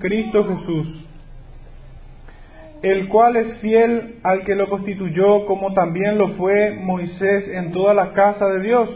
Cristo 0.00 0.44
Jesús, 0.44 1.06
el 2.82 3.08
cual 3.08 3.36
es 3.36 3.58
fiel 3.58 4.16
al 4.22 4.44
que 4.44 4.54
lo 4.54 4.68
constituyó, 4.68 5.46
como 5.46 5.72
también 5.74 6.18
lo 6.18 6.30
fue 6.30 6.76
Moisés 6.80 7.48
en 7.48 7.72
toda 7.72 7.94
la 7.94 8.12
casa 8.12 8.46
de 8.48 8.60
Dios. 8.60 8.88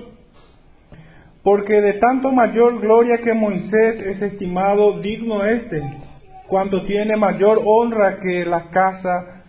Porque 1.43 1.75
de 1.81 1.95
tanto 1.95 2.33
mayor 2.33 2.81
gloria 2.81 3.19
que 3.19 3.35
Moisés 3.35 4.01
es 4.01 4.23
estimado 4.23 5.01
digno 5.01 5.45
este, 5.45 5.83
cuanto 6.49 6.83
tiene 6.87 7.17
mayor 7.17 7.61
honra 7.65 8.19
que 8.21 8.47
la 8.47 8.71
casa 8.71 9.45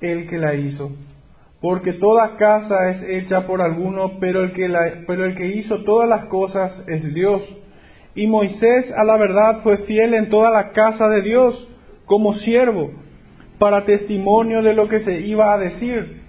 el 0.00 0.28
que 0.28 0.38
la 0.38 0.54
hizo. 0.54 0.90
Porque 1.60 1.94
toda 1.94 2.36
casa 2.36 2.90
es 2.90 3.02
hecha 3.02 3.46
por 3.46 3.62
alguno, 3.62 4.18
pero 4.20 4.42
el 4.42 4.52
que, 4.52 4.68
la, 4.68 5.04
pero 5.06 5.24
el 5.24 5.36
que 5.36 5.46
hizo 5.46 5.84
todas 5.84 6.08
las 6.08 6.26
cosas 6.26 6.72
es 6.88 7.14
Dios. 7.14 7.42
Y 8.16 8.26
Moisés 8.26 8.90
a 8.96 9.04
la 9.04 9.16
verdad 9.16 9.60
fue 9.62 9.76
fiel 9.78 10.14
en 10.14 10.30
toda 10.30 10.50
la 10.50 10.70
casa 10.70 11.06
de 11.08 11.22
Dios 11.22 11.68
como 12.06 12.34
siervo, 12.36 12.90
para 13.58 13.84
testimonio 13.84 14.62
de 14.62 14.74
lo 14.74 14.88
que 14.88 15.04
se 15.04 15.20
iba 15.20 15.52
a 15.52 15.58
decir. 15.58 16.22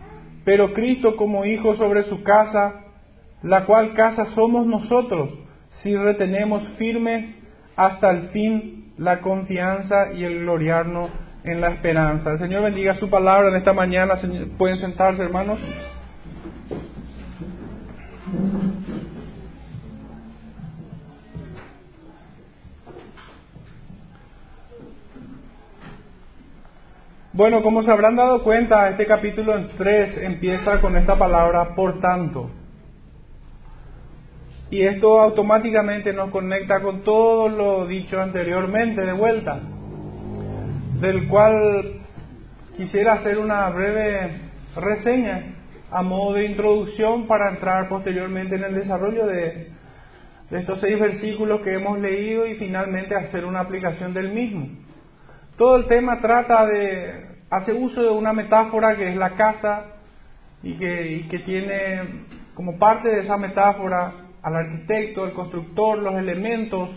Pero 0.44 0.74
Cristo 0.74 1.16
como 1.16 1.46
hijo 1.46 1.76
sobre 1.78 2.04
su 2.04 2.24
casa, 2.24 2.84
la 3.42 3.66
cual 3.66 3.94
casa 3.94 4.28
somos 4.36 4.68
nosotros, 4.68 5.30
si 5.82 5.96
retenemos 5.96 6.62
firmes 6.78 7.26
hasta 7.76 8.12
el 8.12 8.30
fin 8.30 8.94
la 8.98 9.22
confianza 9.22 10.14
y 10.14 10.24
el 10.24 10.40
gloriarnos 10.40 11.10
en 11.44 11.62
la 11.62 11.70
esperanza. 11.70 12.34
El 12.34 12.40
Señor 12.40 12.64
bendiga 12.64 12.96
su 12.96 13.10
palabra 13.10 13.50
en 13.50 13.56
esta 13.56 13.74
mañana. 13.74 14.16
Pueden 14.58 14.80
sentarse, 14.80 15.22
hermanos. 15.22 15.60
Bueno, 27.38 27.62
como 27.62 27.84
se 27.84 27.92
habrán 27.92 28.16
dado 28.16 28.42
cuenta, 28.42 28.90
este 28.90 29.06
capítulo 29.06 29.54
3 29.78 30.24
empieza 30.24 30.82
con 30.82 30.98
esta 30.98 31.20
palabra 31.20 31.76
por 31.76 32.00
tanto. 32.00 32.50
Y 34.72 34.82
esto 34.82 35.22
automáticamente 35.22 36.14
nos 36.14 36.32
conecta 36.32 36.80
con 36.82 37.04
todo 37.04 37.48
lo 37.48 37.86
dicho 37.86 38.20
anteriormente 38.20 39.02
de 39.02 39.14
vuelta, 39.14 39.60
del 41.00 41.28
cual 41.28 42.00
quisiera 42.76 43.14
hacer 43.14 43.38
una 43.38 43.70
breve 43.70 44.32
reseña 44.76 45.44
a 45.92 46.02
modo 46.02 46.34
de 46.34 46.46
introducción 46.46 47.28
para 47.28 47.52
entrar 47.52 47.88
posteriormente 47.88 48.56
en 48.56 48.64
el 48.64 48.74
desarrollo 48.74 49.28
de, 49.28 49.68
de 50.50 50.60
estos 50.60 50.82
seis 50.82 51.00
versículos 51.00 51.62
que 51.62 51.76
hemos 51.76 52.00
leído 52.00 52.48
y 52.48 52.56
finalmente 52.56 53.14
hacer 53.14 53.46
una 53.46 53.60
aplicación 53.60 54.16
del 54.16 54.32
mismo. 54.32 54.70
Todo 55.56 55.78
el 55.78 55.86
tema 55.86 56.20
trata 56.20 56.66
de, 56.66 57.27
hace 57.50 57.74
uso 57.74 58.02
de 58.02 58.10
una 58.10 58.34
metáfora 58.34 58.96
que 58.96 59.10
es 59.10 59.16
la 59.16 59.36
casa 59.36 59.86
y 60.64 60.74
que, 60.74 61.12
y 61.12 61.28
que 61.28 61.40
tiene 61.40 62.02
como 62.54 62.78
parte 62.78 63.10
de 63.10 63.22
esa 63.22 63.38
metáfora 63.38 64.14
al 64.42 64.56
arquitecto, 64.56 65.26
el 65.26 65.34
constructor, 65.34 66.00
los 66.00 66.16
elementos, 66.16 66.90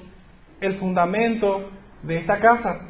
el 0.61 0.77
fundamento 0.79 1.71
de 2.03 2.19
esta 2.19 2.39
casa. 2.41 2.81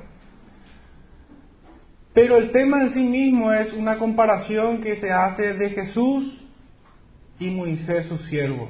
Pero 2.13 2.37
el 2.37 2.51
tema 2.51 2.83
en 2.83 2.95
sí 2.95 3.03
mismo 3.03 3.53
es 3.53 3.73
una 3.73 3.99
comparación 3.99 4.81
que 4.81 4.97
se 4.97 5.11
hace 5.13 5.55
de 5.55 5.71
Jesús 5.71 6.41
y 7.39 7.51
Moisés 7.51 8.07
su 8.07 8.19
siervo. 8.27 8.69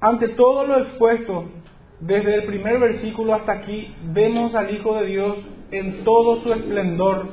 Ante 0.00 0.28
todo 0.30 0.66
lo 0.66 0.78
expuesto, 0.80 1.50
desde 2.00 2.34
el 2.34 2.44
primer 2.44 2.78
versículo 2.78 3.34
hasta 3.34 3.52
aquí 3.52 3.94
vemos 4.12 4.54
al 4.54 4.74
Hijo 4.74 4.96
de 4.96 5.06
Dios 5.06 5.38
en 5.72 6.04
todo 6.04 6.42
su 6.42 6.52
esplendor, 6.52 7.28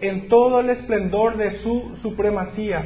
en 0.00 0.28
todo 0.28 0.60
el 0.60 0.70
esplendor 0.70 1.36
de 1.36 1.60
su 1.60 1.96
supremacía, 2.02 2.84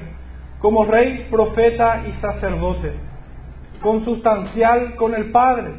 como 0.60 0.84
rey, 0.84 1.28
profeta 1.30 2.04
y 2.08 2.20
sacerdote, 2.20 2.92
consustancial 3.80 4.96
con 4.96 5.14
el 5.14 5.30
Padre, 5.30 5.74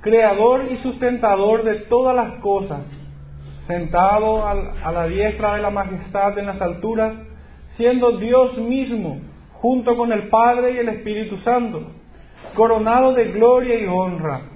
creador 0.00 0.70
y 0.70 0.76
sustentador 0.78 1.64
de 1.64 1.74
todas 1.86 2.14
las 2.14 2.40
cosas, 2.40 2.82
sentado 3.66 4.46
a 4.46 4.92
la 4.92 5.06
diestra 5.06 5.56
de 5.56 5.62
la 5.62 5.70
majestad 5.70 6.38
en 6.38 6.46
las 6.46 6.60
alturas, 6.60 7.14
siendo 7.76 8.18
Dios 8.18 8.56
mismo, 8.58 9.20
junto 9.54 9.96
con 9.96 10.12
el 10.12 10.28
Padre 10.28 10.72
y 10.72 10.78
el 10.78 10.88
Espíritu 10.88 11.38
Santo, 11.38 11.82
coronado 12.54 13.12
de 13.14 13.32
gloria 13.32 13.80
y 13.80 13.86
honra 13.86 14.51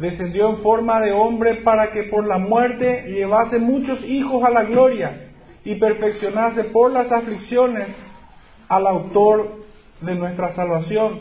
descendió 0.00 0.48
en 0.48 0.62
forma 0.62 0.98
de 1.00 1.12
hombre 1.12 1.56
para 1.56 1.92
que 1.92 2.04
por 2.04 2.26
la 2.26 2.38
muerte 2.38 3.04
llevase 3.08 3.58
muchos 3.58 4.02
hijos 4.04 4.42
a 4.42 4.50
la 4.50 4.64
gloria 4.64 5.28
y 5.62 5.74
perfeccionase 5.74 6.64
por 6.64 6.90
las 6.90 7.12
aflicciones 7.12 7.86
al 8.68 8.86
autor 8.86 9.60
de 10.00 10.14
nuestra 10.14 10.54
salvación, 10.54 11.20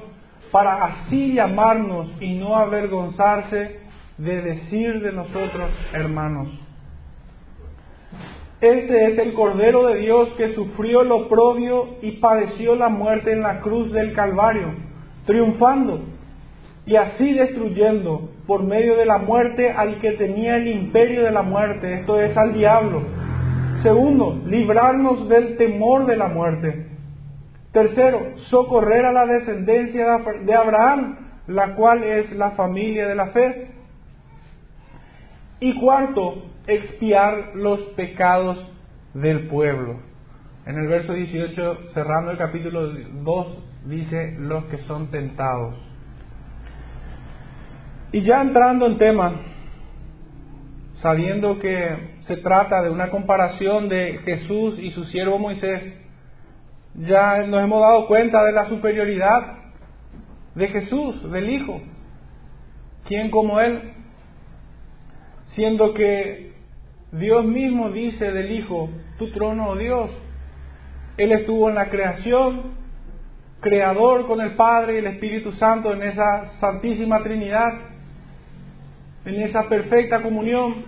para 0.51 0.85
así 0.85 1.33
llamarnos 1.33 2.07
y 2.21 2.35
no 2.35 2.55
avergonzarse 2.55 3.81
de 4.17 4.41
decir 4.41 5.01
de 5.01 5.11
nosotros 5.11 5.69
hermanos. 5.93 6.47
Este 8.61 9.11
es 9.11 9.19
el 9.19 9.33
Cordero 9.33 9.87
de 9.87 9.99
Dios 9.99 10.29
que 10.37 10.53
sufrió 10.53 11.03
lo 11.03 11.17
oprobio 11.25 11.97
y 12.01 12.13
padeció 12.13 12.75
la 12.75 12.89
muerte 12.89 13.33
en 13.33 13.41
la 13.41 13.59
cruz 13.59 13.91
del 13.91 14.13
Calvario, 14.13 14.73
triunfando 15.25 16.01
y 16.89 16.95
así 16.95 17.33
destruyendo 17.33 18.31
por 18.47 18.63
medio 18.63 18.97
de 18.97 19.05
la 19.05 19.19
muerte 19.19 19.71
al 19.71 19.99
que 20.01 20.13
tenía 20.13 20.57
el 20.57 20.67
imperio 20.67 21.23
de 21.23 21.29
la 21.29 21.43
muerte, 21.43 21.99
esto 21.99 22.19
es 22.19 22.35
al 22.35 22.51
diablo. 22.55 23.03
Segundo, 23.83 24.41
librarnos 24.47 25.29
del 25.29 25.55
temor 25.57 26.07
de 26.07 26.17
la 26.17 26.29
muerte. 26.29 26.87
Tercero, 27.71 28.19
socorrer 28.49 29.05
a 29.05 29.11
la 29.11 29.27
descendencia 29.27 30.17
de 30.43 30.53
Abraham, 30.55 31.17
la 31.45 31.75
cual 31.75 32.03
es 32.03 32.31
la 32.31 32.51
familia 32.51 33.07
de 33.07 33.15
la 33.15 33.27
fe. 33.27 33.67
Y 35.59 35.79
cuarto, 35.79 36.43
expiar 36.65 37.51
los 37.53 37.81
pecados 37.95 38.57
del 39.13 39.47
pueblo. 39.47 39.99
En 40.65 40.75
el 40.75 40.87
verso 40.87 41.13
18, 41.13 41.91
cerrando 41.93 42.31
el 42.31 42.37
capítulo 42.39 42.87
2, 42.87 43.47
dice 43.85 44.37
los 44.39 44.63
que 44.65 44.79
son 44.87 45.11
tentados. 45.11 45.88
Y 48.11 48.23
ya 48.23 48.41
entrando 48.41 48.87
en 48.87 48.97
tema, 48.97 49.33
sabiendo 51.01 51.59
que 51.59 51.95
se 52.27 52.37
trata 52.37 52.81
de 52.81 52.89
una 52.89 53.11
comparación 53.11 53.87
de 53.87 54.19
Jesús 54.25 54.79
y 54.79 54.91
su 54.91 55.05
siervo 55.05 55.37
Moisés, 55.37 55.93
ya 56.95 57.43
nos 57.43 57.63
hemos 57.63 57.81
dado 57.81 58.07
cuenta 58.07 58.43
de 58.43 58.51
la 58.51 58.67
superioridad 58.67 59.57
de 60.55 60.67
Jesús, 60.69 61.31
del 61.31 61.49
Hijo. 61.51 61.81
¿Quién 63.07 63.29
como 63.29 63.59
Él? 63.59 63.93
Siendo 65.53 65.93
que 65.93 66.53
Dios 67.11 67.45
mismo 67.45 67.91
dice 67.91 68.31
del 68.31 68.51
Hijo, 68.51 68.89
tu 69.19 69.29
trono, 69.31 69.69
oh 69.69 69.75
Dios. 69.75 70.09
Él 71.17 71.31
estuvo 71.31 71.69
en 71.69 71.75
la 71.75 71.89
creación, 71.89 72.73
creador 73.59 74.25
con 74.25 74.41
el 74.41 74.53
Padre 74.55 74.95
y 74.95 74.97
el 74.97 75.07
Espíritu 75.07 75.51
Santo 75.53 75.93
en 75.93 76.01
esa 76.01 76.59
santísima 76.59 77.21
Trinidad 77.21 77.88
en 79.29 79.41
esa 79.41 79.69
perfecta 79.69 80.21
comunión 80.21 80.83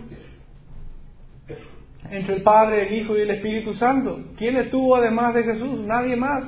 entre 2.09 2.35
el 2.35 2.41
Padre, 2.41 2.87
el 2.87 3.01
Hijo 3.01 3.17
y 3.17 3.21
el 3.21 3.29
Espíritu 3.29 3.73
Santo. 3.75 4.19
¿Quién 4.37 4.57
estuvo 4.57 4.95
además 4.95 5.33
de 5.33 5.43
Jesús? 5.43 5.79
Nadie 5.81 6.15
más, 6.15 6.43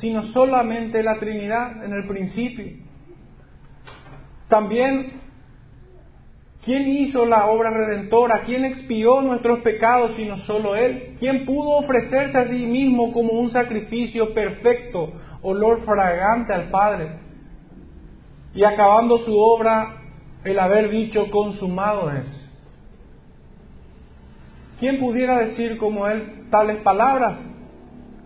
sino 0.00 0.24
solamente 0.32 1.02
la 1.02 1.18
Trinidad 1.18 1.84
en 1.84 1.92
el 1.92 2.06
principio. 2.06 2.66
También, 4.48 5.12
¿quién 6.64 6.88
hizo 6.88 7.24
la 7.24 7.46
obra 7.46 7.70
redentora? 7.70 8.42
¿Quién 8.44 8.64
expió 8.64 9.22
nuestros 9.22 9.60
pecados 9.60 10.12
sino 10.16 10.38
solo 10.38 10.76
Él? 10.76 11.16
¿Quién 11.18 11.46
pudo 11.46 11.70
ofrecerse 11.78 12.36
a 12.36 12.48
sí 12.48 12.66
mismo 12.66 13.12
como 13.12 13.32
un 13.32 13.50
sacrificio 13.50 14.34
perfecto, 14.34 15.12
olor 15.40 15.84
fragante 15.86 16.52
al 16.52 16.68
Padre? 16.68 17.18
Y 18.54 18.64
acabando 18.64 19.18
su 19.24 19.34
obra 19.38 20.01
el 20.44 20.58
haber 20.58 20.90
dicho 20.90 21.30
consumado 21.30 22.10
es. 22.10 22.26
¿Quién 24.80 24.98
pudiera 24.98 25.38
decir 25.38 25.78
como 25.78 26.08
él 26.08 26.48
tales 26.50 26.78
palabras? 26.78 27.38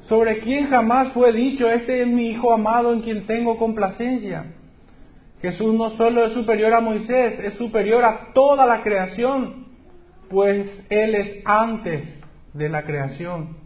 Sobre 0.08 0.38
quien 0.38 0.68
jamás 0.68 1.12
fue 1.12 1.32
dicho, 1.32 1.68
este 1.68 2.02
es 2.02 2.06
mi 2.06 2.30
Hijo 2.30 2.52
amado 2.52 2.92
en 2.92 3.02
quien 3.02 3.26
tengo 3.26 3.58
complacencia. 3.58 4.54
Jesús 5.42 5.74
no 5.74 5.96
solo 5.96 6.24
es 6.24 6.32
superior 6.32 6.72
a 6.72 6.80
Moisés, 6.80 7.38
es 7.40 7.54
superior 7.54 8.04
a 8.04 8.32
toda 8.32 8.66
la 8.66 8.82
creación, 8.82 9.66
pues 10.30 10.66
Él 10.88 11.14
es 11.14 11.42
antes 11.44 12.02
de 12.54 12.68
la 12.68 12.84
creación. 12.84 13.58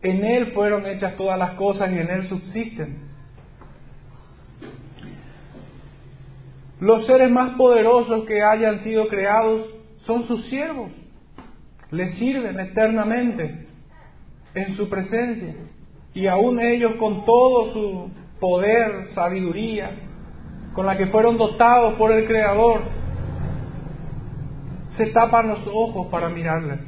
En 0.00 0.24
Él 0.24 0.52
fueron 0.52 0.86
hechas 0.86 1.16
todas 1.16 1.38
las 1.38 1.50
cosas 1.52 1.92
y 1.92 1.98
en 1.98 2.08
Él 2.08 2.28
subsisten. 2.28 3.07
Los 6.80 7.06
seres 7.06 7.30
más 7.30 7.56
poderosos 7.56 8.24
que 8.24 8.42
hayan 8.42 8.84
sido 8.84 9.08
creados 9.08 9.66
son 10.06 10.26
sus 10.28 10.44
siervos. 10.46 10.90
Les 11.90 12.18
sirven 12.18 12.58
eternamente 12.60 13.66
en 14.54 14.76
su 14.76 14.88
presencia. 14.88 15.54
Y 16.14 16.26
aún 16.26 16.60
ellos 16.60 16.92
con 16.98 17.24
todo 17.24 17.72
su 17.72 18.10
poder, 18.38 19.08
sabiduría, 19.14 19.90
con 20.74 20.86
la 20.86 20.96
que 20.96 21.06
fueron 21.06 21.36
dotados 21.36 21.94
por 21.94 22.12
el 22.12 22.26
Creador, 22.26 22.82
se 24.96 25.06
tapan 25.06 25.48
los 25.48 25.66
ojos 25.66 26.06
para 26.08 26.28
mirarles. 26.28 26.80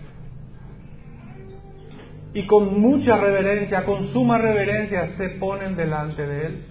Y 2.32 2.46
con 2.46 2.80
mucha 2.80 3.16
reverencia, 3.16 3.84
con 3.84 4.12
suma 4.12 4.38
reverencia, 4.38 5.16
se 5.16 5.30
ponen 5.30 5.74
delante 5.74 6.24
de 6.24 6.46
Él. 6.46 6.64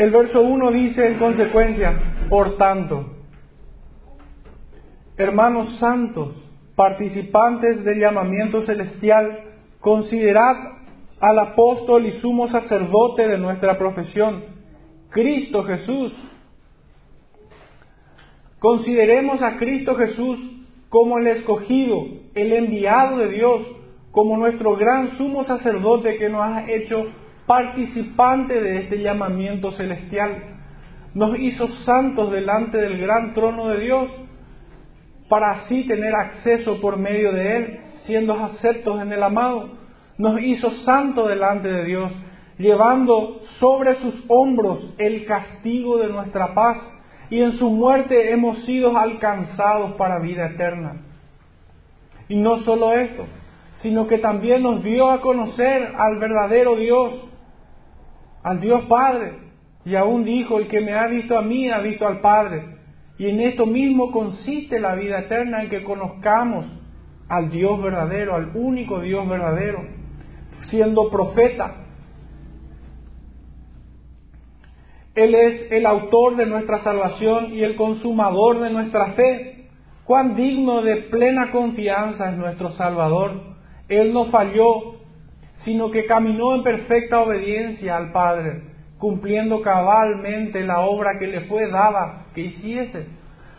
El 0.00 0.12
verso 0.12 0.40
1 0.40 0.70
dice 0.70 1.06
en 1.08 1.18
consecuencia, 1.18 1.92
por 2.30 2.56
tanto, 2.56 3.04
hermanos 5.18 5.78
santos, 5.78 6.36
participantes 6.74 7.84
del 7.84 8.00
llamamiento 8.00 8.64
celestial, 8.64 9.40
considerad 9.78 10.56
al 11.20 11.38
apóstol 11.38 12.06
y 12.06 12.18
sumo 12.22 12.50
sacerdote 12.50 13.28
de 13.28 13.36
nuestra 13.36 13.76
profesión, 13.76 14.42
Cristo 15.10 15.64
Jesús. 15.64 16.14
Consideremos 18.58 19.42
a 19.42 19.58
Cristo 19.58 19.96
Jesús 19.96 20.38
como 20.88 21.18
el 21.18 21.26
escogido, 21.26 22.06
el 22.34 22.54
enviado 22.54 23.18
de 23.18 23.28
Dios, 23.28 23.60
como 24.12 24.38
nuestro 24.38 24.76
gran 24.76 25.18
sumo 25.18 25.44
sacerdote 25.44 26.16
que 26.16 26.30
nos 26.30 26.40
ha 26.40 26.70
hecho 26.70 27.04
participante 27.50 28.60
de 28.60 28.78
este 28.78 29.02
llamamiento 29.02 29.72
celestial. 29.72 30.36
Nos 31.14 31.36
hizo 31.36 31.66
santos 31.84 32.30
delante 32.30 32.78
del 32.78 33.00
gran 33.00 33.34
trono 33.34 33.70
de 33.70 33.80
Dios 33.80 34.08
para 35.28 35.50
así 35.50 35.82
tener 35.88 36.14
acceso 36.14 36.80
por 36.80 36.96
medio 36.96 37.32
de 37.32 37.56
Él, 37.56 37.80
siendo 38.06 38.34
aceptos 38.34 39.02
en 39.02 39.12
el 39.12 39.20
amado. 39.20 39.68
Nos 40.16 40.40
hizo 40.40 40.70
santos 40.84 41.28
delante 41.28 41.66
de 41.66 41.84
Dios, 41.86 42.12
llevando 42.56 43.40
sobre 43.58 43.96
sus 43.96 44.14
hombros 44.28 44.94
el 44.98 45.24
castigo 45.24 45.98
de 45.98 46.06
nuestra 46.06 46.54
paz, 46.54 46.76
y 47.30 47.40
en 47.40 47.58
su 47.58 47.68
muerte 47.68 48.30
hemos 48.30 48.64
sido 48.64 48.96
alcanzados 48.96 49.94
para 49.94 50.20
vida 50.20 50.46
eterna. 50.46 50.98
Y 52.28 52.36
no 52.36 52.58
solo 52.60 52.92
esto, 52.92 53.26
sino 53.82 54.06
que 54.06 54.18
también 54.18 54.62
nos 54.62 54.84
dio 54.84 55.10
a 55.10 55.20
conocer 55.20 55.92
al 55.98 56.20
verdadero 56.20 56.76
Dios, 56.76 57.29
al 58.42 58.60
Dios 58.60 58.84
Padre. 58.86 59.34
Y 59.84 59.94
aún 59.94 60.24
dijo, 60.24 60.58
el 60.58 60.68
que 60.68 60.80
me 60.80 60.94
ha 60.94 61.06
visto 61.06 61.38
a 61.38 61.42
mí 61.42 61.70
ha 61.70 61.78
visto 61.78 62.06
al 62.06 62.20
Padre. 62.20 62.64
Y 63.18 63.28
en 63.28 63.40
esto 63.40 63.66
mismo 63.66 64.12
consiste 64.12 64.78
la 64.80 64.94
vida 64.94 65.20
eterna, 65.20 65.62
en 65.62 65.70
que 65.70 65.84
conozcamos 65.84 66.66
al 67.28 67.50
Dios 67.50 67.82
verdadero, 67.82 68.34
al 68.34 68.50
único 68.54 69.00
Dios 69.00 69.28
verdadero, 69.28 69.84
siendo 70.70 71.10
profeta. 71.10 71.76
Él 75.14 75.34
es 75.34 75.72
el 75.72 75.86
autor 75.86 76.36
de 76.36 76.46
nuestra 76.46 76.82
salvación 76.82 77.52
y 77.52 77.62
el 77.62 77.76
consumador 77.76 78.60
de 78.60 78.70
nuestra 78.70 79.12
fe. 79.12 79.68
Cuán 80.04 80.34
digno 80.34 80.82
de 80.82 80.96
plena 80.96 81.50
confianza 81.50 82.30
es 82.30 82.38
nuestro 82.38 82.72
Salvador. 82.72 83.32
Él 83.88 84.12
no 84.12 84.26
falló, 84.26 84.99
sino 85.64 85.90
que 85.90 86.06
caminó 86.06 86.54
en 86.54 86.62
perfecta 86.62 87.20
obediencia 87.20 87.96
al 87.96 88.12
Padre, 88.12 88.62
cumpliendo 88.98 89.62
cabalmente 89.62 90.62
la 90.62 90.80
obra 90.80 91.18
que 91.18 91.26
le 91.26 91.42
fue 91.42 91.70
dada 91.70 92.26
que 92.34 92.42
hiciese. 92.42 93.06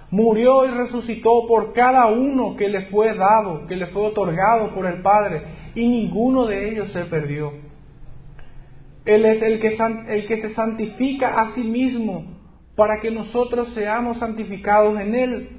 Murió 0.09 0.65
y 0.65 0.71
resucitó 0.71 1.48
por 1.48 1.74
cada 1.74 2.07
uno 2.07 2.56
que 2.57 2.69
le 2.69 2.88
fue 2.88 3.15
dado, 3.15 3.65
que 3.68 3.75
le 3.75 3.88
fue 3.88 4.07
otorgado 4.07 4.74
por 4.74 4.86
el 4.86 5.01
Padre, 5.01 5.42
y 5.74 5.88
ninguno 5.88 6.48
de 6.48 6.69
ellos 6.69 6.92
se 6.92 7.06
perdió. 7.06 7.53
Él 9.06 9.25
es 9.25 9.42
el 9.42 9.59
que, 9.59 9.77
el 10.09 10.27
que 10.27 10.42
se 10.42 10.53
santifica 10.53 11.39
a 11.39 11.56
sí 11.56 11.63
mismo 11.63 12.25
para 12.75 13.00
que 13.00 13.09
nosotros 13.12 13.74
seamos 13.74 14.19
santificados 14.19 15.00
en 15.00 15.15
Él. 15.15 15.50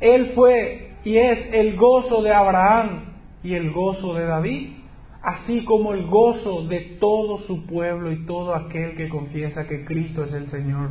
Él 0.00 0.32
fue 0.34 0.90
y 1.04 1.16
es 1.16 1.52
el 1.52 1.76
gozo 1.76 2.22
de 2.22 2.32
Abraham 2.32 3.04
y 3.42 3.54
el 3.54 3.70
gozo 3.70 4.14
de 4.14 4.24
David 4.24 4.79
así 5.22 5.64
como 5.64 5.92
el 5.92 6.06
gozo 6.06 6.62
de 6.62 6.96
todo 7.00 7.40
su 7.46 7.66
pueblo 7.66 8.10
y 8.12 8.24
todo 8.26 8.54
aquel 8.54 8.96
que 8.96 9.08
confiesa 9.08 9.66
que 9.66 9.84
Cristo 9.84 10.24
es 10.24 10.32
el 10.32 10.50
Señor. 10.50 10.90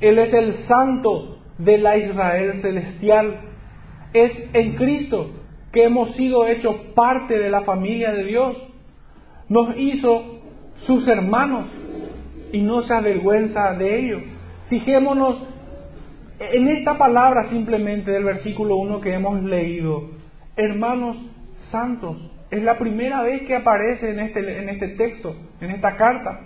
Él 0.00 0.18
es 0.18 0.32
el 0.32 0.66
santo 0.66 1.38
de 1.58 1.78
la 1.78 1.96
Israel 1.96 2.60
celestial. 2.62 3.40
Es 4.12 4.32
en 4.52 4.74
Cristo 4.74 5.30
que 5.72 5.84
hemos 5.84 6.14
sido 6.16 6.46
hechos 6.46 6.76
parte 6.94 7.38
de 7.38 7.50
la 7.50 7.62
familia 7.62 8.12
de 8.12 8.24
Dios. 8.24 8.56
Nos 9.48 9.76
hizo 9.76 10.40
sus 10.86 11.06
hermanos 11.06 11.66
y 12.52 12.60
no 12.60 12.82
se 12.82 12.94
avergüenza 12.94 13.74
de 13.74 13.98
ello. 13.98 14.20
Fijémonos 14.68 15.36
en 16.40 16.68
esta 16.68 16.98
palabra 16.98 17.48
simplemente 17.50 18.10
del 18.10 18.24
versículo 18.24 18.76
1 18.76 19.00
que 19.00 19.14
hemos 19.14 19.42
leído. 19.42 20.10
Hermanos 20.56 21.16
santos, 21.70 22.16
es 22.52 22.62
la 22.62 22.78
primera 22.78 23.22
vez 23.22 23.46
que 23.46 23.56
aparece 23.56 24.10
en 24.10 24.20
este, 24.20 24.60
en 24.60 24.68
este 24.68 24.88
texto, 24.88 25.34
en 25.62 25.70
esta 25.70 25.96
carta. 25.96 26.38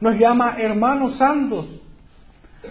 Nos 0.00 0.18
llama 0.18 0.56
hermanos 0.58 1.18
santos, 1.18 1.66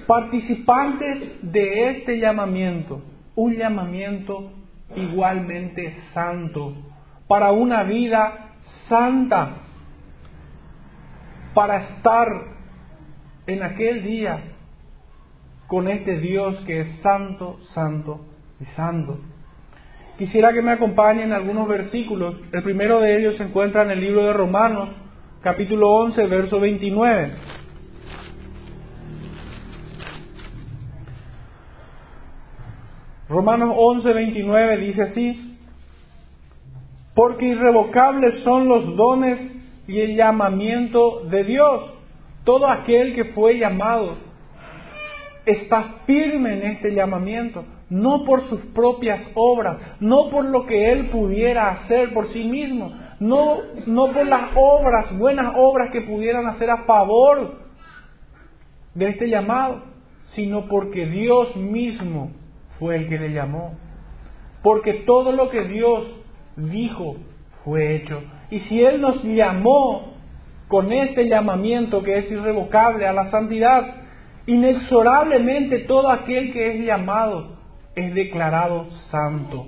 participantes 0.07 1.43
de 1.43 1.91
este 1.91 2.17
llamamiento, 2.17 3.03
un 3.35 3.55
llamamiento 3.55 4.51
igualmente 4.95 5.95
santo, 6.11 6.73
para 7.27 7.51
una 7.51 7.83
vida 7.83 8.55
santa, 8.87 9.57
para 11.53 11.83
estar 11.83 12.27
en 13.45 13.61
aquel 13.61 14.01
día 14.01 14.41
con 15.67 15.87
este 15.87 16.19
Dios 16.19 16.63
que 16.65 16.81
es 16.81 16.99
santo, 17.01 17.59
santo 17.75 18.25
y 18.59 18.65
santo. 18.75 19.19
Quisiera 20.19 20.51
que 20.51 20.61
me 20.61 20.71
acompañen 20.71 21.31
algunos 21.31 21.65
versículos. 21.65 22.35
El 22.51 22.61
primero 22.61 22.99
de 22.99 23.17
ellos 23.17 23.37
se 23.37 23.43
encuentra 23.43 23.83
en 23.83 23.91
el 23.91 24.01
libro 24.01 24.25
de 24.25 24.33
Romanos, 24.33 24.89
capítulo 25.41 25.89
11, 25.91 26.27
verso 26.27 26.59
29. 26.59 27.31
Romanos 33.29 33.73
11, 33.77 34.11
29 34.11 34.77
dice 34.79 35.01
así, 35.03 35.57
porque 37.15 37.45
irrevocables 37.45 38.43
son 38.43 38.67
los 38.67 38.97
dones 38.97 39.39
y 39.87 40.01
el 40.01 40.17
llamamiento 40.17 41.21
de 41.29 41.45
Dios. 41.45 41.93
Todo 42.43 42.67
aquel 42.69 43.15
que 43.15 43.23
fue 43.23 43.57
llamado 43.57 44.17
está 45.45 46.01
firme 46.05 46.57
en 46.57 46.71
este 46.71 46.93
llamamiento 46.93 47.63
no 47.89 48.23
por 48.23 48.47
sus 48.49 48.59
propias 48.73 49.21
obras, 49.33 49.77
no 49.99 50.29
por 50.29 50.45
lo 50.45 50.65
que 50.65 50.91
él 50.91 51.07
pudiera 51.07 51.69
hacer 51.69 52.13
por 52.13 52.31
sí 52.31 52.43
mismo, 52.43 52.91
no, 53.19 53.57
no 53.87 54.11
por 54.11 54.25
las 54.27 54.51
obras, 54.55 55.17
buenas 55.17 55.53
obras 55.55 55.91
que 55.91 56.01
pudieran 56.01 56.45
hacer 56.47 56.69
a 56.69 56.83
favor 56.83 57.59
de 58.93 59.09
este 59.09 59.29
llamado, 59.29 59.81
sino 60.35 60.67
porque 60.67 61.05
Dios 61.07 61.55
mismo 61.55 62.31
fue 62.77 62.95
el 62.95 63.09
que 63.09 63.17
le 63.17 63.33
llamó. 63.33 63.77
Porque 64.61 64.93
todo 65.05 65.31
lo 65.31 65.49
que 65.49 65.63
Dios 65.63 66.05
dijo 66.55 67.15
fue 67.63 67.95
hecho. 67.95 68.21
Y 68.51 68.59
si 68.61 68.83
Él 68.83 69.01
nos 69.01 69.23
llamó 69.23 70.13
con 70.67 70.91
este 70.91 71.27
llamamiento 71.27 72.03
que 72.03 72.17
es 72.19 72.31
irrevocable 72.31 73.07
a 73.07 73.13
la 73.13 73.31
santidad, 73.31 73.95
inexorablemente 74.45 75.79
todo 75.79 76.09
aquel 76.09 76.53
que 76.53 76.75
es 76.75 76.85
llamado 76.85 77.58
es 77.95 78.13
declarado 78.13 78.87
santo 79.11 79.67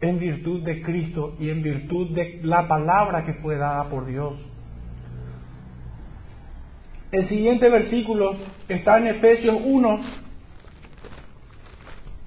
en 0.00 0.18
virtud 0.18 0.62
de 0.62 0.82
Cristo 0.82 1.34
y 1.38 1.50
en 1.50 1.62
virtud 1.62 2.10
de 2.10 2.40
la 2.42 2.68
palabra 2.68 3.24
que 3.24 3.34
fue 3.34 3.56
dada 3.56 3.88
por 3.88 4.06
Dios. 4.06 4.34
El 7.12 7.28
siguiente 7.28 7.68
versículo 7.68 8.36
está 8.68 8.98
en 8.98 9.06
Efesios 9.06 9.56
1, 9.64 10.00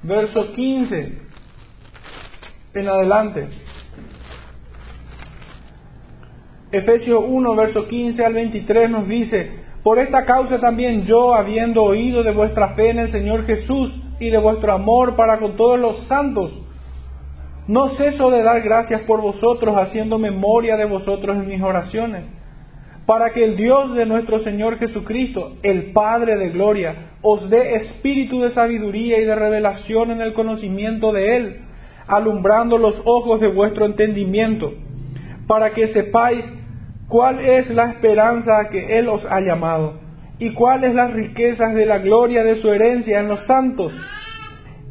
verso 0.03 0.53
15 0.53 1.17
en 2.74 2.88
adelante. 2.88 3.48
Efesios 6.72 7.24
1, 7.27 7.56
verso 7.56 7.88
15 7.88 8.25
al 8.25 8.34
23 8.34 8.89
nos 8.89 9.08
dice, 9.08 9.51
por 9.84 10.00
esta 10.00 10.25
causa 10.25 10.60
también 10.60 11.06
yo, 11.06 11.34
habiendo 11.34 11.84
oído 11.84 12.24
de 12.24 12.32
vuestra 12.32 12.75
fe 12.75 12.89
en 12.89 13.00
el 13.00 13.12
Señor 13.12 13.46
Jesús, 13.46 13.91
y 14.19 14.29
de 14.29 14.38
vuestro 14.38 14.74
amor 14.74 15.15
para 15.15 15.39
con 15.39 15.55
todos 15.55 15.79
los 15.79 16.07
santos. 16.07 16.51
No 17.67 17.95
ceso 17.97 18.29
de 18.31 18.43
dar 18.43 18.62
gracias 18.62 19.01
por 19.01 19.21
vosotros, 19.21 19.75
haciendo 19.75 20.17
memoria 20.17 20.77
de 20.77 20.86
vosotros 20.86 21.38
en 21.38 21.47
mis 21.47 21.62
oraciones 21.62 22.38
para 23.07 23.31
que 23.31 23.43
el 23.43 23.55
Dios 23.55 23.95
de 23.95 24.05
nuestro 24.05 24.43
Señor 24.43 24.77
Jesucristo, 24.79 25.53
el 25.63 25.93
Padre 25.93 26.36
de 26.36 26.50
gloria, 26.50 27.13
os 27.21 27.50
dé 27.50 27.77
espíritu 27.77 28.41
de 28.41 28.53
sabiduría 28.53 29.19
y 29.19 29.24
de 29.24 29.33
revelación 29.33 30.12
en 30.12 30.19
el 30.19 30.33
conocimiento 30.33 31.13
de 31.13 31.38
Él, 31.38 31.57
alumbrando 32.05 32.77
los 32.77 32.95
ojos 33.05 33.39
de 33.39 33.47
vuestro 33.47 33.86
entendimiento, 33.86 34.74
para 35.47 35.71
que 35.71 35.88
sepáis 35.93 36.43
cuál 37.07 37.39
es 37.39 37.69
la 37.69 37.91
esperanza 37.91 38.59
a 38.59 38.69
que 38.69 39.00
Él 39.00 39.07
os 39.07 39.24
ha 39.25 39.39
llamado, 39.39 39.93
y 40.39 40.53
cuáles 40.53 40.94
las 40.94 41.13
riquezas 41.13 41.74
de 41.74 41.86
la 41.86 42.00
gloria 42.00 42.44
de 42.44 42.62
su 42.62 42.72
herencia 42.72 43.20
en 43.20 43.27
los 43.27 43.46
santos, 43.46 43.91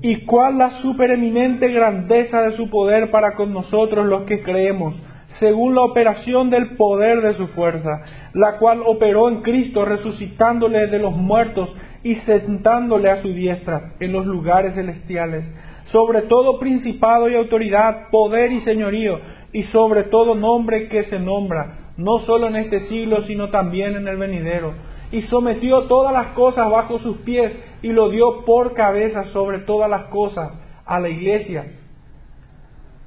y 0.03 0.25
cuál 0.26 0.59
la 0.59 0.83
supereminente 0.83 1.69
grandeza 1.69 2.43
de 2.43 2.57
su 2.57 2.69
poder 2.69 3.11
para 3.11 3.35
con 3.35 3.53
nosotros 3.53 4.07
los 4.07 4.23
que 4.23 4.43
creemos 4.43 4.95
según 5.38 5.75
la 5.75 5.83
operación 5.83 6.50
del 6.50 6.76
poder 6.76 7.21
de 7.21 7.35
su 7.35 7.49
fuerza, 7.49 8.03
la 8.33 8.59
cual 8.59 8.83
operó 8.85 9.29
en 9.29 9.43
Cristo 9.43 9.85
resucitándole 9.85 10.87
de 10.87 10.99
los 10.99 11.15
muertos 11.15 11.69
y 12.03 12.15
sentándole 12.26 13.11
a 13.11 13.23
su 13.23 13.29
diestra 13.29 13.95
en 14.00 14.12
los 14.12 14.26
lugares 14.26 14.75
celestiales, 14.75 15.45
sobre 15.93 16.23
todo 16.23 16.59
principado 16.59 17.29
y 17.29 17.35
autoridad, 17.35 18.09
poder 18.11 18.53
y 18.53 18.61
señorío, 18.62 19.21
y 19.53 19.65
sobre 19.65 20.05
todo 20.05 20.35
nombre 20.35 20.88
que 20.88 21.05
se 21.05 21.19
nombra, 21.19 21.93
no 21.97 22.21
solo 22.21 22.49
en 22.49 22.57
este 22.57 22.88
siglo, 22.88 23.23
sino 23.23 23.49
también 23.49 23.97
en 23.97 24.07
el 24.07 24.17
venidero. 24.17 24.75
Y 25.12 25.22
sometió 25.22 25.84
todas 25.84 26.12
las 26.12 26.28
cosas 26.34 26.70
bajo 26.70 26.98
sus 26.98 27.18
pies 27.18 27.52
y 27.82 27.88
lo 27.88 28.10
dio 28.10 28.44
por 28.44 28.75
cabeza 28.75 29.25
sobre 29.32 29.60
todas 29.60 29.88
las 29.88 30.04
cosas 30.04 30.52
a 30.84 30.98
la 31.00 31.08
iglesia, 31.08 31.66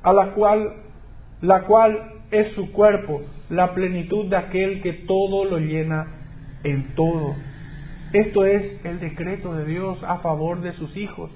a 0.04 0.14
la 0.14 0.32
cual, 0.34 0.74
la 1.42 1.64
cual 1.64 2.14
es 2.32 2.54
su 2.54 2.72
cuerpo, 2.72 3.22
la 3.50 3.74
plenitud 3.74 4.28
de 4.28 4.38
aquel 4.38 4.82
que 4.82 4.94
todo 4.94 5.46
lo 5.46 5.58
llena 5.58 6.08
en 6.64 6.96
todo. 6.96 7.36
Esto 8.14 8.46
es 8.46 8.84
el 8.86 9.00
decreto 9.00 9.54
de 9.54 9.66
Dios 9.66 10.04
a 10.04 10.18
favor 10.18 10.62
de 10.62 10.74
sus 10.74 10.96
hijos, 10.98 11.32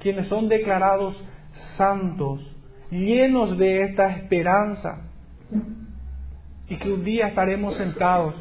quienes 0.00 0.28
son 0.28 0.48
declarados 0.48 1.16
santos, 1.76 2.40
llenos 2.90 3.58
de 3.58 3.82
esta 3.82 4.10
esperanza, 4.16 5.08
y 6.68 6.76
que 6.76 6.92
un 6.92 7.04
día 7.04 7.28
estaremos 7.28 7.76
sentados 7.76 8.34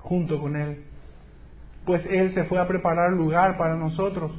junto 0.00 0.40
con 0.40 0.56
Él, 0.56 0.84
pues 1.84 2.04
Él 2.10 2.34
se 2.34 2.44
fue 2.44 2.58
a 2.58 2.68
preparar 2.68 3.12
lugar 3.12 3.56
para 3.56 3.76
nosotros. 3.76 4.32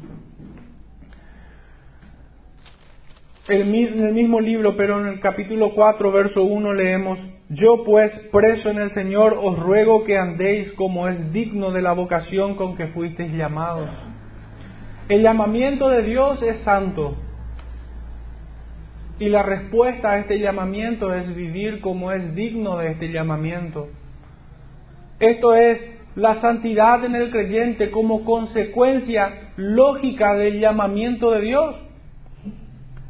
en 3.47 4.05
el 4.05 4.13
mismo 4.13 4.39
libro, 4.39 4.77
pero 4.77 5.01
en 5.01 5.07
el 5.07 5.19
capítulo 5.19 5.73
4, 5.73 6.11
verso 6.11 6.43
1 6.43 6.73
leemos, 6.73 7.19
Yo 7.49 7.83
pues, 7.83 8.11
preso 8.31 8.69
en 8.69 8.79
el 8.79 8.93
Señor, 8.93 9.37
os 9.41 9.59
ruego 9.59 10.05
que 10.05 10.17
andéis 10.17 10.71
como 10.73 11.07
es 11.07 11.33
digno 11.33 11.71
de 11.71 11.81
la 11.81 11.91
vocación 11.91 12.55
con 12.55 12.77
que 12.77 12.87
fuisteis 12.87 13.33
llamados. 13.33 13.89
El 15.09 15.23
llamamiento 15.23 15.89
de 15.89 16.03
Dios 16.03 16.41
es 16.43 16.63
santo. 16.63 17.15
Y 19.19 19.29
la 19.29 19.43
respuesta 19.43 20.11
a 20.11 20.19
este 20.19 20.39
llamamiento 20.39 21.13
es 21.13 21.35
vivir 21.35 21.81
como 21.81 22.11
es 22.11 22.33
digno 22.33 22.77
de 22.77 22.91
este 22.91 23.11
llamamiento. 23.11 23.89
Esto 25.21 25.55
es 25.55 25.79
la 26.15 26.41
santidad 26.41 27.05
en 27.05 27.15
el 27.15 27.31
creyente 27.31 27.89
como 27.91 28.25
consecuencia 28.25 29.53
lógica 29.55 30.33
del 30.35 30.59
llamamiento 30.59 31.31
de 31.31 31.41
Dios. 31.41 31.75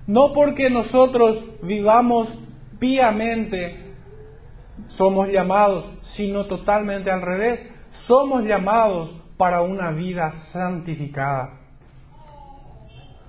No 0.05 0.33
porque 0.33 0.69
nosotros 0.69 1.43
vivamos 1.63 2.27
piamente 2.79 3.91
somos 4.97 5.29
llamados, 5.29 5.85
sino 6.15 6.45
totalmente 6.45 7.09
al 7.09 7.21
revés. 7.21 7.59
Somos 8.07 8.43
llamados 8.43 9.09
para 9.37 9.61
una 9.61 9.91
vida 9.91 10.33
santificada. 10.51 11.59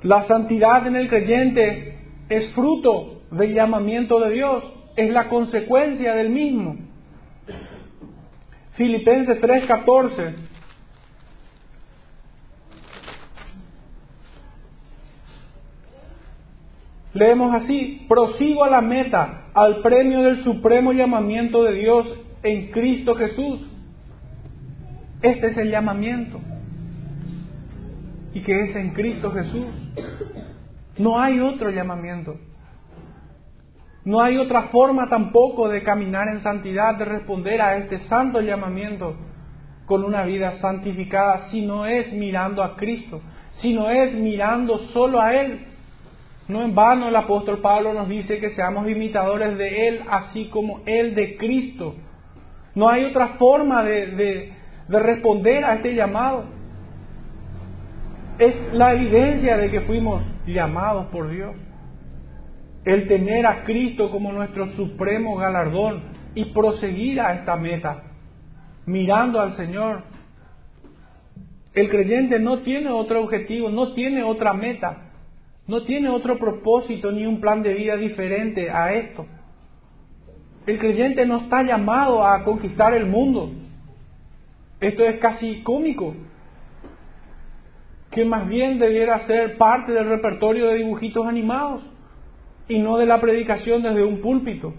La 0.02 0.26
santidad 0.26 0.86
en 0.86 0.96
el 0.96 1.08
creyente 1.08 1.98
es 2.28 2.52
fruto 2.54 3.22
del 3.30 3.54
llamamiento 3.54 4.18
de 4.20 4.30
Dios, 4.32 4.64
es 4.96 5.10
la 5.10 5.28
consecuencia 5.28 6.14
del 6.14 6.30
mismo. 6.30 6.76
Filipenses 8.76 9.40
3:14 9.40 10.34
Leemos 17.14 17.54
así, 17.54 18.06
prosigo 18.08 18.64
a 18.64 18.70
la 18.70 18.80
meta, 18.80 19.44
al 19.52 19.82
premio 19.82 20.22
del 20.22 20.42
supremo 20.44 20.92
llamamiento 20.92 21.62
de 21.62 21.74
Dios 21.74 22.06
en 22.42 22.70
Cristo 22.70 23.14
Jesús. 23.14 23.60
Este 25.20 25.48
es 25.48 25.56
el 25.58 25.70
llamamiento. 25.70 26.40
Y 28.32 28.40
que 28.40 28.64
es 28.64 28.76
en 28.76 28.90
Cristo 28.94 29.30
Jesús. 29.30 29.66
No 30.96 31.20
hay 31.20 31.38
otro 31.40 31.70
llamamiento. 31.70 32.38
No 34.04 34.20
hay 34.20 34.36
otra 34.36 34.64
forma 34.68 35.08
tampoco 35.08 35.68
de 35.68 35.82
caminar 35.82 36.28
en 36.28 36.42
santidad, 36.42 36.96
de 36.96 37.04
responder 37.04 37.60
a 37.60 37.76
este 37.76 38.00
santo 38.08 38.40
llamamiento 38.40 39.16
con 39.86 40.04
una 40.04 40.24
vida 40.24 40.58
santificada, 40.60 41.50
si 41.50 41.62
no 41.62 41.86
es 41.86 42.12
mirando 42.12 42.62
a 42.62 42.76
Cristo, 42.76 43.20
si 43.60 43.72
no 43.74 43.90
es 43.90 44.14
mirando 44.14 44.78
solo 44.92 45.20
a 45.20 45.34
Él, 45.34 45.66
no 46.48 46.62
en 46.62 46.74
vano 46.74 47.08
el 47.08 47.16
apóstol 47.16 47.58
Pablo 47.58 47.94
nos 47.94 48.08
dice 48.08 48.38
que 48.38 48.54
seamos 48.54 48.88
imitadores 48.88 49.56
de 49.56 49.88
Él, 49.88 50.02
así 50.10 50.46
como 50.46 50.80
Él 50.86 51.14
de 51.14 51.36
Cristo. 51.36 51.94
No 52.74 52.88
hay 52.88 53.04
otra 53.04 53.28
forma 53.38 53.84
de, 53.84 54.52
responder 54.88 55.64
a 55.64 55.76
este 55.76 55.94
llamado. 55.94 56.44
Es 58.38 58.54
la 58.72 58.94
evidencia 58.94 59.56
de 59.56 59.70
que 59.70 59.82
fuimos 59.82 60.22
llamados 60.46 61.06
por 61.06 61.30
Dios. 61.30 61.54
El 62.84 63.06
tener 63.08 63.46
a 63.46 63.64
Cristo 63.64 64.10
como 64.10 64.32
nuestro 64.32 64.74
supremo 64.76 65.36
galardón 65.36 66.02
y 66.34 66.46
proseguir 66.46 67.20
a 67.20 67.34
esta 67.34 67.56
meta, 67.56 68.02
mirando 68.86 69.40
al 69.40 69.56
Señor. 69.56 70.02
El 71.74 71.88
creyente 71.88 72.38
no 72.38 72.58
tiene 72.60 72.90
otro 72.90 73.22
objetivo, 73.22 73.70
no 73.70 73.92
tiene 73.94 74.22
otra 74.22 74.52
meta 74.52 75.12
no 75.66 75.84
tiene 75.84 76.08
otro 76.08 76.38
propósito 76.38 77.12
ni 77.12 77.24
un 77.24 77.40
plan 77.40 77.62
de 77.62 77.74
vida 77.74 77.96
diferente 77.96 78.70
a 78.70 78.92
esto. 78.94 79.26
El 80.66 80.78
creyente 80.78 81.24
no 81.24 81.38
está 81.38 81.62
llamado 81.62 82.26
a 82.26 82.44
conquistar 82.44 82.94
el 82.94 83.06
mundo. 83.06 83.50
Esto 84.80 85.04
es 85.04 85.18
casi 85.20 85.62
cómico. 85.62 86.14
Que 88.10 88.24
más 88.24 88.48
bien 88.48 88.78
debiera 88.78 89.26
ser 89.26 89.56
parte 89.56 89.92
del 89.92 90.08
repertorio 90.08 90.68
de 90.68 90.76
dibujitos 90.76 91.26
animados 91.26 91.82
y 92.72 92.78
no 92.78 92.96
de 92.96 93.06
la 93.06 93.20
predicación 93.20 93.82
desde 93.82 94.04
un 94.04 94.20
púlpito. 94.20 94.72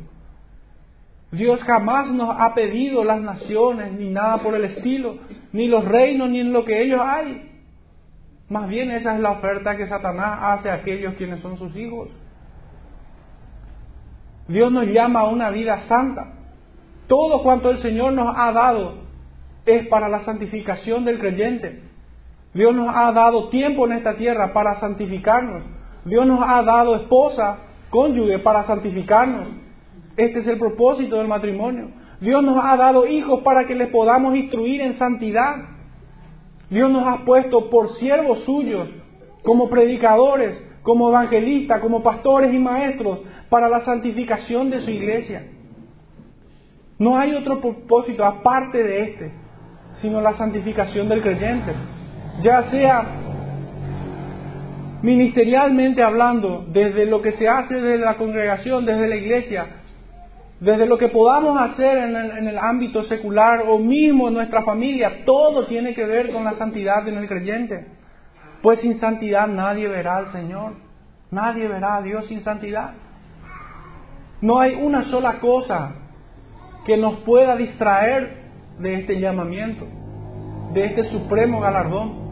Dios 1.31 1.59
jamás 1.62 2.09
nos 2.12 2.35
ha 2.39 2.53
pedido 2.53 3.03
las 3.03 3.21
naciones 3.21 3.91
ni 3.93 4.09
nada 4.09 4.38
por 4.38 4.55
el 4.55 4.65
estilo, 4.65 5.15
ni 5.51 5.67
los 5.67 5.85
reinos 5.85 6.29
ni 6.29 6.39
en 6.39 6.53
lo 6.53 6.65
que 6.65 6.83
ellos 6.83 7.01
hay. 7.03 7.50
Más 8.50 8.67
bien 8.67 8.91
esa 8.91 9.15
es 9.15 9.21
la 9.21 9.31
oferta 9.31 9.77
que 9.77 9.88
Satanás 9.88 10.39
hace 10.41 10.69
a 10.69 10.75
aquellos 10.75 11.15
quienes 11.15 11.39
son 11.41 11.57
sus 11.57 11.75
hijos. 11.75 12.09
Dios 14.47 14.71
nos 14.71 14.85
llama 14.88 15.21
a 15.21 15.29
una 15.29 15.50
vida 15.50 15.88
santa. 15.88 16.33
Todo 17.07 17.43
cuanto 17.43 17.71
el 17.71 17.81
Señor 17.81 18.13
nos 18.13 18.35
ha 18.38 18.51
dado 18.51 19.03
es 19.65 19.88
para 19.88 20.09
la 20.09 20.25
santificación 20.25 21.05
del 21.05 21.19
creyente. 21.19 21.81
Dios 22.53 22.75
nos 22.75 22.95
ha 22.95 23.12
dado 23.12 23.50
tiempo 23.50 23.85
en 23.85 23.93
esta 23.93 24.15
tierra 24.15 24.53
para 24.53 24.79
santificarnos. 24.79 25.63
Dios 26.05 26.27
nos 26.27 26.41
ha 26.47 26.62
dado 26.63 26.95
esposa, 26.97 27.57
cónyuge 27.93 28.39
para 28.39 28.65
santificarnos. 28.65 29.50
Este 30.17 30.39
es 30.39 30.47
el 30.47 30.57
propósito 30.57 31.17
del 31.17 31.27
matrimonio. 31.27 31.89
Dios 32.21 32.43
nos 32.43 32.57
ha 32.65 32.75
dado 32.75 33.05
hijos 33.05 33.41
para 33.43 33.67
que 33.67 33.75
les 33.75 33.89
podamos 33.89 34.35
instruir 34.35 34.81
en 34.81 34.97
santidad. 34.97 35.57
Dios 36.71 36.89
nos 36.89 37.05
ha 37.07 37.23
puesto 37.23 37.69
por 37.69 37.95
siervos 38.00 38.39
suyos, 38.45 38.89
como 39.43 39.69
predicadores, 39.69 40.57
como 40.81 41.09
evangelistas, 41.09 41.81
como 41.81 42.01
pastores 42.01 42.51
y 42.51 42.57
maestros, 42.57 43.19
para 43.50 43.69
la 43.69 43.85
santificación 43.85 44.71
de 44.71 44.81
su 44.81 44.89
iglesia. 44.89 45.43
No 46.97 47.15
hay 47.15 47.35
otro 47.35 47.62
propósito 47.62 48.25
aparte 48.25 48.81
de 48.81 49.03
este, 49.03 49.31
sino 50.01 50.19
la 50.19 50.35
santificación 50.35 51.09
del 51.09 51.21
creyente. 51.21 51.73
Ya 52.41 52.63
sea 52.71 53.05
ministerialmente 55.03 56.01
hablando, 56.01 56.65
desde 56.69 57.05
lo 57.05 57.22
que 57.22 57.33
se 57.33 57.48
hace 57.48 57.75
desde 57.75 58.03
la 58.03 58.15
congregación, 58.15 58.86
desde 58.86 59.07
la 59.07 59.15
iglesia, 59.17 59.65
desde 60.62 60.86
lo 60.86 60.98
que 60.98 61.10
podamos 61.10 61.60
hacer 61.60 61.98
en 61.98 62.48
el, 62.48 62.57
ámbito 62.57 63.03
secular 63.03 63.65
o 63.67 63.77
mismo 63.77 64.29
en 64.29 64.36
nuestra 64.36 64.63
familia, 64.63 65.25
todo 65.25 65.65
tiene 65.65 65.93
que 65.93 66.05
ver 66.05 66.31
con 66.31 66.45
la 66.45 66.53
santidad 66.53 67.05
en 67.05 67.17
el 67.17 67.27
creyente. 67.27 67.86
Pues 68.62 68.79
sin 68.79 68.98
santidad 69.01 69.45
nadie 69.45 69.89
verá 69.89 70.15
al 70.15 70.31
Señor, 70.31 70.75
nadie 71.31 71.67
verá 71.67 71.98
a 71.98 72.01
Dios 72.01 72.25
sin 72.27 72.41
santidad. 72.45 72.93
No 74.39 74.62
hay 74.62 74.75
una 74.75 75.12
sola 75.12 75.39
cosa 75.41 75.95
que 76.86 76.95
nos 76.95 77.19
pueda 77.19 77.57
distraer 77.57 78.43
de 78.79 79.01
este 79.01 79.19
llamamiento, 79.19 79.86
de 80.74 80.86
este 80.86 81.10
supremo 81.12 81.60
galardón. 81.60 82.23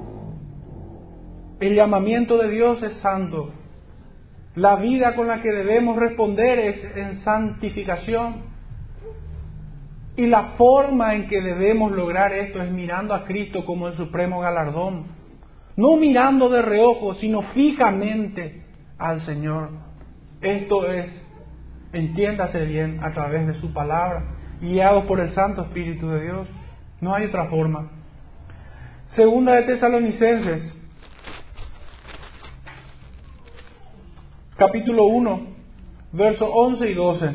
El 1.61 1.75
llamamiento 1.75 2.39
de 2.39 2.49
Dios 2.49 2.81
es 2.81 2.93
santo. 3.03 3.51
La 4.55 4.77
vida 4.77 5.15
con 5.15 5.27
la 5.27 5.43
que 5.43 5.51
debemos 5.51 5.95
responder 5.95 6.57
es 6.57 6.97
en 6.97 7.23
santificación. 7.23 8.49
Y 10.17 10.25
la 10.25 10.55
forma 10.57 11.13
en 11.13 11.27
que 11.27 11.39
debemos 11.39 11.91
lograr 11.91 12.33
esto 12.33 12.63
es 12.63 12.71
mirando 12.71 13.13
a 13.13 13.25
Cristo 13.25 13.63
como 13.63 13.87
el 13.87 13.95
supremo 13.95 14.41
galardón. 14.41 15.05
No 15.77 15.97
mirando 15.97 16.49
de 16.49 16.63
reojo, 16.63 17.13
sino 17.15 17.43
fijamente 17.53 18.63
al 18.97 19.23
Señor. 19.27 19.69
Esto 20.41 20.91
es, 20.91 21.11
entiéndase 21.93 22.65
bien, 22.65 23.03
a 23.03 23.11
través 23.11 23.45
de 23.45 23.53
su 23.61 23.71
palabra, 23.71 24.23
guiados 24.61 25.05
por 25.05 25.19
el 25.19 25.35
Santo 25.35 25.61
Espíritu 25.61 26.09
de 26.09 26.23
Dios. 26.23 26.47
No 27.01 27.13
hay 27.13 27.25
otra 27.25 27.45
forma. 27.45 27.91
Segunda 29.15 29.53
de 29.53 29.63
Tesalonicenses, 29.63 30.80
capítulo 34.61 35.05
1, 35.05 35.39
versos 36.11 36.47
11 36.53 36.91
y 36.91 36.93
12. 36.93 37.31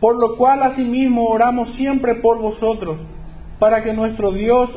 Por 0.00 0.18
lo 0.18 0.38
cual 0.38 0.62
asimismo 0.62 1.28
oramos 1.28 1.76
siempre 1.76 2.14
por 2.22 2.38
vosotros, 2.40 2.96
para 3.58 3.84
que 3.84 3.92
nuestro 3.92 4.32
Dios 4.32 4.70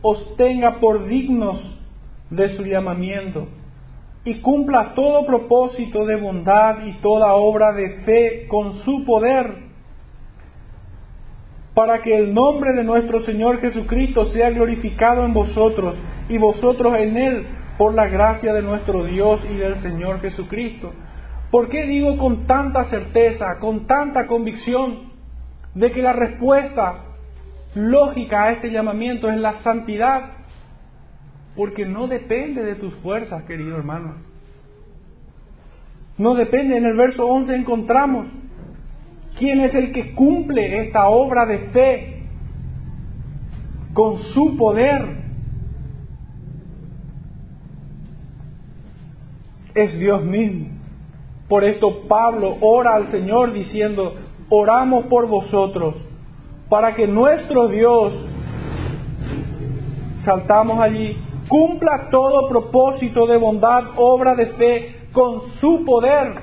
os 0.00 0.36
tenga 0.38 0.80
por 0.80 1.06
dignos 1.08 1.60
de 2.30 2.56
su 2.56 2.64
llamamiento 2.64 3.46
y 4.24 4.36
cumpla 4.36 4.94
todo 4.94 5.26
propósito 5.26 6.06
de 6.06 6.16
bondad 6.16 6.86
y 6.86 6.92
toda 7.02 7.34
obra 7.34 7.72
de 7.72 7.90
fe 8.06 8.46
con 8.48 8.82
su 8.82 9.04
poder, 9.04 9.52
para 11.74 12.00
que 12.00 12.16
el 12.16 12.32
nombre 12.32 12.72
de 12.72 12.84
nuestro 12.84 13.22
Señor 13.26 13.60
Jesucristo 13.60 14.32
sea 14.32 14.48
glorificado 14.48 15.26
en 15.26 15.34
vosotros 15.34 15.94
y 16.30 16.38
vosotros 16.38 16.94
en 16.96 17.16
Él 17.18 17.46
por 17.78 17.94
la 17.94 18.06
gracia 18.06 18.52
de 18.52 18.62
nuestro 18.62 19.04
Dios 19.04 19.40
y 19.50 19.56
del 19.56 19.82
Señor 19.82 20.20
Jesucristo 20.20 20.92
¿Por 21.52 21.68
qué 21.68 21.84
digo 21.84 22.16
con 22.16 22.46
tanta 22.46 22.86
certeza, 22.86 23.58
con 23.60 23.86
tanta 23.86 24.26
convicción, 24.26 25.12
de 25.74 25.92
que 25.92 26.00
la 26.00 26.14
respuesta 26.14 27.04
lógica 27.74 28.44
a 28.44 28.52
este 28.52 28.70
llamamiento 28.70 29.30
es 29.30 29.36
la 29.36 29.60
santidad? 29.62 30.30
Porque 31.54 31.84
no 31.84 32.08
depende 32.08 32.64
de 32.64 32.76
tus 32.76 32.94
fuerzas, 32.96 33.44
querido 33.44 33.76
hermano. 33.76 34.14
No 36.16 36.34
depende. 36.34 36.78
En 36.78 36.86
el 36.86 36.96
verso 36.96 37.26
11 37.26 37.54
encontramos 37.54 38.28
quién 39.38 39.60
es 39.60 39.74
el 39.74 39.92
que 39.92 40.14
cumple 40.14 40.86
esta 40.86 41.08
obra 41.08 41.44
de 41.44 41.58
fe 41.68 42.22
con 43.92 44.22
su 44.32 44.56
poder. 44.56 45.21
Es 49.74 49.98
Dios 49.98 50.22
mismo. 50.24 50.68
Por 51.48 51.64
esto 51.64 52.02
Pablo 52.08 52.56
ora 52.60 52.94
al 52.94 53.10
Señor 53.10 53.52
diciendo, 53.52 54.14
oramos 54.48 55.06
por 55.06 55.26
vosotros, 55.26 55.94
para 56.68 56.94
que 56.94 57.06
nuestro 57.06 57.68
Dios, 57.68 58.12
saltamos 60.24 60.80
allí, 60.80 61.16
cumpla 61.48 62.08
todo 62.10 62.48
propósito 62.48 63.26
de 63.26 63.36
bondad, 63.36 63.84
obra 63.96 64.34
de 64.34 64.46
fe, 64.46 64.96
con 65.12 65.52
su 65.60 65.84
poder. 65.84 66.34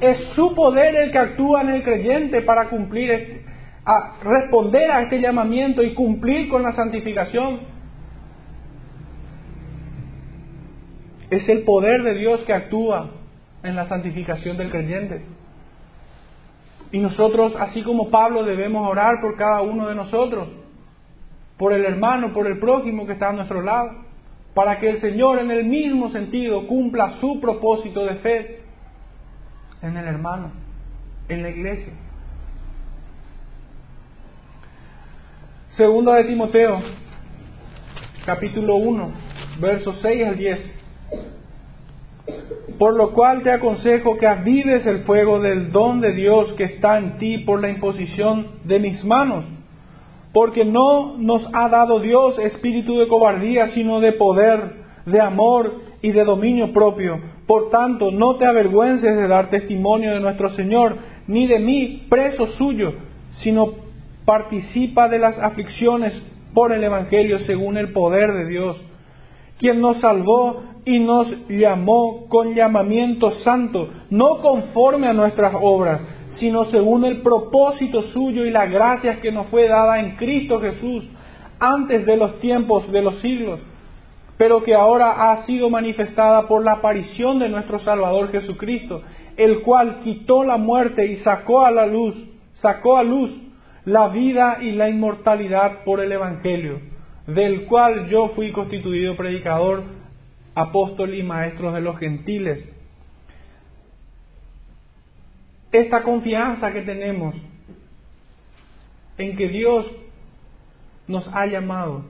Es 0.00 0.18
su 0.34 0.54
poder 0.54 0.96
el 0.96 1.12
que 1.12 1.18
actúa 1.18 1.62
en 1.62 1.70
el 1.70 1.82
creyente 1.82 2.42
para 2.42 2.68
cumplir, 2.68 3.42
a 3.84 4.14
responder 4.22 4.90
a 4.90 5.02
este 5.02 5.20
llamamiento 5.20 5.82
y 5.82 5.94
cumplir 5.94 6.48
con 6.48 6.62
la 6.62 6.74
santificación. 6.74 7.71
Es 11.32 11.48
el 11.48 11.62
poder 11.62 12.02
de 12.02 12.12
Dios 12.12 12.42
que 12.42 12.52
actúa 12.52 13.08
en 13.62 13.74
la 13.74 13.88
santificación 13.88 14.58
del 14.58 14.70
creyente. 14.70 15.24
Y 16.90 16.98
nosotros, 16.98 17.54
así 17.58 17.82
como 17.82 18.10
Pablo, 18.10 18.44
debemos 18.44 18.86
orar 18.86 19.14
por 19.22 19.38
cada 19.38 19.62
uno 19.62 19.88
de 19.88 19.94
nosotros, 19.94 20.46
por 21.56 21.72
el 21.72 21.86
hermano, 21.86 22.34
por 22.34 22.46
el 22.46 22.58
prójimo 22.58 23.06
que 23.06 23.14
está 23.14 23.30
a 23.30 23.32
nuestro 23.32 23.62
lado, 23.62 23.92
para 24.52 24.78
que 24.78 24.90
el 24.90 25.00
Señor 25.00 25.38
en 25.38 25.50
el 25.50 25.64
mismo 25.64 26.10
sentido 26.10 26.66
cumpla 26.66 27.14
su 27.18 27.40
propósito 27.40 28.04
de 28.04 28.16
fe 28.16 28.60
en 29.80 29.96
el 29.96 30.04
hermano, 30.06 30.50
en 31.30 31.42
la 31.42 31.48
iglesia. 31.48 31.94
Segunda 35.78 36.16
de 36.16 36.24
Timoteo, 36.24 36.82
capítulo 38.26 38.76
1, 38.76 39.12
versos 39.60 39.96
6 40.02 40.26
al 40.26 40.36
10. 40.36 40.81
Por 42.78 42.94
lo 42.94 43.12
cual 43.12 43.42
te 43.42 43.50
aconsejo 43.50 44.16
que 44.16 44.26
avives 44.26 44.86
el 44.86 45.00
fuego 45.00 45.40
del 45.40 45.72
don 45.72 46.00
de 46.00 46.12
Dios 46.12 46.52
que 46.56 46.64
está 46.64 46.98
en 46.98 47.18
ti 47.18 47.38
por 47.38 47.60
la 47.60 47.70
imposición 47.70 48.46
de 48.64 48.78
mis 48.78 49.04
manos. 49.04 49.44
Porque 50.32 50.64
no 50.64 51.16
nos 51.18 51.42
ha 51.52 51.68
dado 51.68 52.00
Dios 52.00 52.38
espíritu 52.38 52.98
de 52.98 53.08
cobardía, 53.08 53.72
sino 53.74 54.00
de 54.00 54.12
poder, 54.12 54.60
de 55.06 55.20
amor 55.20 55.74
y 56.00 56.10
de 56.12 56.24
dominio 56.24 56.72
propio. 56.72 57.20
Por 57.46 57.70
tanto, 57.70 58.10
no 58.10 58.36
te 58.36 58.46
avergüences 58.46 59.16
de 59.16 59.28
dar 59.28 59.50
testimonio 59.50 60.14
de 60.14 60.20
nuestro 60.20 60.50
Señor, 60.50 60.96
ni 61.26 61.46
de 61.46 61.58
mí, 61.58 62.06
preso 62.08 62.46
suyo, 62.58 62.94
sino 63.42 63.74
participa 64.24 65.08
de 65.08 65.18
las 65.18 65.38
aflicciones 65.38 66.14
por 66.54 66.72
el 66.72 66.82
Evangelio 66.84 67.40
según 67.40 67.76
el 67.76 67.92
poder 67.92 68.32
de 68.32 68.46
Dios, 68.46 68.76
quien 69.62 69.80
nos 69.80 70.00
salvó 70.00 70.60
y 70.84 70.98
nos 70.98 71.28
llamó 71.48 72.26
con 72.28 72.54
llamamiento 72.54 73.30
santo, 73.44 73.88
no 74.10 74.38
conforme 74.42 75.06
a 75.06 75.12
nuestras 75.12 75.54
obras, 75.54 76.00
sino 76.40 76.64
según 76.66 77.04
el 77.04 77.22
propósito 77.22 78.02
suyo 78.12 78.44
y 78.44 78.50
la 78.50 78.66
gracia 78.66 79.20
que 79.20 79.30
nos 79.30 79.46
fue 79.46 79.68
dada 79.68 80.00
en 80.00 80.16
Cristo 80.16 80.60
Jesús 80.60 81.04
antes 81.60 82.04
de 82.04 82.16
los 82.16 82.40
tiempos 82.40 82.90
de 82.90 83.02
los 83.02 83.20
siglos, 83.20 83.60
pero 84.36 84.64
que 84.64 84.74
ahora 84.74 85.30
ha 85.30 85.46
sido 85.46 85.70
manifestada 85.70 86.48
por 86.48 86.64
la 86.64 86.72
aparición 86.72 87.38
de 87.38 87.48
nuestro 87.48 87.78
Salvador 87.78 88.32
Jesucristo, 88.32 89.02
el 89.36 89.60
cual 89.60 90.00
quitó 90.02 90.42
la 90.42 90.56
muerte 90.56 91.06
y 91.06 91.18
sacó 91.18 91.64
a 91.64 91.70
la 91.70 91.86
luz, 91.86 92.16
sacó 92.60 92.96
a 92.96 93.04
luz 93.04 93.30
la 93.84 94.08
vida 94.08 94.58
y 94.60 94.72
la 94.72 94.88
inmortalidad 94.88 95.84
por 95.84 96.00
el 96.00 96.10
Evangelio, 96.10 96.80
del 97.26 97.66
cual 97.66 98.08
yo 98.08 98.30
fui 98.30 98.52
constituido 98.52 99.16
predicador 99.16 99.84
apóstol 100.54 101.14
y 101.14 101.22
maestros 101.22 101.74
de 101.74 101.80
los 101.80 101.98
gentiles. 101.98 102.64
Esta 105.70 106.02
confianza 106.02 106.72
que 106.72 106.82
tenemos 106.82 107.34
en 109.16 109.36
que 109.36 109.48
Dios 109.48 109.86
nos 111.06 111.26
ha 111.32 111.46
llamado 111.46 112.04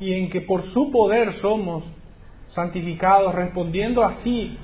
y 0.00 0.12
en 0.14 0.30
que 0.30 0.40
por 0.40 0.64
su 0.72 0.90
poder 0.90 1.40
somos 1.40 1.84
santificados, 2.54 3.34
respondiendo 3.34 4.04
así 4.04 4.56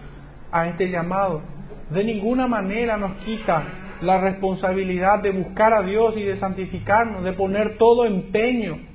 a 0.52 0.68
este 0.68 0.90
llamado, 0.90 1.42
de 1.90 2.04
ninguna 2.04 2.46
manera 2.46 2.96
nos 2.96 3.16
quita 3.24 3.64
la 4.00 4.20
responsabilidad 4.20 5.20
de 5.22 5.32
buscar 5.32 5.74
a 5.74 5.82
Dios 5.82 6.16
y 6.16 6.22
de 6.22 6.38
santificarnos, 6.38 7.24
de 7.24 7.32
poner 7.32 7.76
todo 7.76 8.06
empeño 8.06 8.89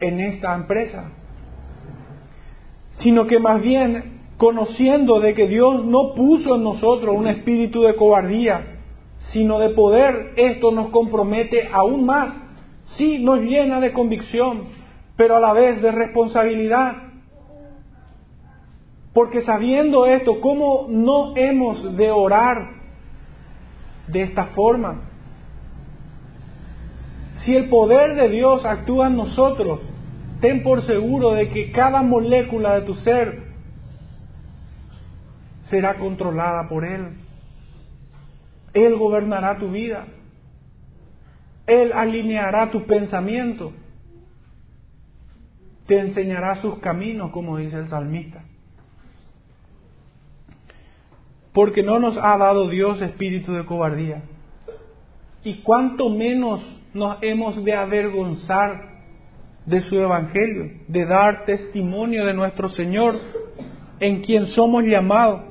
en 0.00 0.20
esta 0.20 0.54
empresa 0.54 1.12
sino 3.02 3.26
que 3.26 3.38
más 3.38 3.60
bien 3.62 4.18
conociendo 4.36 5.20
de 5.20 5.34
que 5.34 5.48
Dios 5.48 5.84
no 5.84 6.14
puso 6.14 6.56
en 6.56 6.64
nosotros 6.64 7.14
un 7.16 7.26
espíritu 7.26 7.82
de 7.82 7.96
cobardía, 7.96 8.78
sino 9.32 9.58
de 9.58 9.70
poder, 9.70 10.32
esto 10.36 10.70
nos 10.70 10.88
compromete 10.90 11.68
aún 11.72 12.06
más. 12.06 12.34
Sí, 12.96 13.18
nos 13.18 13.40
llena 13.40 13.80
de 13.80 13.92
convicción, 13.92 14.64
pero 15.16 15.36
a 15.36 15.40
la 15.40 15.52
vez 15.52 15.82
de 15.82 15.90
responsabilidad. 15.90 16.96
Porque 19.12 19.42
sabiendo 19.42 20.06
esto, 20.06 20.40
¿cómo 20.40 20.86
no 20.88 21.36
hemos 21.36 21.96
de 21.96 22.10
orar 22.10 22.70
de 24.08 24.22
esta 24.22 24.46
forma? 24.46 25.07
Si 27.48 27.56
el 27.56 27.70
poder 27.70 28.14
de 28.14 28.28
Dios 28.28 28.62
actúa 28.66 29.06
en 29.06 29.16
nosotros, 29.16 29.80
ten 30.42 30.62
por 30.62 30.84
seguro 30.84 31.32
de 31.32 31.48
que 31.48 31.72
cada 31.72 32.02
molécula 32.02 32.74
de 32.74 32.82
tu 32.82 32.94
ser 32.96 33.42
será 35.70 35.96
controlada 35.96 36.68
por 36.68 36.84
Él. 36.84 37.16
Él 38.74 38.98
gobernará 38.98 39.56
tu 39.56 39.70
vida. 39.70 40.08
Él 41.66 41.94
alineará 41.94 42.70
tu 42.70 42.84
pensamiento. 42.84 43.72
Te 45.86 46.00
enseñará 46.00 46.60
sus 46.60 46.80
caminos, 46.80 47.30
como 47.30 47.56
dice 47.56 47.78
el 47.78 47.88
salmista. 47.88 48.44
Porque 51.54 51.82
no 51.82 51.98
nos 51.98 52.14
ha 52.18 52.36
dado 52.36 52.68
Dios 52.68 53.00
espíritu 53.00 53.54
de 53.54 53.64
cobardía, 53.64 54.20
y 55.44 55.62
cuánto 55.62 56.10
menos 56.10 56.60
nos 56.94 57.18
hemos 57.22 57.64
de 57.64 57.74
avergonzar 57.74 58.88
de 59.66 59.82
su 59.82 59.98
Evangelio, 59.98 60.70
de 60.88 61.04
dar 61.04 61.44
testimonio 61.44 62.24
de 62.24 62.34
nuestro 62.34 62.70
Señor, 62.70 63.14
en 64.00 64.22
quien 64.22 64.46
somos 64.48 64.84
llamados. 64.84 65.42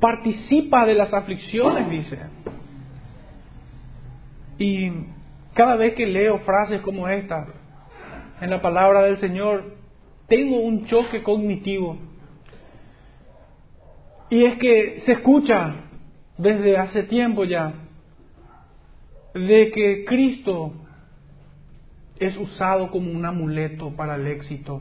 Participa 0.00 0.84
de 0.84 0.94
las 0.94 1.12
aflicciones, 1.14 1.88
dice. 1.88 2.18
Y 4.58 4.90
cada 5.54 5.76
vez 5.76 5.94
que 5.94 6.06
leo 6.06 6.38
frases 6.40 6.80
como 6.80 7.08
esta 7.08 7.46
en 8.40 8.50
la 8.50 8.60
palabra 8.60 9.02
del 9.02 9.18
Señor, 9.18 9.76
tengo 10.26 10.56
un 10.56 10.86
choque 10.86 11.22
cognitivo. 11.22 11.96
Y 14.30 14.44
es 14.44 14.58
que 14.58 15.02
se 15.06 15.12
escucha 15.12 15.74
desde 16.36 16.76
hace 16.76 17.04
tiempo 17.04 17.44
ya 17.44 17.72
de 19.34 19.70
que 19.72 20.04
Cristo 20.04 20.72
es 22.18 22.36
usado 22.36 22.90
como 22.90 23.10
un 23.10 23.24
amuleto 23.26 23.90
para 23.96 24.14
el 24.14 24.26
éxito. 24.28 24.80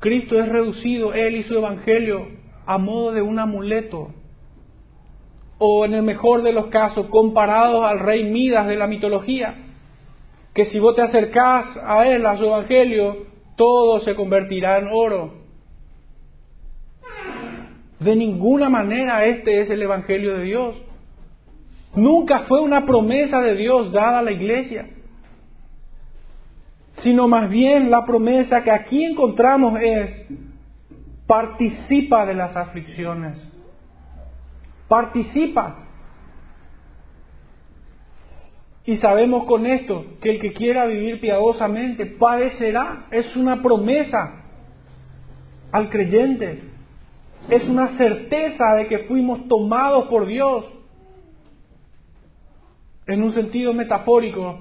Cristo 0.00 0.40
es 0.40 0.48
reducido, 0.48 1.12
Él 1.12 1.36
y 1.36 1.42
su 1.44 1.54
Evangelio, 1.54 2.28
a 2.66 2.78
modo 2.78 3.12
de 3.12 3.22
un 3.22 3.38
amuleto. 3.38 4.08
O 5.58 5.84
en 5.84 5.94
el 5.94 6.02
mejor 6.02 6.42
de 6.42 6.52
los 6.52 6.68
casos, 6.68 7.06
comparados 7.06 7.84
al 7.84 7.98
rey 7.98 8.24
Midas 8.30 8.68
de 8.68 8.76
la 8.76 8.86
mitología, 8.86 9.54
que 10.54 10.66
si 10.66 10.78
vos 10.78 10.94
te 10.96 11.02
acercás 11.02 11.66
a 11.84 12.06
Él, 12.06 12.24
a 12.24 12.36
su 12.38 12.44
Evangelio, 12.44 13.26
todo 13.56 14.00
se 14.00 14.14
convertirá 14.14 14.78
en 14.78 14.88
oro. 14.90 15.34
De 18.00 18.14
ninguna 18.14 18.68
manera 18.68 19.26
este 19.26 19.62
es 19.62 19.70
el 19.70 19.82
Evangelio 19.82 20.38
de 20.38 20.44
Dios. 20.44 20.76
Nunca 21.94 22.40
fue 22.40 22.60
una 22.60 22.84
promesa 22.84 23.40
de 23.40 23.54
Dios 23.54 23.92
dada 23.92 24.20
a 24.20 24.22
la 24.22 24.32
iglesia, 24.32 24.88
sino 27.02 27.28
más 27.28 27.48
bien 27.48 27.90
la 27.90 28.04
promesa 28.04 28.62
que 28.62 28.70
aquí 28.70 29.04
encontramos 29.04 29.80
es, 29.80 30.26
participa 31.26 32.26
de 32.26 32.34
las 32.34 32.56
aflicciones, 32.56 33.36
participa. 34.88 35.84
Y 38.84 38.96
sabemos 38.98 39.44
con 39.44 39.66
esto 39.66 40.04
que 40.22 40.30
el 40.30 40.40
que 40.40 40.54
quiera 40.54 40.86
vivir 40.86 41.20
piadosamente 41.20 42.06
padecerá, 42.06 43.06
es 43.10 43.36
una 43.36 43.62
promesa 43.62 44.44
al 45.72 45.90
creyente, 45.90 46.62
es 47.50 47.68
una 47.68 47.98
certeza 47.98 48.74
de 48.76 48.86
que 48.86 49.00
fuimos 49.00 49.46
tomados 49.48 50.08
por 50.08 50.26
Dios 50.26 50.77
en 53.08 53.22
un 53.22 53.34
sentido 53.34 53.72
metafórico, 53.72 54.60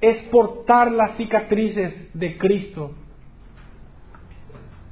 es 0.00 0.22
portar 0.24 0.92
las 0.92 1.16
cicatrices 1.16 2.10
de 2.14 2.36
Cristo 2.36 2.92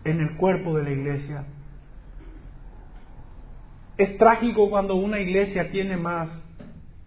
en 0.05 0.21
el 0.21 0.37
cuerpo 0.37 0.77
de 0.77 0.83
la 0.83 0.91
iglesia. 0.91 1.45
Es 3.99 4.17
trágico 4.19 4.69
cuando 4.71 4.97
una 4.97 5.21
iglesia 5.21 5.71
tiene 5.71 5.97
más 5.97 6.29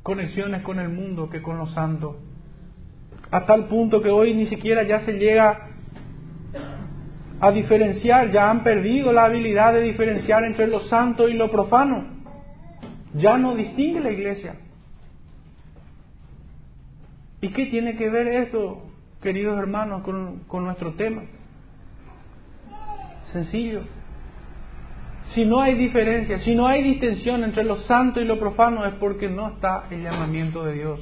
conexiones 0.04 0.62
con 0.62 0.80
el 0.80 0.89
mundo 0.89 1.30
que 1.30 1.41
con 1.41 1.58
los 1.58 1.74
santos. 1.74 2.15
A 3.32 3.45
tal 3.45 3.67
punto 3.67 4.02
que 4.02 4.10
hoy 4.10 4.34
ni 4.36 4.48
siquiera 4.48 4.84
ya 4.84 5.06
se 5.06 5.13
llega 5.13 5.69
a 7.41 7.52
diferenciar, 7.52 8.32
ya 8.32 8.50
han 8.50 8.63
perdido 8.63 9.12
la 9.12 9.26
habilidad 9.26 9.74
de 9.74 9.82
diferenciar 9.82 10.43
entre 10.43 10.67
lo 10.67 10.82
santo 10.82 11.28
y 11.28 11.34
lo 11.34 11.50
profano. 11.50 12.06
Ya 13.15 13.38
no 13.38 13.56
distingue 13.56 14.02
la 14.02 14.12
iglesia. 14.12 14.56
¿Y 17.41 17.49
qué 17.49 17.67
tiene 17.67 17.95
que 17.95 18.10
ver 18.10 18.28
esto, 18.28 18.82
queridos 19.21 19.58
hermanos, 19.58 20.04
con, 20.04 20.39
con 20.47 20.65
nuestro 20.65 20.93
tema? 20.93 21.23
Sencillo. 23.32 23.82
Si 25.34 25.45
no 25.45 25.62
hay 25.62 25.75
diferencia, 25.75 26.39
si 26.39 26.56
no 26.56 26.67
hay 26.67 26.84
distinción 26.84 27.43
entre 27.43 27.63
lo 27.63 27.82
santo 27.82 28.19
y 28.19 28.25
lo 28.25 28.39
profano, 28.39 28.86
es 28.86 28.95
porque 28.95 29.30
no 29.30 29.49
está 29.49 29.86
el 29.91 30.02
llamamiento 30.02 30.63
de 30.65 30.73
Dios 30.73 30.99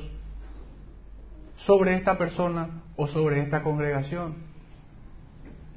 sobre 1.65 1.95
esta 1.95 2.17
persona 2.17 2.81
o 2.95 3.07
sobre 3.07 3.41
esta 3.41 3.63
congregación. 3.63 4.35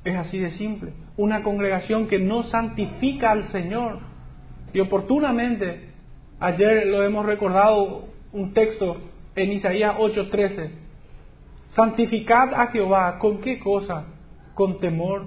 Es 0.05 0.17
así 0.17 0.39
de 0.39 0.53
simple. 0.53 0.93
Una 1.17 1.43
congregación 1.43 2.07
que 2.09 2.19
no 2.19 2.45
santifica 2.45 3.31
al 3.31 3.51
Señor. 3.53 3.99
Y 4.73 4.81
oportunamente, 4.81 5.91
ayer 6.39 6.87
lo 6.87 7.03
hemos 7.03 7.27
recordado, 7.27 8.09
un 8.33 8.53
texto 8.53 8.97
en 9.43 9.53
Isaías 9.53 9.97
8:13. 9.99 10.71
Santificad 11.75 12.55
a 12.55 12.69
Jehová, 12.69 13.19
¿con 13.19 13.41
qué 13.41 13.59
cosa? 13.61 14.07
Con 14.55 14.81
temor 14.81 15.27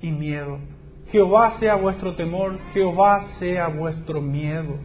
y 0.00 0.10
miedo. 0.10 0.58
Jehová 1.10 1.58
sea 1.60 1.76
vuestro 1.76 2.16
temor, 2.16 2.58
Jehová 2.72 3.26
sea 3.38 3.68
vuestro 3.68 4.22
miedo. 4.22 4.78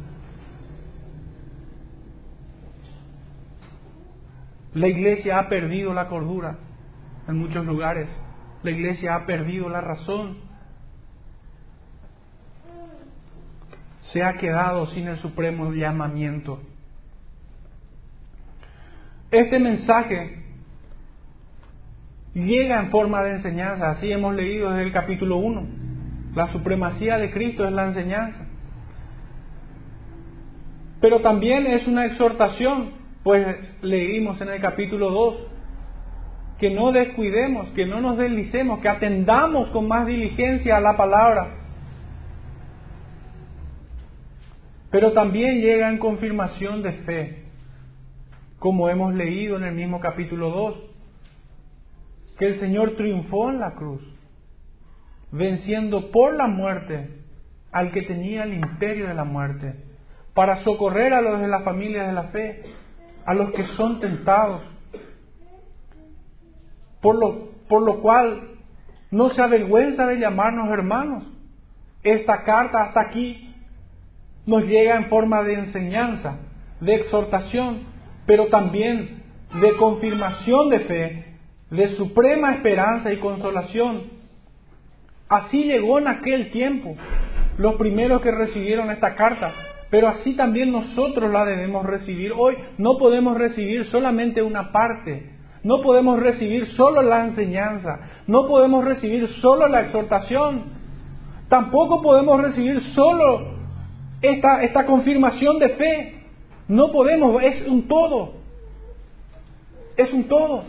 La 4.73 4.87
iglesia 4.87 5.39
ha 5.39 5.49
perdido 5.49 5.93
la 5.93 6.07
cordura 6.07 6.57
en 7.27 7.37
muchos 7.37 7.65
lugares. 7.65 8.09
La 8.63 8.71
iglesia 8.71 9.15
ha 9.15 9.25
perdido 9.25 9.69
la 9.69 9.81
razón. 9.81 10.37
Se 14.11 14.23
ha 14.23 14.37
quedado 14.37 14.87
sin 14.87 15.07
el 15.07 15.19
supremo 15.21 15.71
llamamiento. 15.71 16.59
Este 19.31 19.59
mensaje 19.59 20.37
llega 22.33 22.79
en 22.79 22.91
forma 22.91 23.23
de 23.23 23.33
enseñanza, 23.33 23.91
así 23.91 24.09
hemos 24.09 24.35
leído 24.35 24.69
desde 24.69 24.83
el 24.83 24.93
capítulo 24.93 25.37
1. 25.37 25.67
La 26.33 26.51
supremacía 26.53 27.17
de 27.17 27.31
Cristo 27.31 27.65
es 27.65 27.73
la 27.73 27.87
enseñanza. 27.87 28.45
Pero 31.01 31.19
también 31.19 31.67
es 31.67 31.85
una 31.87 32.05
exhortación, 32.05 32.91
pues 33.23 33.45
leímos 33.81 34.39
en 34.39 34.49
el 34.49 34.61
capítulo 34.61 35.11
2 35.11 35.47
que 36.59 36.69
no 36.71 36.91
descuidemos, 36.91 37.67
que 37.71 37.85
no 37.85 38.01
nos 38.01 38.17
deslicemos, 38.17 38.79
que 38.79 38.89
atendamos 38.89 39.69
con 39.69 39.87
más 39.87 40.07
diligencia 40.07 40.77
a 40.77 40.81
la 40.81 40.95
palabra. 40.95 41.49
Pero 44.89 45.11
también 45.11 45.59
llega 45.59 45.89
en 45.89 45.97
confirmación 45.97 46.81
de 46.81 46.93
fe 46.93 47.46
como 48.59 48.89
hemos 48.89 49.13
leído 49.13 49.57
en 49.57 49.63
el 49.63 49.75
mismo 49.75 49.99
capítulo 49.99 50.49
2, 50.49 50.75
que 52.39 52.47
el 52.47 52.59
Señor 52.59 52.95
triunfó 52.95 53.49
en 53.49 53.59
la 53.59 53.75
cruz, 53.75 54.01
venciendo 55.31 56.11
por 56.11 56.35
la 56.35 56.47
muerte 56.47 57.09
al 57.71 57.91
que 57.91 58.03
tenía 58.03 58.43
el 58.43 58.53
imperio 58.53 59.07
de 59.07 59.13
la 59.13 59.23
muerte, 59.23 59.75
para 60.33 60.63
socorrer 60.63 61.13
a 61.13 61.21
los 61.21 61.39
de 61.39 61.47
la 61.47 61.61
familia 61.61 62.03
de 62.03 62.13
la 62.13 62.23
fe, 62.25 62.63
a 63.25 63.33
los 63.33 63.51
que 63.51 63.65
son 63.75 63.99
tentados, 63.99 64.61
por 67.01 67.15
lo, 67.15 67.49
por 67.67 67.81
lo 67.83 68.01
cual 68.01 68.57
no 69.11 69.31
se 69.31 69.41
avergüenza 69.41 70.05
de 70.07 70.19
llamarnos 70.19 70.69
hermanos. 70.69 71.23
Esta 72.03 72.43
carta 72.43 72.83
hasta 72.83 73.01
aquí 73.01 73.53
nos 74.45 74.63
llega 74.63 74.95
en 74.95 75.09
forma 75.09 75.43
de 75.43 75.53
enseñanza, 75.55 76.37
de 76.79 76.95
exhortación, 76.95 77.96
pero 78.27 78.47
también 78.47 79.23
de 79.59 79.75
confirmación 79.77 80.69
de 80.69 80.79
fe, 80.81 81.25
de 81.71 81.95
suprema 81.95 82.53
esperanza 82.53 83.11
y 83.11 83.17
consolación. 83.17 84.03
Así 85.29 85.63
llegó 85.63 85.97
en 85.97 86.07
aquel 86.07 86.51
tiempo 86.51 86.95
los 87.57 87.75
primeros 87.75 88.21
que 88.21 88.31
recibieron 88.31 88.91
esta 88.91 89.15
carta, 89.15 89.51
pero 89.89 90.09
así 90.09 90.35
también 90.35 90.71
nosotros 90.71 91.31
la 91.31 91.45
debemos 91.45 91.85
recibir 91.85 92.33
hoy. 92.37 92.55
No 92.77 92.97
podemos 92.97 93.37
recibir 93.37 93.85
solamente 93.87 94.41
una 94.41 94.71
parte, 94.71 95.31
no 95.63 95.81
podemos 95.81 96.19
recibir 96.19 96.67
solo 96.75 97.01
la 97.01 97.25
enseñanza, 97.25 97.99
no 98.27 98.47
podemos 98.47 98.85
recibir 98.85 99.27
solo 99.41 99.67
la 99.67 99.81
exhortación, 99.81 100.63
tampoco 101.49 102.01
podemos 102.01 102.41
recibir 102.41 102.81
solo 102.93 103.55
esta, 104.21 104.63
esta 104.63 104.85
confirmación 104.85 105.59
de 105.59 105.69
fe. 105.69 106.16
No 106.67 106.91
podemos, 106.91 107.41
es 107.43 107.67
un 107.67 107.87
todo. 107.87 108.33
Es 109.95 110.11
un 110.13 110.27
todo. 110.27 110.63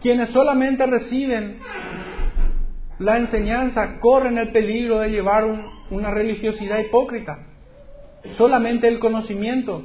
Quienes 0.00 0.30
solamente 0.30 0.84
reciben 0.86 1.58
la 2.98 3.18
enseñanza 3.18 3.98
corren 4.00 4.38
el 4.38 4.52
peligro 4.52 5.00
de 5.00 5.10
llevar 5.10 5.44
una 5.90 6.10
religiosidad 6.10 6.78
hipócrita. 6.78 7.38
Solamente 8.36 8.86
el 8.86 8.98
conocimiento. 8.98 9.82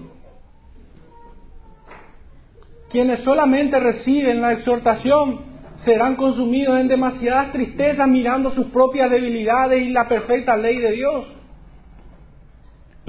Quienes 2.91 3.23
solamente 3.23 3.79
reciben 3.79 4.41
la 4.41 4.53
exhortación 4.53 5.41
serán 5.85 6.15
consumidos 6.15 6.79
en 6.79 6.87
demasiadas 6.87 7.51
tristezas 7.51 8.07
mirando 8.07 8.51
sus 8.51 8.67
propias 8.67 9.09
debilidades 9.09 9.81
y 9.81 9.89
la 9.89 10.07
perfecta 10.07 10.57
ley 10.57 10.77
de 10.79 10.91
Dios. 10.91 11.38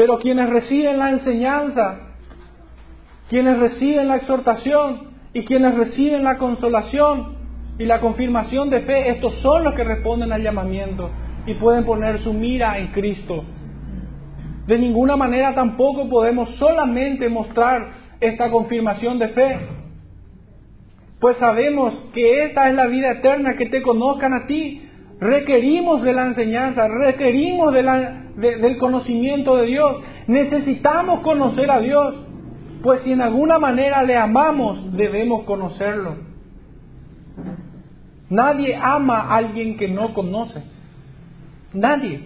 Pero 0.00 0.18
quienes 0.18 0.48
reciben 0.48 0.98
la 0.98 1.10
enseñanza, 1.10 2.14
quienes 3.28 3.58
reciben 3.58 4.08
la 4.08 4.16
exhortación 4.16 5.10
y 5.34 5.44
quienes 5.44 5.74
reciben 5.74 6.24
la 6.24 6.38
consolación 6.38 7.36
y 7.78 7.84
la 7.84 8.00
confirmación 8.00 8.70
de 8.70 8.80
fe, 8.80 9.10
estos 9.10 9.34
son 9.42 9.62
los 9.62 9.74
que 9.74 9.84
responden 9.84 10.32
al 10.32 10.42
llamamiento 10.42 11.10
y 11.44 11.52
pueden 11.52 11.84
poner 11.84 12.18
su 12.20 12.32
mira 12.32 12.78
en 12.78 12.86
Cristo. 12.92 13.44
De 14.66 14.78
ninguna 14.78 15.16
manera 15.16 15.54
tampoco 15.54 16.08
podemos 16.08 16.48
solamente 16.56 17.28
mostrar 17.28 17.90
esta 18.20 18.50
confirmación 18.50 19.18
de 19.18 19.28
fe, 19.28 19.58
pues 21.20 21.36
sabemos 21.36 21.92
que 22.14 22.44
esta 22.44 22.70
es 22.70 22.74
la 22.74 22.86
vida 22.86 23.12
eterna, 23.18 23.54
que 23.54 23.66
te 23.66 23.82
conozcan 23.82 24.32
a 24.32 24.46
ti. 24.46 24.80
Requerimos 25.20 26.02
de 26.02 26.14
la 26.14 26.28
enseñanza, 26.28 26.88
requerimos 26.88 27.74
del 27.74 28.78
conocimiento 28.78 29.56
de 29.56 29.66
Dios. 29.66 30.02
Necesitamos 30.26 31.20
conocer 31.20 31.70
a 31.70 31.80
Dios, 31.80 32.14
pues 32.82 33.02
si 33.02 33.12
en 33.12 33.20
alguna 33.20 33.58
manera 33.58 34.02
le 34.02 34.16
amamos, 34.16 34.96
debemos 34.96 35.44
conocerlo. 35.44 36.16
Nadie 38.30 38.74
ama 38.76 39.20
a 39.20 39.36
alguien 39.36 39.76
que 39.76 39.88
no 39.88 40.14
conoce. 40.14 40.62
Nadie. 41.74 42.22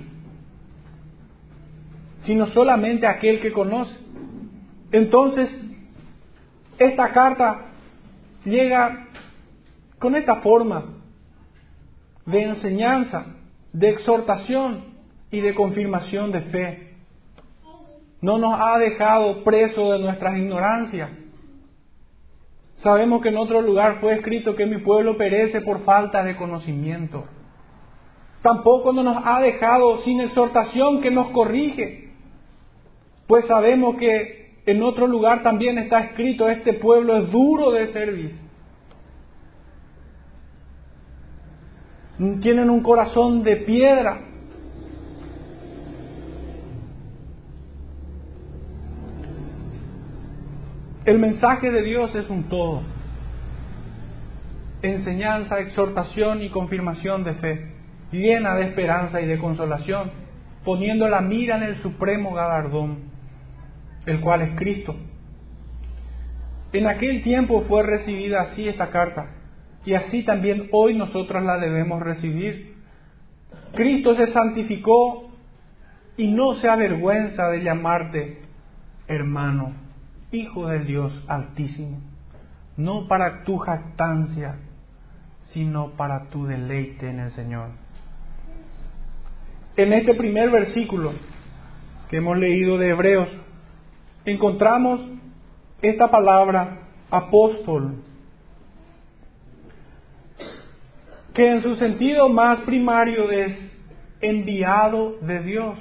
Sino 2.26 2.46
solamente 2.48 3.09
aquel 3.09 3.40
que 3.40 3.52
conoce. 3.52 3.92
Entonces, 4.92 5.48
esta 6.78 7.11
carta 7.11 7.70
llega 8.44 9.09
con 9.98 10.14
esta 10.14 10.37
forma 10.37 10.93
de 12.26 12.42
enseñanza, 12.42 13.26
de 13.72 13.90
exhortación 13.90 14.84
y 15.30 15.40
de 15.40 15.54
confirmación 15.54 16.32
de 16.32 16.40
fe. 16.42 16.94
No 18.20 18.38
nos 18.38 18.58
ha 18.58 18.78
dejado 18.78 19.44
preso 19.44 19.92
de 19.92 19.98
nuestras 19.98 20.38
ignorancias. 20.38 21.10
Sabemos 22.82 23.22
que 23.22 23.30
en 23.30 23.37
otro 23.37 23.62
lugar 23.62 24.00
fue 24.00 24.14
escrito 24.14 24.56
que 24.56 24.66
mi 24.66 24.78
pueblo 24.78 25.16
perece 25.16 25.60
por 25.60 25.84
falta 25.84 26.22
de 26.22 26.37
conocimiento. 26.37 27.24
Tampoco 28.42 28.92
no 28.92 29.02
nos 29.02 29.22
ha 29.24 29.40
dejado 29.40 30.02
sin 30.04 30.20
exhortación 30.20 31.00
que 31.00 31.10
nos 31.10 31.28
corrige, 31.30 32.10
pues 33.26 33.46
sabemos 33.46 33.96
que 33.96 34.60
en 34.66 34.82
otro 34.82 35.06
lugar 35.06 35.42
también 35.42 35.78
está 35.78 36.00
escrito, 36.00 36.48
este 36.48 36.74
pueblo 36.74 37.16
es 37.16 37.30
duro 37.30 37.70
de 37.70 37.92
servir. 37.92 38.43
Tienen 42.16 42.70
un 42.70 42.83
corazón 42.83 43.42
de 43.42 43.57
piedra. 43.57 44.20
El 51.05 51.18
mensaje 51.18 51.70
de 51.70 51.83
Dios 51.83 52.14
es 52.14 52.29
un 52.31 52.44
todo. 52.44 52.83
Enseñanza, 54.83 55.59
exhortación 55.61 56.42
y 56.42 56.50
confirmación 56.50 57.24
de 57.24 57.35
fe, 57.35 57.72
llena 58.12 58.55
de 58.55 58.66
esperanza 58.66 59.20
y 59.20 59.27
de 59.27 59.38
consolación, 59.38 60.11
poniendo 60.64 61.09
la 61.09 61.20
mira 61.20 61.57
en 61.57 61.62
el 61.64 61.83
supremo 61.83 62.33
galardón 62.33 63.14
el 64.07 64.20
cual 64.20 64.42
es 64.42 64.57
Cristo. 64.57 64.94
En 66.72 66.87
aquel 66.87 67.22
tiempo 67.22 67.64
fue 67.68 67.83
recibida 67.83 68.42
así 68.42 68.68
esta 68.68 68.90
carta, 68.90 69.27
y 69.85 69.94
así 69.94 70.23
también 70.25 70.68
hoy 70.73 70.94
nosotros 70.94 71.42
la 71.42 71.59
debemos 71.59 72.03
recibir. 72.03 72.75
Cristo 73.75 74.16
se 74.16 74.33
santificó 74.33 75.31
y 76.16 76.29
no 76.29 76.55
se 76.61 76.68
avergüenza 76.68 77.49
de 77.49 77.62
llamarte 77.62 78.44
hermano, 79.07 79.73
hijo 80.33 80.66
del 80.68 80.87
Dios 80.87 81.12
altísimo, 81.29 82.01
no 82.77 83.07
para 83.09 83.44
tu 83.44 83.59
jactancia, 83.59 84.57
sino 85.53 85.90
para 85.90 86.31
tu 86.31 86.47
deleite 86.47 87.09
en 87.09 87.20
el 87.20 87.33
Señor. 87.33 87.70
En 89.77 89.92
este 89.92 90.14
primer 90.14 90.51
versículo 90.51 91.12
que 92.09 92.18
hemos 92.18 92.38
leído 92.38 92.79
de 92.79 92.90
Hebreos, 92.90 93.29
encontramos 94.25 95.01
esta 95.83 96.11
palabra 96.11 96.79
apóstol, 97.11 97.97
que 101.35 101.51
en 101.51 101.62
su 101.62 101.75
sentido 101.77 102.29
más 102.29 102.61
primario 102.61 103.31
es 103.31 103.53
enviado 104.20 105.16
de 105.20 105.40
Dios. 105.40 105.77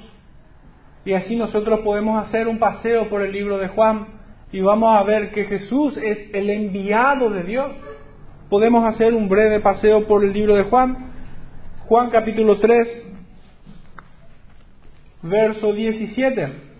Y 1.05 1.13
así 1.13 1.35
nosotros 1.35 1.81
podemos 1.81 2.25
hacer 2.25 2.47
un 2.47 2.59
paseo 2.59 3.07
por 3.09 3.21
el 3.21 3.31
libro 3.31 3.57
de 3.57 3.67
Juan 3.67 4.07
y 4.51 4.61
vamos 4.61 4.97
a 4.97 5.03
ver 5.03 5.31
que 5.31 5.45
Jesús 5.45 5.95
es 5.97 6.33
el 6.33 6.49
enviado 6.49 7.29
de 7.29 7.43
Dios. 7.43 7.71
Podemos 8.49 8.85
hacer 8.85 9.13
un 9.13 9.29
breve 9.29 9.59
paseo 9.59 10.07
por 10.07 10.23
el 10.23 10.33
libro 10.33 10.55
de 10.55 10.63
Juan. 10.63 11.11
Juan 11.87 12.09
capítulo 12.09 12.59
3, 12.59 12.87
verso 15.23 15.73
17. 15.73 16.72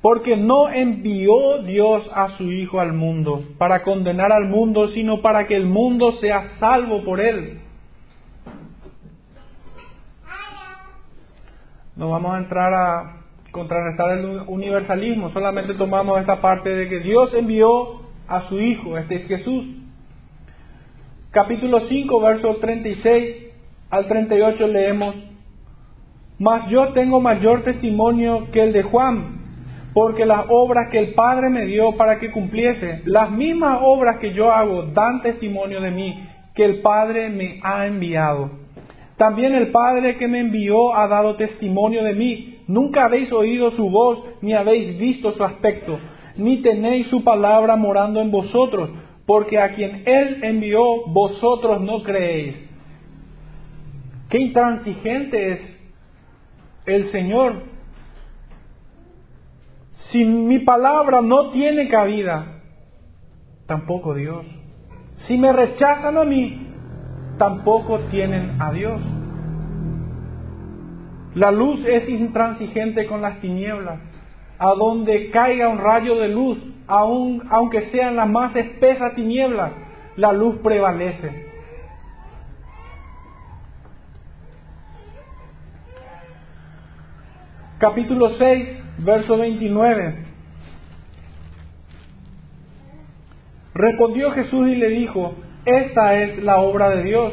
Porque 0.00 0.36
no 0.36 0.70
envió 0.70 1.62
Dios 1.64 2.08
a 2.14 2.36
su 2.36 2.44
Hijo 2.52 2.80
al 2.80 2.92
mundo 2.92 3.42
para 3.58 3.82
condenar 3.82 4.30
al 4.32 4.44
mundo, 4.44 4.90
sino 4.90 5.20
para 5.22 5.46
que 5.46 5.56
el 5.56 5.66
mundo 5.66 6.12
sea 6.20 6.56
salvo 6.58 7.04
por 7.04 7.20
él. 7.20 7.60
No 11.96 12.10
vamos 12.10 12.34
a 12.34 12.38
entrar 12.38 12.72
a 12.72 13.16
contrarrestar 13.50 14.18
el 14.18 14.42
universalismo, 14.46 15.30
solamente 15.30 15.74
tomamos 15.74 16.20
esta 16.20 16.40
parte 16.40 16.70
de 16.70 16.88
que 16.88 17.00
Dios 17.00 17.34
envió 17.34 18.02
a 18.28 18.42
su 18.48 18.60
Hijo, 18.60 18.96
este 18.96 19.16
es 19.16 19.26
Jesús. 19.26 19.64
Capítulo 21.32 21.88
5, 21.88 22.20
versos 22.20 22.60
36 22.60 23.48
al 23.90 24.06
38 24.06 24.66
leemos, 24.68 25.14
Mas 26.38 26.70
yo 26.70 26.92
tengo 26.92 27.20
mayor 27.20 27.64
testimonio 27.64 28.46
que 28.52 28.62
el 28.62 28.72
de 28.72 28.82
Juan 28.84 29.37
porque 29.98 30.24
las 30.24 30.44
obras 30.48 30.90
que 30.92 30.98
el 31.00 31.14
Padre 31.14 31.50
me 31.50 31.66
dio 31.66 31.96
para 31.96 32.20
que 32.20 32.30
cumpliese, 32.30 33.02
las 33.04 33.32
mismas 33.32 33.80
obras 33.82 34.20
que 34.20 34.32
yo 34.32 34.52
hago, 34.52 34.84
dan 34.94 35.22
testimonio 35.22 35.80
de 35.80 35.90
mí, 35.90 36.24
que 36.54 36.64
el 36.64 36.82
Padre 36.82 37.30
me 37.30 37.58
ha 37.64 37.84
enviado. 37.84 38.48
También 39.16 39.56
el 39.56 39.72
Padre 39.72 40.16
que 40.16 40.28
me 40.28 40.38
envió 40.38 40.94
ha 40.94 41.08
dado 41.08 41.34
testimonio 41.34 42.04
de 42.04 42.12
mí. 42.12 42.58
Nunca 42.68 43.06
habéis 43.06 43.32
oído 43.32 43.72
su 43.72 43.90
voz, 43.90 44.20
ni 44.40 44.52
habéis 44.52 44.96
visto 44.98 45.32
su 45.32 45.42
aspecto, 45.42 45.98
ni 46.36 46.58
tenéis 46.62 47.08
su 47.08 47.24
palabra 47.24 47.74
morando 47.74 48.20
en 48.20 48.30
vosotros, 48.30 48.90
porque 49.26 49.58
a 49.58 49.74
quien 49.74 50.04
Él 50.06 50.44
envió, 50.44 51.08
vosotros 51.08 51.80
no 51.80 52.04
creéis. 52.04 52.54
Qué 54.30 54.38
intransigente 54.38 55.54
es 55.54 55.60
el 56.86 57.10
Señor 57.10 57.77
si 60.10 60.24
mi 60.24 60.60
palabra 60.60 61.20
no 61.20 61.50
tiene 61.50 61.88
cabida, 61.88 62.60
tampoco 63.66 64.14
Dios. 64.14 64.46
Si 65.26 65.36
me 65.36 65.52
rechazan 65.52 66.16
a 66.16 66.24
mí, 66.24 66.66
tampoco 67.38 67.98
tienen 68.10 68.60
a 68.60 68.72
Dios. 68.72 69.00
La 71.34 71.50
luz 71.50 71.80
es 71.86 72.08
intransigente 72.08 73.06
con 73.06 73.20
las 73.20 73.40
tinieblas. 73.40 74.00
A 74.58 74.74
donde 74.74 75.30
caiga 75.30 75.68
un 75.68 75.78
rayo 75.78 76.16
de 76.16 76.28
luz, 76.28 76.58
aun, 76.88 77.46
aunque 77.50 77.90
sean 77.90 78.16
las 78.16 78.28
más 78.28 78.56
espesas 78.56 79.14
tinieblas, 79.14 79.72
la 80.16 80.32
luz 80.32 80.56
prevalece. 80.64 81.46
Capítulo 87.78 88.30
6, 88.30 88.87
verso 88.98 89.38
29. 89.38 90.14
Respondió 93.74 94.32
Jesús 94.32 94.68
y 94.68 94.74
le 94.74 94.88
dijo, 94.88 95.34
esta 95.64 96.14
es 96.22 96.42
la 96.42 96.58
obra 96.58 96.90
de 96.90 97.04
Dios, 97.04 97.32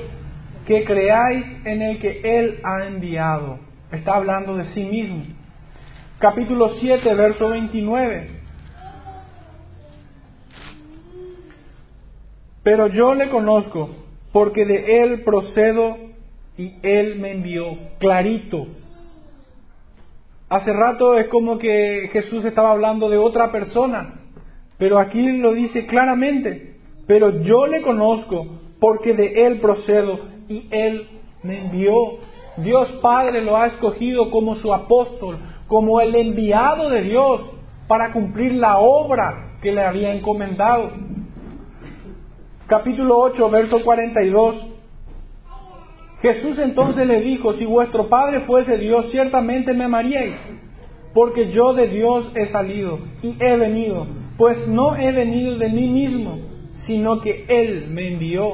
que 0.68 0.84
creáis 0.84 1.46
en 1.66 1.82
el 1.82 2.00
que 2.00 2.22
Él 2.24 2.60
ha 2.64 2.86
enviado. 2.86 3.60
Está 3.92 4.16
hablando 4.16 4.56
de 4.56 4.74
sí 4.74 4.84
mismo. 4.84 5.24
Capítulo 6.20 6.76
7, 6.80 7.14
verso 7.16 7.50
29. 7.50 8.30
Pero 12.64 12.88
yo 12.88 13.14
le 13.14 13.30
conozco, 13.30 13.90
porque 14.32 14.66
de 14.66 15.04
Él 15.04 15.22
procedo 15.22 15.98
y 16.58 16.74
Él 16.82 17.20
me 17.20 17.32
envió. 17.32 17.78
Clarito, 18.00 18.68
Hace 20.50 20.72
rato 20.74 21.18
es 21.18 21.28
como 21.30 21.58
que 21.58 22.10
Jesús 22.14 22.46
estaba 22.46 22.72
hablando 22.72 23.10
de 23.10 23.18
otra 23.18 23.52
persona, 23.52 24.22
pero 24.78 25.00
aquí 25.00 25.38
lo 25.40 25.54
dice 25.54 25.88
claramente, 25.88 26.76
pero 27.08 27.42
yo 27.42 27.66
le 27.66 27.82
conozco 27.82 28.46
porque 28.80 29.14
de 29.14 29.48
Él 29.48 29.60
procedo 29.60 30.20
y 30.48 30.68
Él 30.70 31.08
me 31.42 31.62
envió. 31.62 31.96
Dios 32.58 32.88
Padre 33.02 33.42
lo 33.42 33.58
ha 33.58 33.68
escogido 33.68 34.30
como 34.30 34.56
su 34.58 34.72
apóstol, 34.72 35.38
como 35.68 36.00
el 36.00 36.14
enviado 36.14 36.90
de 36.90 37.02
Dios 37.02 37.42
para 37.88 38.14
cumplir 38.14 38.54
la 38.54 38.78
obra 38.78 39.58
que 39.62 39.72
le 39.72 39.84
había 39.84 40.14
encomendado. 40.14 40.92
Capítulo 42.68 43.18
8, 43.20 43.50
verso 43.50 43.84
42. 43.84 44.75
Jesús 46.26 46.58
entonces 46.58 47.06
le 47.06 47.22
dijo, 47.22 47.54
si 47.54 47.66
vuestro 47.66 48.10
Padre 48.10 48.40
fuese 48.48 48.80
Dios, 48.80 49.12
ciertamente 49.12 49.74
me 49.74 49.84
amaríais, 49.84 50.34
porque 51.14 51.52
yo 51.52 51.76
de 51.76 51.88
Dios 51.88 52.32
he 52.34 52.48
salido 52.52 52.98
y 53.22 53.36
he 53.40 53.58
venido, 53.58 54.08
pues 54.36 54.68
no 54.68 54.96
he 54.96 55.12
venido 55.12 55.56
de 55.60 55.70
mí 55.70 55.88
mismo, 55.88 56.40
sino 56.88 57.22
que 57.22 57.46
Él 57.48 57.90
me 57.92 58.08
envió. 58.08 58.54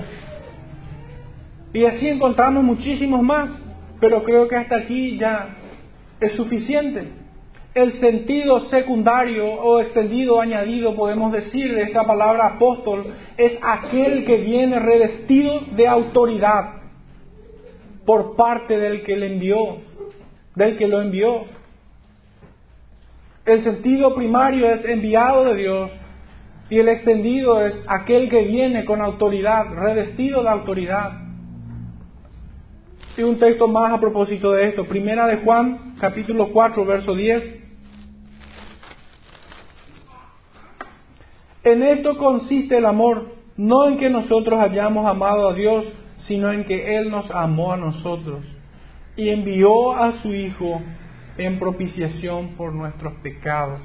Y 1.74 1.86
así 1.86 2.10
encontramos 2.10 2.62
muchísimos 2.62 3.22
más, 3.22 3.50
pero 4.02 4.22
creo 4.26 4.50
que 4.50 4.58
hasta 4.58 4.76
aquí 4.76 5.18
ya 5.18 5.56
es 6.20 6.34
suficiente. 6.34 7.08
El 7.74 8.02
sentido 8.02 8.68
secundario 8.68 9.46
o 9.46 9.80
extendido, 9.80 10.42
añadido, 10.42 10.94
podemos 10.94 11.32
decir, 11.32 11.74
de 11.74 11.84
esta 11.84 12.04
palabra 12.04 12.48
apóstol, 12.56 13.06
es 13.38 13.54
aquel 13.62 14.26
que 14.26 14.36
viene 14.42 14.78
revestido 14.78 15.62
de 15.78 15.88
autoridad 15.88 16.81
por 18.12 18.36
parte 18.36 18.78
del 18.78 19.04
que 19.04 19.16
le 19.16 19.28
envió, 19.28 19.78
del 20.54 20.78
que 20.78 20.86
lo 20.86 21.02
envió. 21.02 21.46
El 23.46 23.64
sentido 23.64 24.14
primario 24.16 24.70
es 24.70 24.84
enviado 24.84 25.46
de 25.46 25.56
Dios 25.56 25.92
y 26.70 26.80
el 26.80 26.90
extendido 26.90 27.66
es 27.66 27.74
aquel 27.88 28.30
que 28.30 28.42
viene 28.42 28.84
con 28.84 29.02
autoridad, 29.02 29.64
revestido 29.74 30.44
de 30.44 30.50
autoridad. 30.50 31.22
Y 33.16 33.24
un 33.24 33.40
texto 33.40 33.70
más 33.70 33.94
a 33.94 34.02
propósito 34.02 34.52
de 34.52 34.68
esto, 34.68 34.84
Primera 34.84 35.26
de 35.28 35.38
Juan, 35.38 35.96
capítulo 35.98 36.52
4, 36.52 36.84
verso 36.84 37.16
10. 37.16 37.44
En 41.64 41.82
esto 41.82 42.18
consiste 42.18 42.78
el 42.78 42.86
amor, 42.88 43.36
no 43.56 43.88
en 43.88 43.98
que 43.98 44.10
nosotros 44.10 44.60
hayamos 44.60 45.06
amado 45.06 45.48
a 45.48 45.54
Dios, 45.54 45.86
sino 46.28 46.52
en 46.52 46.66
que 46.66 46.98
Él 46.98 47.10
nos 47.10 47.30
amó 47.32 47.74
a 47.74 47.78
nosotros 47.78 48.44
y 49.16 49.30
envió 49.30 49.94
a 49.94 50.22
su 50.22 50.34
Hijo 50.34 50.82
en 51.38 51.60
propiciación 51.60 52.50
por 52.58 52.74
nuestros 52.74 53.14
pecados. 53.16 53.80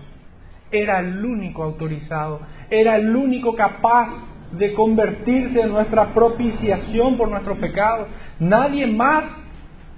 Era 0.71 1.01
el 1.01 1.25
único 1.25 1.63
autorizado, 1.63 2.41
era 2.71 2.97
el 2.97 3.15
único 3.15 3.55
capaz 3.55 4.09
de 4.53 4.75
convertirse 4.75 5.61
en 5.61 5.71
nuestra 5.71 6.13
propiciación 6.13 7.17
por 7.17 7.29
nuestros 7.29 7.59
pecados. 7.59 8.09
Nadie 8.39 8.87
más 8.87 9.25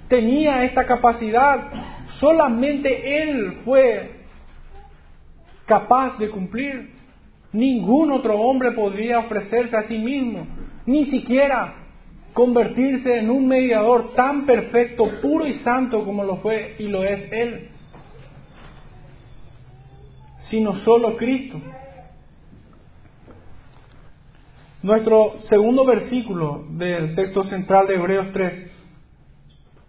tenía 0.07 0.63
esta 0.63 0.85
capacidad, 0.85 1.67
solamente 2.19 3.21
Él 3.21 3.57
fue 3.65 4.11
capaz 5.65 6.17
de 6.17 6.29
cumplir. 6.29 6.97
Ningún 7.51 8.11
otro 8.11 8.39
hombre 8.39 8.71
podría 8.71 9.19
ofrecerse 9.19 9.75
a 9.75 9.87
sí 9.87 9.97
mismo, 9.97 10.45
ni 10.85 11.05
siquiera 11.07 11.73
convertirse 12.33 13.17
en 13.17 13.29
un 13.29 13.47
mediador 13.47 14.13
tan 14.13 14.45
perfecto, 14.45 15.09
puro 15.21 15.47
y 15.47 15.59
santo 15.59 16.03
como 16.05 16.23
lo 16.23 16.37
fue 16.37 16.75
y 16.79 16.83
lo 16.83 17.03
es 17.03 17.31
Él, 17.31 17.69
sino 20.49 20.79
solo 20.83 21.17
Cristo. 21.17 21.59
Nuestro 24.81 25.39
segundo 25.49 25.85
versículo 25.85 26.65
del 26.69 27.13
texto 27.13 27.43
central 27.45 27.87
de 27.87 27.95
Hebreos 27.95 28.27
3 28.31 28.71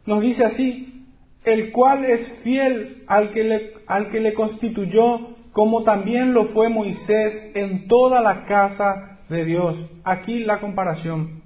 nos 0.06 0.20
dice 0.20 0.44
así, 0.44 1.06
el 1.44 1.70
cual 1.70 2.04
es 2.04 2.32
fiel 2.42 3.04
al 3.06 3.30
que 3.30 3.44
le, 3.44 3.72
al 3.86 4.10
que 4.10 4.20
le 4.20 4.34
constituyó, 4.34 5.36
como 5.52 5.84
también 5.84 6.34
lo 6.34 6.46
fue 6.46 6.68
Moisés 6.68 7.52
en 7.54 7.86
toda 7.86 8.20
la 8.20 8.44
casa 8.46 9.20
de 9.28 9.44
Dios. 9.44 9.76
Aquí 10.04 10.40
la 10.40 10.58
comparación. 10.58 11.39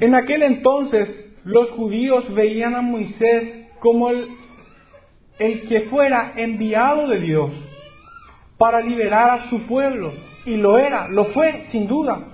En 0.00 0.14
aquel 0.14 0.42
entonces 0.42 1.08
los 1.44 1.70
judíos 1.70 2.32
veían 2.34 2.74
a 2.74 2.82
Moisés 2.82 3.68
como 3.80 4.10
el, 4.10 4.28
el 5.38 5.68
que 5.68 5.82
fuera 5.82 6.32
enviado 6.36 7.08
de 7.08 7.20
Dios 7.20 7.50
para 8.58 8.80
liberar 8.80 9.30
a 9.30 9.50
su 9.50 9.60
pueblo. 9.66 10.12
Y 10.46 10.56
lo 10.56 10.78
era, 10.78 11.08
lo 11.08 11.26
fue, 11.26 11.66
sin 11.70 11.86
duda. 11.86 12.28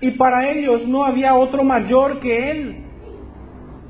Y 0.00 0.12
para 0.12 0.50
ellos 0.50 0.86
no 0.88 1.04
había 1.04 1.34
otro 1.34 1.64
mayor 1.64 2.20
que 2.20 2.50
él. 2.50 2.76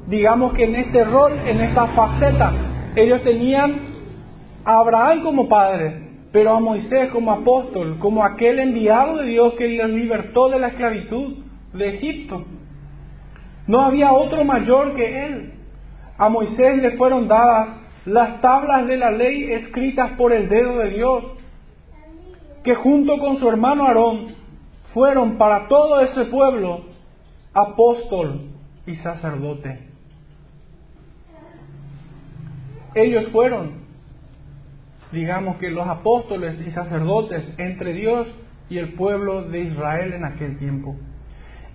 Digamos 0.08 0.54
que 0.54 0.64
en 0.64 0.74
este 0.76 1.04
rol, 1.04 1.32
en 1.46 1.60
esta 1.60 1.86
faceta, 1.88 2.52
ellos 2.96 3.22
tenían 3.22 3.90
a 4.64 4.78
Abraham 4.78 5.22
como 5.22 5.48
padre, 5.48 6.08
pero 6.32 6.56
a 6.56 6.60
Moisés 6.60 7.10
como 7.10 7.30
apóstol, 7.32 7.96
como 8.00 8.24
aquel 8.24 8.58
enviado 8.58 9.18
de 9.18 9.26
Dios 9.26 9.54
que 9.54 9.68
los 9.68 9.90
libertó 9.90 10.48
de 10.48 10.58
la 10.58 10.68
esclavitud 10.68 11.34
de 11.72 11.88
Egipto. 11.94 12.44
No 13.70 13.82
había 13.82 14.12
otro 14.12 14.44
mayor 14.44 14.96
que 14.96 15.26
él. 15.26 15.52
A 16.18 16.28
Moisés 16.28 16.82
le 16.82 16.96
fueron 16.96 17.28
dadas 17.28 17.68
las 18.04 18.40
tablas 18.40 18.88
de 18.88 18.96
la 18.96 19.12
ley 19.12 19.52
escritas 19.52 20.10
por 20.18 20.32
el 20.32 20.48
dedo 20.48 20.78
de 20.78 20.90
Dios, 20.90 21.24
que 22.64 22.74
junto 22.74 23.16
con 23.18 23.38
su 23.38 23.48
hermano 23.48 23.86
Aarón 23.86 24.34
fueron 24.92 25.38
para 25.38 25.68
todo 25.68 26.00
ese 26.00 26.24
pueblo 26.24 26.80
apóstol 27.54 28.48
y 28.88 28.96
sacerdote. 28.96 29.78
Ellos 32.96 33.28
fueron, 33.30 33.82
digamos 35.12 35.58
que 35.58 35.70
los 35.70 35.86
apóstoles 35.86 36.60
y 36.66 36.72
sacerdotes 36.72 37.54
entre 37.56 37.92
Dios 37.92 38.26
y 38.68 38.78
el 38.78 38.94
pueblo 38.94 39.44
de 39.44 39.60
Israel 39.60 40.12
en 40.12 40.24
aquel 40.24 40.58
tiempo. 40.58 40.96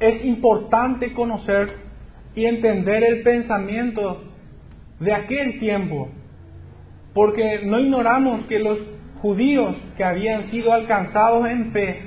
Es 0.01 0.25
importante 0.25 1.13
conocer 1.13 1.84
y 2.35 2.45
entender 2.45 3.03
el 3.03 3.23
pensamiento 3.23 4.23
de 4.99 5.13
aquel 5.13 5.59
tiempo, 5.59 6.09
porque 7.13 7.61
no 7.63 7.79
ignoramos 7.79 8.45
que 8.45 8.59
los 8.59 8.77
judíos 9.21 9.75
que 9.97 10.03
habían 10.03 10.51
sido 10.51 10.73
alcanzados 10.73 11.47
en 11.47 11.71
fe 11.71 12.01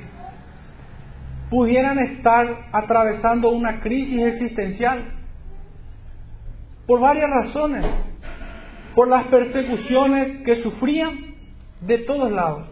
pudieran 1.51 1.99
estar 1.99 2.69
atravesando 2.73 3.51
una 3.51 3.81
crisis 3.81 4.23
existencial 4.23 5.15
por 6.87 7.01
varias 7.01 7.31
razones, 7.31 7.85
por 8.95 9.09
las 9.09 9.27
persecuciones 9.27 10.43
que 10.45 10.63
sufrían 10.63 11.35
de 11.81 11.99
todos 11.99 12.31
lados, 12.31 12.67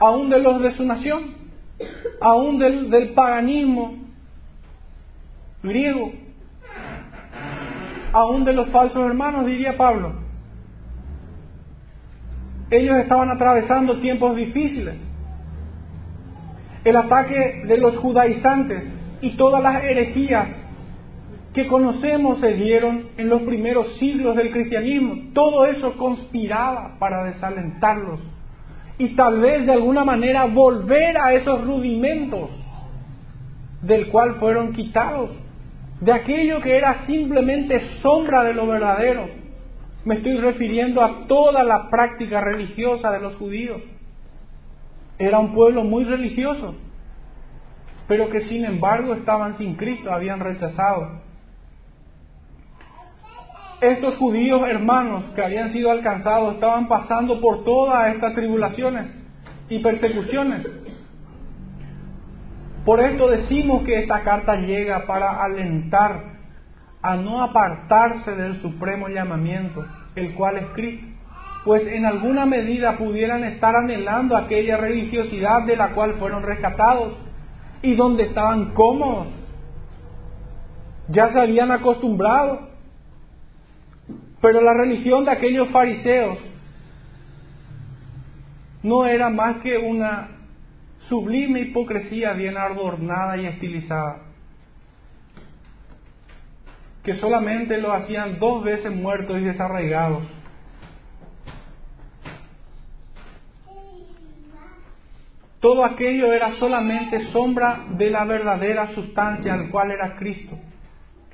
aún 0.00 0.28
de 0.28 0.40
los 0.40 0.62
de 0.62 0.72
su 0.72 0.84
nación, 0.84 1.34
aún 2.20 2.58
del, 2.58 2.90
del 2.90 3.10
paganismo 3.10 3.94
griego, 5.62 6.12
aún 8.16 8.46
de 8.46 8.54
los 8.54 8.70
falsos 8.70 9.04
hermanos, 9.04 9.44
diría 9.44 9.76
Pablo. 9.76 10.14
Ellos 12.70 12.96
estaban 12.96 13.28
atravesando 13.30 14.00
tiempos 14.00 14.34
difíciles. 14.34 14.94
El 16.82 16.96
ataque 16.96 17.64
de 17.66 17.76
los 17.76 17.98
judaizantes 17.98 18.84
y 19.20 19.36
todas 19.36 19.62
las 19.62 19.84
herejías 19.84 20.48
que 21.52 21.66
conocemos 21.66 22.40
se 22.40 22.54
dieron 22.54 23.08
en 23.18 23.28
los 23.28 23.42
primeros 23.42 23.98
siglos 23.98 24.34
del 24.34 24.50
cristianismo. 24.50 25.32
Todo 25.34 25.66
eso 25.66 25.92
conspiraba 25.98 26.96
para 26.98 27.24
desalentarlos 27.24 28.20
y 28.98 29.08
tal 29.14 29.40
vez 29.40 29.66
de 29.66 29.72
alguna 29.72 30.04
manera 30.04 30.46
volver 30.46 31.18
a 31.18 31.34
esos 31.34 31.66
rudimentos 31.66 32.48
del 33.82 34.08
cual 34.08 34.36
fueron 34.36 34.72
quitados 34.72 35.30
de 36.00 36.12
aquello 36.12 36.60
que 36.60 36.76
era 36.76 37.06
simplemente 37.06 37.80
sombra 38.02 38.44
de 38.44 38.54
lo 38.54 38.66
verdadero. 38.66 39.28
Me 40.04 40.16
estoy 40.16 40.38
refiriendo 40.38 41.02
a 41.02 41.26
toda 41.26 41.62
la 41.62 41.88
práctica 41.90 42.40
religiosa 42.40 43.10
de 43.10 43.20
los 43.20 43.34
judíos. 43.36 43.82
Era 45.18 45.38
un 45.38 45.54
pueblo 45.54 45.82
muy 45.82 46.04
religioso, 46.04 46.74
pero 48.06 48.28
que 48.28 48.46
sin 48.48 48.64
embargo 48.64 49.14
estaban 49.14 49.56
sin 49.58 49.74
Cristo, 49.76 50.12
habían 50.12 50.40
rechazado. 50.40 51.22
Estos 53.80 54.16
judíos 54.16 54.62
hermanos 54.68 55.24
que 55.34 55.42
habían 55.42 55.72
sido 55.72 55.90
alcanzados 55.90 56.54
estaban 56.54 56.88
pasando 56.88 57.40
por 57.40 57.64
todas 57.64 58.14
estas 58.14 58.34
tribulaciones 58.34 59.06
y 59.68 59.78
persecuciones. 59.80 60.66
Por 62.86 63.00
esto 63.00 63.26
decimos 63.26 63.82
que 63.82 63.98
esta 63.98 64.22
carta 64.22 64.54
llega 64.54 65.06
para 65.06 65.42
alentar 65.42 66.22
a 67.02 67.16
no 67.16 67.42
apartarse 67.42 68.30
del 68.36 68.62
supremo 68.62 69.08
llamamiento, 69.08 69.84
el 70.14 70.34
cual 70.34 70.58
es 70.58 70.66
Cristo, 70.68 71.04
pues 71.64 71.84
en 71.84 72.06
alguna 72.06 72.46
medida 72.46 72.96
pudieran 72.96 73.42
estar 73.42 73.74
anhelando 73.74 74.36
aquella 74.36 74.76
religiosidad 74.76 75.62
de 75.62 75.74
la 75.74 75.94
cual 75.94 76.14
fueron 76.20 76.44
rescatados 76.44 77.14
y 77.82 77.96
donde 77.96 78.22
estaban 78.22 78.72
cómodos. 78.74 79.26
Ya 81.08 81.32
se 81.32 81.40
habían 81.40 81.72
acostumbrado. 81.72 82.68
Pero 84.40 84.60
la 84.60 84.74
religión 84.74 85.24
de 85.24 85.32
aquellos 85.32 85.70
fariseos 85.70 86.38
no 88.84 89.06
era 89.06 89.28
más 89.28 89.56
que 89.56 89.76
una 89.76 90.35
sublime 91.08 91.60
hipocresía 91.60 92.32
bien 92.32 92.56
adornada 92.56 93.36
y 93.36 93.46
estilizada, 93.46 94.22
que 97.04 97.16
solamente 97.16 97.78
lo 97.78 97.92
hacían 97.92 98.38
dos 98.38 98.64
veces 98.64 98.92
muertos 98.92 99.38
y 99.38 99.44
desarraigados. 99.44 100.24
Todo 105.60 105.84
aquello 105.84 106.32
era 106.32 106.58
solamente 106.58 107.32
sombra 107.32 107.86
de 107.90 108.10
la 108.10 108.24
verdadera 108.24 108.94
sustancia 108.94 109.54
al 109.54 109.70
cual 109.70 109.90
era 109.90 110.16
Cristo, 110.16 110.56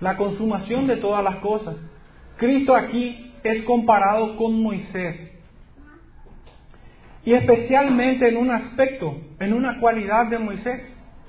la 0.00 0.16
consumación 0.16 0.86
de 0.86 0.96
todas 0.96 1.24
las 1.24 1.36
cosas. 1.36 1.76
Cristo 2.36 2.74
aquí 2.74 3.32
es 3.42 3.64
comparado 3.64 4.36
con 4.36 4.62
Moisés. 4.62 5.31
Y 7.24 7.34
especialmente 7.34 8.28
en 8.28 8.36
un 8.36 8.50
aspecto, 8.50 9.16
en 9.38 9.52
una 9.52 9.78
cualidad 9.78 10.26
de 10.26 10.38
Moisés, 10.38 10.82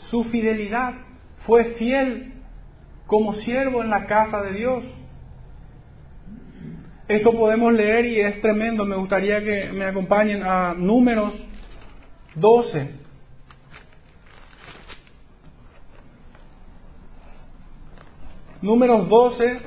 su 0.10 0.24
fidelidad. 0.26 0.94
Fue 1.46 1.76
fiel 1.76 2.34
como 3.06 3.36
siervo 3.36 3.84
en 3.84 3.90
la 3.90 4.08
casa 4.08 4.42
de 4.42 4.54
Dios. 4.54 4.84
Esto 7.08 7.32
podemos 7.34 7.74
leer 7.74 8.06
y 8.06 8.22
es 8.22 8.42
tremendo. 8.42 8.86
Me 8.86 8.96
gustaría 8.96 9.44
que 9.44 9.72
me 9.74 9.86
acompañen 9.86 10.42
a 10.42 10.74
números 10.74 11.34
12. 12.36 12.90
Números 18.62 19.10
12, 19.10 19.60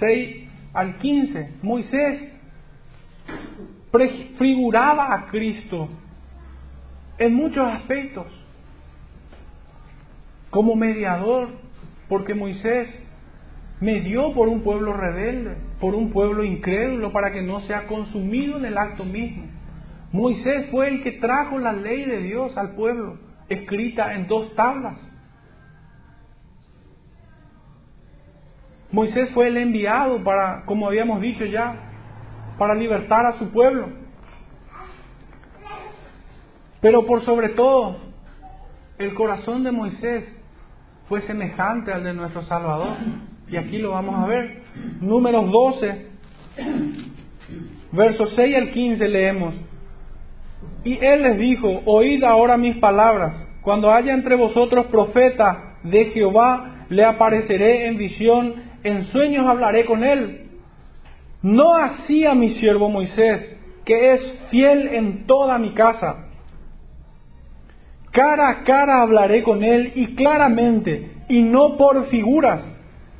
6 0.00 0.48
al 0.72 0.96
15. 0.96 1.52
Moisés 1.62 2.32
prefiguraba 3.92 5.14
a 5.14 5.26
Cristo 5.26 5.88
en 7.18 7.34
muchos 7.34 7.64
aspectos 7.68 8.26
como 10.50 10.74
mediador, 10.74 11.50
porque 12.08 12.34
Moisés 12.34 12.88
medió 13.80 14.34
por 14.34 14.48
un 14.48 14.62
pueblo 14.62 14.92
rebelde, 14.92 15.56
por 15.80 15.94
un 15.94 16.10
pueblo 16.10 16.42
incrédulo, 16.44 17.12
para 17.12 17.32
que 17.32 17.42
no 17.42 17.60
sea 17.62 17.86
consumido 17.86 18.56
en 18.56 18.64
el 18.64 18.76
acto 18.76 19.04
mismo. 19.04 19.44
Moisés 20.12 20.68
fue 20.70 20.88
el 20.88 21.02
que 21.02 21.12
trajo 21.12 21.58
la 21.58 21.72
ley 21.72 22.04
de 22.04 22.18
Dios 22.18 22.56
al 22.56 22.74
pueblo, 22.74 23.18
escrita 23.48 24.14
en 24.14 24.26
dos 24.26 24.54
tablas. 24.54 24.98
Moisés 28.90 29.30
fue 29.32 29.48
el 29.48 29.56
enviado 29.56 30.22
para, 30.22 30.64
como 30.66 30.86
habíamos 30.86 31.20
dicho 31.22 31.46
ya, 31.46 31.91
para 32.62 32.76
libertar 32.76 33.26
a 33.26 33.40
su 33.40 33.50
pueblo. 33.50 33.88
Pero 36.80 37.04
por 37.06 37.24
sobre 37.24 37.48
todo, 37.48 37.96
el 38.98 39.14
corazón 39.14 39.64
de 39.64 39.72
Moisés 39.72 40.22
fue 41.08 41.22
semejante 41.22 41.92
al 41.92 42.04
de 42.04 42.14
nuestro 42.14 42.42
Salvador. 42.44 42.98
Y 43.48 43.56
aquí 43.56 43.78
lo 43.78 43.90
vamos 43.90 44.14
a 44.16 44.28
ver. 44.28 44.62
Números 45.00 45.50
12, 45.50 46.06
versos 47.90 48.32
6 48.36 48.56
al 48.56 48.70
15 48.70 49.08
leemos. 49.08 49.54
Y 50.84 51.04
él 51.04 51.24
les 51.24 51.38
dijo, 51.38 51.82
oíd 51.84 52.22
ahora 52.22 52.56
mis 52.56 52.76
palabras. 52.76 53.44
Cuando 53.62 53.92
haya 53.92 54.14
entre 54.14 54.36
vosotros 54.36 54.86
profeta 54.86 55.78
de 55.82 56.04
Jehová, 56.12 56.86
le 56.90 57.04
apareceré 57.04 57.88
en 57.88 57.98
visión, 57.98 58.54
en 58.84 59.06
sueños 59.06 59.48
hablaré 59.48 59.84
con 59.84 60.04
él 60.04 60.41
no 61.42 61.74
así 61.74 62.24
a 62.24 62.34
mi 62.34 62.54
siervo 62.54 62.88
Moisés, 62.88 63.58
que 63.84 64.14
es 64.14 64.20
fiel 64.50 64.88
en 64.94 65.26
toda 65.26 65.58
mi 65.58 65.74
casa. 65.74 66.28
Cara 68.12 68.48
a 68.50 68.64
cara 68.64 69.02
hablaré 69.02 69.42
con 69.42 69.64
él 69.64 69.92
y 69.96 70.14
claramente, 70.14 71.10
y 71.28 71.42
no 71.42 71.76
por 71.76 72.06
figuras, 72.06 72.60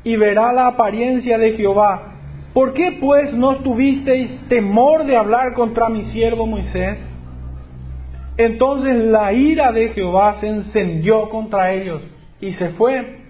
y 0.05 0.17
verá 0.17 0.53
la 0.53 0.69
apariencia 0.69 1.39
de 1.39 1.53
Jehová. 1.53 2.13
¿Por 2.53 2.75
qué 2.75 2.99
pues 3.01 3.33
no 3.33 3.57
tuvisteis 3.57 4.31
temor 4.49 5.05
de 5.07 5.17
hablar 5.17 5.55
contra 5.55 5.89
mi 5.89 6.05
siervo 6.13 6.47
Moisés? 6.47 6.99
Entonces 8.37 9.05
la 9.05 9.33
ira 9.33 9.73
de 9.73 9.89
Jehová 9.91 10.37
se 10.41 10.49
encendió 10.49 11.29
contra 11.31 11.73
ellos 11.73 12.03
y 12.41 12.53
se 12.55 12.69
fue. 12.71 13.21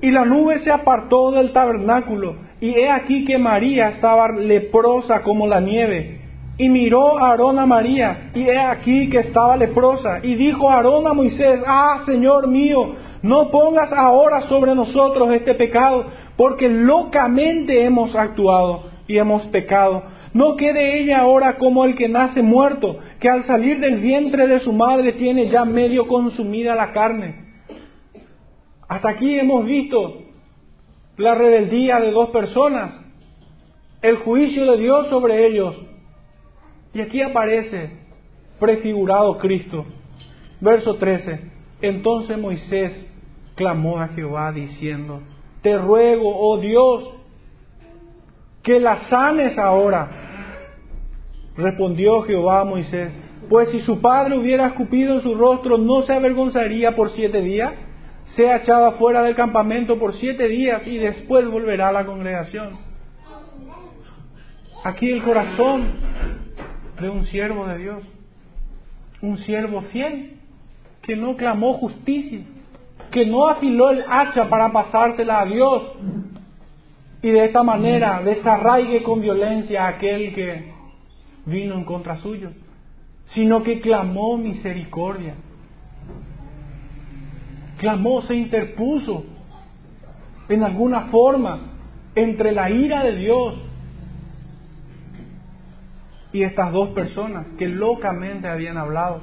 Y 0.00 0.10
la 0.10 0.24
nube 0.24 0.60
se 0.64 0.70
apartó 0.70 1.30
del 1.30 1.52
tabernáculo 1.52 2.43
y 2.60 2.70
he 2.70 2.90
aquí 2.90 3.24
que 3.24 3.38
María 3.38 3.90
estaba 3.90 4.28
leprosa 4.32 5.22
como 5.22 5.46
la 5.46 5.60
nieve. 5.60 6.20
Y 6.56 6.68
miró 6.68 7.18
a 7.18 7.30
Aarón 7.30 7.58
a 7.58 7.66
María, 7.66 8.30
y 8.34 8.42
he 8.42 8.58
aquí 8.58 9.10
que 9.10 9.18
estaba 9.18 9.56
leprosa. 9.56 10.20
Y 10.22 10.36
dijo 10.36 10.70
Aarón 10.70 11.06
a 11.06 11.12
Moisés, 11.12 11.60
ah, 11.66 12.02
Señor 12.06 12.46
mío, 12.48 12.94
no 13.22 13.50
pongas 13.50 13.92
ahora 13.92 14.42
sobre 14.48 14.74
nosotros 14.74 15.32
este 15.32 15.54
pecado, 15.54 16.06
porque 16.36 16.68
locamente 16.68 17.84
hemos 17.84 18.14
actuado 18.14 18.84
y 19.08 19.18
hemos 19.18 19.42
pecado. 19.46 20.02
No 20.32 20.56
quede 20.56 21.00
ella 21.00 21.20
ahora 21.20 21.56
como 21.56 21.84
el 21.84 21.94
que 21.96 22.08
nace 22.08 22.42
muerto, 22.42 22.98
que 23.20 23.28
al 23.28 23.46
salir 23.46 23.78
del 23.80 24.00
vientre 24.00 24.46
de 24.46 24.60
su 24.60 24.72
madre 24.72 25.12
tiene 25.12 25.48
ya 25.48 25.64
medio 25.64 26.06
consumida 26.06 26.74
la 26.74 26.92
carne. 26.92 27.36
Hasta 28.88 29.10
aquí 29.10 29.38
hemos 29.38 29.64
visto 29.64 30.22
la 31.16 31.34
rebeldía 31.34 32.00
de 32.00 32.10
dos 32.10 32.30
personas, 32.30 32.94
el 34.02 34.16
juicio 34.16 34.70
de 34.72 34.78
Dios 34.78 35.08
sobre 35.08 35.46
ellos. 35.46 35.76
Y 36.92 37.00
aquí 37.00 37.22
aparece 37.22 37.90
prefigurado 38.58 39.38
Cristo. 39.38 39.84
Verso 40.60 40.96
13. 40.96 41.52
Entonces 41.82 42.38
Moisés 42.38 42.92
clamó 43.54 44.00
a 44.00 44.08
Jehová 44.08 44.52
diciendo, 44.52 45.20
te 45.62 45.76
ruego, 45.76 46.34
oh 46.36 46.58
Dios, 46.58 47.14
que 48.62 48.80
la 48.80 49.08
sanes 49.08 49.56
ahora. 49.58 50.10
Respondió 51.56 52.22
Jehová 52.22 52.60
a 52.60 52.64
Moisés, 52.64 53.12
pues 53.48 53.70
si 53.70 53.80
su 53.82 54.00
padre 54.00 54.36
hubiera 54.38 54.68
escupido 54.68 55.14
en 55.14 55.22
su 55.22 55.34
rostro, 55.34 55.78
¿no 55.78 56.02
se 56.02 56.12
avergonzaría 56.12 56.96
por 56.96 57.10
siete 57.12 57.40
días? 57.42 57.72
Sea 58.36 58.56
echado 58.56 58.92
fuera 58.92 59.22
del 59.22 59.34
campamento 59.34 59.98
por 59.98 60.14
siete 60.18 60.48
días 60.48 60.86
y 60.86 60.98
después 60.98 61.48
volverá 61.48 61.88
a 61.88 61.92
la 61.92 62.06
congregación. 62.06 62.76
Aquí 64.84 65.10
el 65.10 65.22
corazón 65.22 65.84
de 67.00 67.08
un 67.08 67.26
siervo 67.26 67.66
de 67.66 67.78
Dios, 67.78 68.02
un 69.22 69.38
siervo 69.44 69.82
fiel, 69.92 70.32
que 71.02 71.16
no 71.16 71.36
clamó 71.36 71.74
justicia, 71.74 72.40
que 73.10 73.26
no 73.26 73.48
afiló 73.48 73.90
el 73.90 74.04
hacha 74.08 74.48
para 74.48 74.72
pasársela 74.72 75.40
a 75.40 75.46
Dios 75.46 75.82
y 77.22 77.30
de 77.30 77.44
esta 77.46 77.62
manera 77.62 78.20
desarraigue 78.22 79.02
con 79.02 79.20
violencia 79.20 79.84
a 79.84 79.88
aquel 79.88 80.34
que 80.34 80.72
vino 81.46 81.74
en 81.74 81.84
contra 81.84 82.20
suyo, 82.20 82.50
sino 83.34 83.62
que 83.62 83.80
clamó 83.80 84.36
misericordia 84.36 85.34
clamó, 87.84 88.22
se 88.22 88.34
interpuso 88.34 89.26
en 90.48 90.62
alguna 90.62 91.02
forma 91.08 91.60
entre 92.14 92.52
la 92.52 92.70
ira 92.70 93.04
de 93.04 93.16
Dios 93.16 93.56
y 96.32 96.44
estas 96.44 96.72
dos 96.72 96.88
personas 96.90 97.46
que 97.58 97.68
locamente 97.68 98.48
habían 98.48 98.78
hablado. 98.78 99.20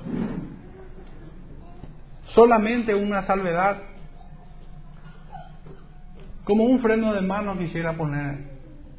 Solamente 2.35 2.93
una 2.93 3.25
salvedad. 3.25 3.77
Como 6.43 6.65
un 6.65 6.81
freno 6.81 7.13
de 7.13 7.21
mano 7.21 7.57
quisiera 7.57 7.93
poner 7.93 8.51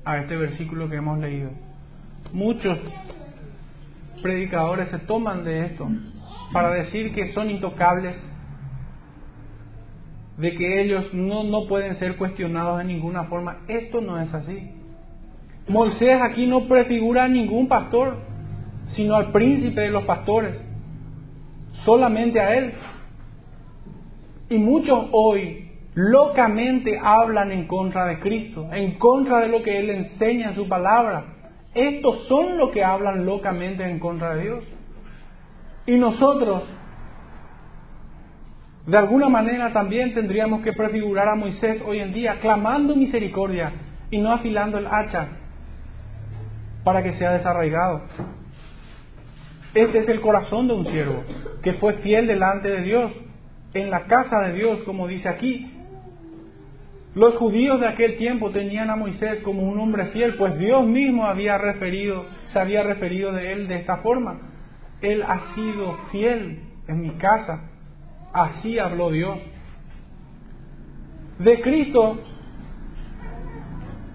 a 0.04 0.18
este 0.18 0.36
versículo 0.36 0.88
que 0.88 0.96
hemos 0.96 1.20
leído. 1.20 1.50
Muchos 2.32 2.78
predicadores 4.22 4.88
se 4.90 4.98
toman 4.98 5.44
de 5.44 5.66
esto 5.66 5.88
para 6.52 6.70
decir 6.70 7.14
que 7.14 7.32
son 7.32 7.48
intocables 7.48 8.16
de 10.36 10.54
que 10.56 10.82
ellos 10.82 11.12
no, 11.12 11.44
no 11.44 11.66
pueden 11.66 11.98
ser 11.98 12.16
cuestionados 12.16 12.78
de 12.78 12.84
ninguna 12.84 13.24
forma. 13.24 13.58
Esto 13.68 14.00
no 14.00 14.20
es 14.20 14.32
así. 14.32 14.70
Moisés 15.68 16.20
aquí 16.22 16.46
no 16.46 16.66
prefigura 16.66 17.24
a 17.24 17.28
ningún 17.28 17.68
pastor, 17.68 18.16
sino 18.96 19.14
al 19.14 19.30
príncipe 19.30 19.80
de 19.80 19.90
los 19.90 20.04
pastores, 20.04 20.56
solamente 21.84 22.40
a 22.40 22.56
él. 22.56 22.72
Y 24.50 24.58
muchos 24.58 25.08
hoy 25.12 25.70
locamente 25.94 26.98
hablan 27.02 27.52
en 27.52 27.66
contra 27.66 28.06
de 28.06 28.18
Cristo, 28.20 28.68
en 28.72 28.98
contra 28.98 29.40
de 29.40 29.48
lo 29.48 29.62
que 29.62 29.78
Él 29.78 29.90
enseña 29.90 30.50
en 30.50 30.54
su 30.54 30.68
palabra. 30.68 31.24
Estos 31.74 32.26
son 32.28 32.58
los 32.58 32.70
que 32.70 32.84
hablan 32.84 33.24
locamente 33.24 33.84
en 33.84 33.98
contra 33.98 34.34
de 34.34 34.42
Dios. 34.42 34.64
Y 35.86 35.92
nosotros 35.92 36.64
De 38.86 38.96
alguna 38.96 39.28
manera 39.28 39.72
también 39.72 40.12
tendríamos 40.12 40.62
que 40.62 40.72
prefigurar 40.72 41.28
a 41.28 41.36
Moisés 41.36 41.80
hoy 41.86 42.00
en 42.00 42.12
día, 42.12 42.40
clamando 42.40 42.96
misericordia 42.96 43.72
y 44.10 44.18
no 44.18 44.32
afilando 44.32 44.78
el 44.78 44.86
hacha 44.86 45.28
para 46.84 47.02
que 47.02 47.12
sea 47.14 47.32
desarraigado. 47.32 48.02
Este 49.74 50.00
es 50.00 50.08
el 50.08 50.20
corazón 50.20 50.68
de 50.68 50.74
un 50.74 50.86
siervo, 50.86 51.22
que 51.62 51.74
fue 51.74 51.94
fiel 51.94 52.26
delante 52.26 52.68
de 52.68 52.82
Dios, 52.82 53.12
en 53.72 53.90
la 53.90 54.04
casa 54.04 54.40
de 54.40 54.52
Dios, 54.52 54.80
como 54.84 55.06
dice 55.06 55.28
aquí. 55.28 55.70
Los 57.14 57.36
judíos 57.36 57.80
de 57.80 57.86
aquel 57.86 58.16
tiempo 58.16 58.50
tenían 58.50 58.90
a 58.90 58.96
Moisés 58.96 59.40
como 59.42 59.62
un 59.62 59.78
hombre 59.78 60.06
fiel, 60.06 60.34
pues 60.34 60.58
Dios 60.58 60.84
mismo 60.86 61.26
había 61.26 61.56
referido, 61.56 62.26
se 62.52 62.58
había 62.58 62.82
referido 62.82 63.32
de 63.32 63.52
él 63.52 63.68
de 63.68 63.76
esta 63.76 63.98
forma. 63.98 64.40
Él 65.00 65.22
ha 65.22 65.54
sido 65.54 65.94
fiel 66.10 66.60
en 66.88 67.00
mi 67.00 67.10
casa. 67.12 67.71
Así 68.32 68.78
habló 68.78 69.10
Dios. 69.10 69.38
De 71.38 71.60
Cristo, 71.60 72.18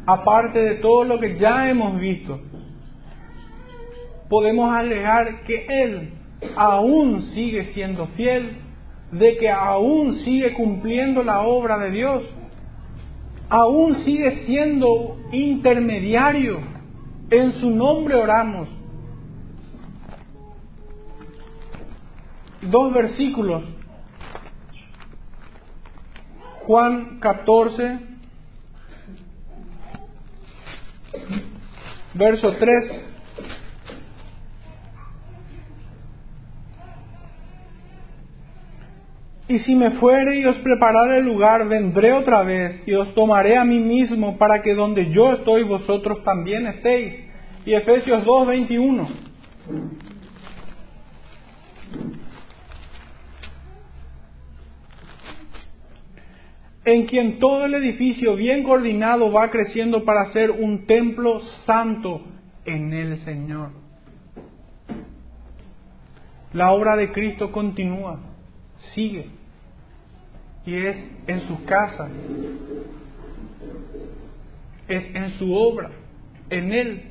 aparte 0.06 0.60
de 0.60 0.76
todo 0.76 1.04
lo 1.04 1.20
que 1.20 1.38
ya 1.38 1.70
hemos 1.70 2.00
visto, 2.00 2.40
podemos 4.30 4.74
alegar 4.74 5.44
que 5.44 5.66
Él 5.84 6.14
aún 6.56 7.32
sigue 7.34 7.74
siendo 7.74 8.08
fiel, 8.08 8.58
de 9.12 9.38
que 9.38 9.50
aún 9.50 10.24
sigue 10.24 10.54
cumpliendo 10.54 11.24
la 11.24 11.42
obra 11.42 11.78
de 11.78 11.92
Dios, 11.92 12.24
aún 13.50 14.04
sigue 14.04 14.46
siendo 14.46 15.18
intermediario. 15.32 16.60
En 17.30 17.54
su 17.60 17.70
nombre 17.70 18.16
oramos. 18.16 18.70
Dos 22.62 22.94
versículos. 22.94 23.77
Juan 26.68 27.20
14, 27.22 28.00
verso 32.14 32.52
3. 32.60 32.92
Y 39.48 39.60
si 39.60 39.76
me 39.76 39.92
fuere 39.92 40.42
y 40.42 40.46
os 40.46 40.58
preparare 40.58 41.20
el 41.20 41.26
lugar, 41.26 41.66
vendré 41.70 42.12
otra 42.12 42.44
vez 42.44 42.86
y 42.86 42.94
os 42.96 43.16
tomaré 43.16 43.56
a 43.56 43.64
mí 43.64 43.80
mismo 43.80 44.38
para 44.38 44.62
que 44.62 44.76
donde 44.76 45.10
yo 45.12 45.32
estoy 45.36 45.64
vosotros 45.64 46.22
también 46.26 46.68
estéis. 46.68 47.14
Y 47.66 47.76
Efesios 47.76 48.26
2, 48.26 48.46
21. 48.46 49.08
En 56.88 57.06
quien 57.06 57.40
todo 57.40 57.66
el 57.66 57.74
edificio 57.74 58.38
bien 58.38 58.64
coordinado 58.64 59.30
va 59.30 59.52
creciendo 59.52 60.06
para 60.06 60.32
ser 60.32 60.52
un 60.52 60.86
templo 60.86 61.42
santo 61.66 62.22
en 62.64 62.94
el 62.94 63.18
Señor. 63.26 63.72
La 66.54 66.72
obra 66.72 66.96
de 66.96 67.12
Cristo 67.12 67.52
continúa, 67.52 68.22
sigue 68.96 69.26
y 70.66 70.76
es 70.76 70.96
en 71.28 71.46
su 71.50 71.66
casa, 71.66 72.08
es 74.88 75.14
en 75.14 75.32
su 75.40 75.54
obra, 75.54 75.92
en 76.50 76.72
Él. 76.72 77.02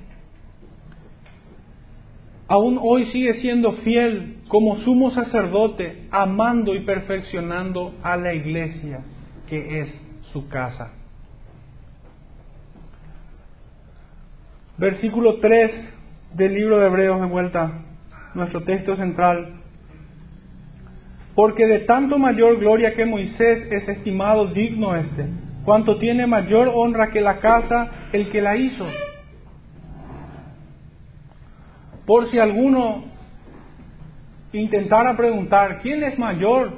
Aún 2.49 2.79
hoy 2.81 3.13
sigue 3.13 3.43
siendo 3.43 3.73
fiel 3.73 4.39
como 4.49 4.79
sumo 4.79 5.11
sacerdote, 5.11 6.07
amando 6.11 6.75
y 6.75 6.81
perfeccionando 6.81 7.95
a 8.03 8.17
la 8.17 8.33
iglesia, 8.33 9.05
que 9.47 9.81
es 9.81 9.89
su 10.33 10.49
casa. 10.49 10.93
Versículo 14.79 15.39
3 15.39 15.71
del 16.35 16.55
libro 16.55 16.79
de 16.79 16.87
Hebreos 16.87 17.21
de 17.21 17.27
vuelta, 17.27 17.73
nuestro 18.35 18.63
texto 18.65 18.97
central 18.97 19.57
porque 21.37 21.67
de 21.67 21.81
tanto 21.81 22.19
mayor 22.19 22.59
gloria 22.59 22.95
que 22.95 23.05
Moisés 23.05 23.71
es 23.71 23.89
estimado 23.89 24.47
digno 24.47 24.97
este, 24.97 25.27
cuanto 25.65 25.99
tiene 25.99 26.27
mayor 26.27 26.73
honra 26.75 27.11
que 27.11 27.21
la 27.21 27.39
casa 27.41 27.91
el 28.13 28.31
que 28.31 28.41
la 28.41 28.57
hizo. 28.57 28.87
Por 32.07 32.31
si 32.31 32.39
alguno 32.39 33.05
intentara 34.53 35.15
preguntar, 35.15 35.81
¿quién 35.83 36.03
es 36.05 36.19
mayor? 36.19 36.73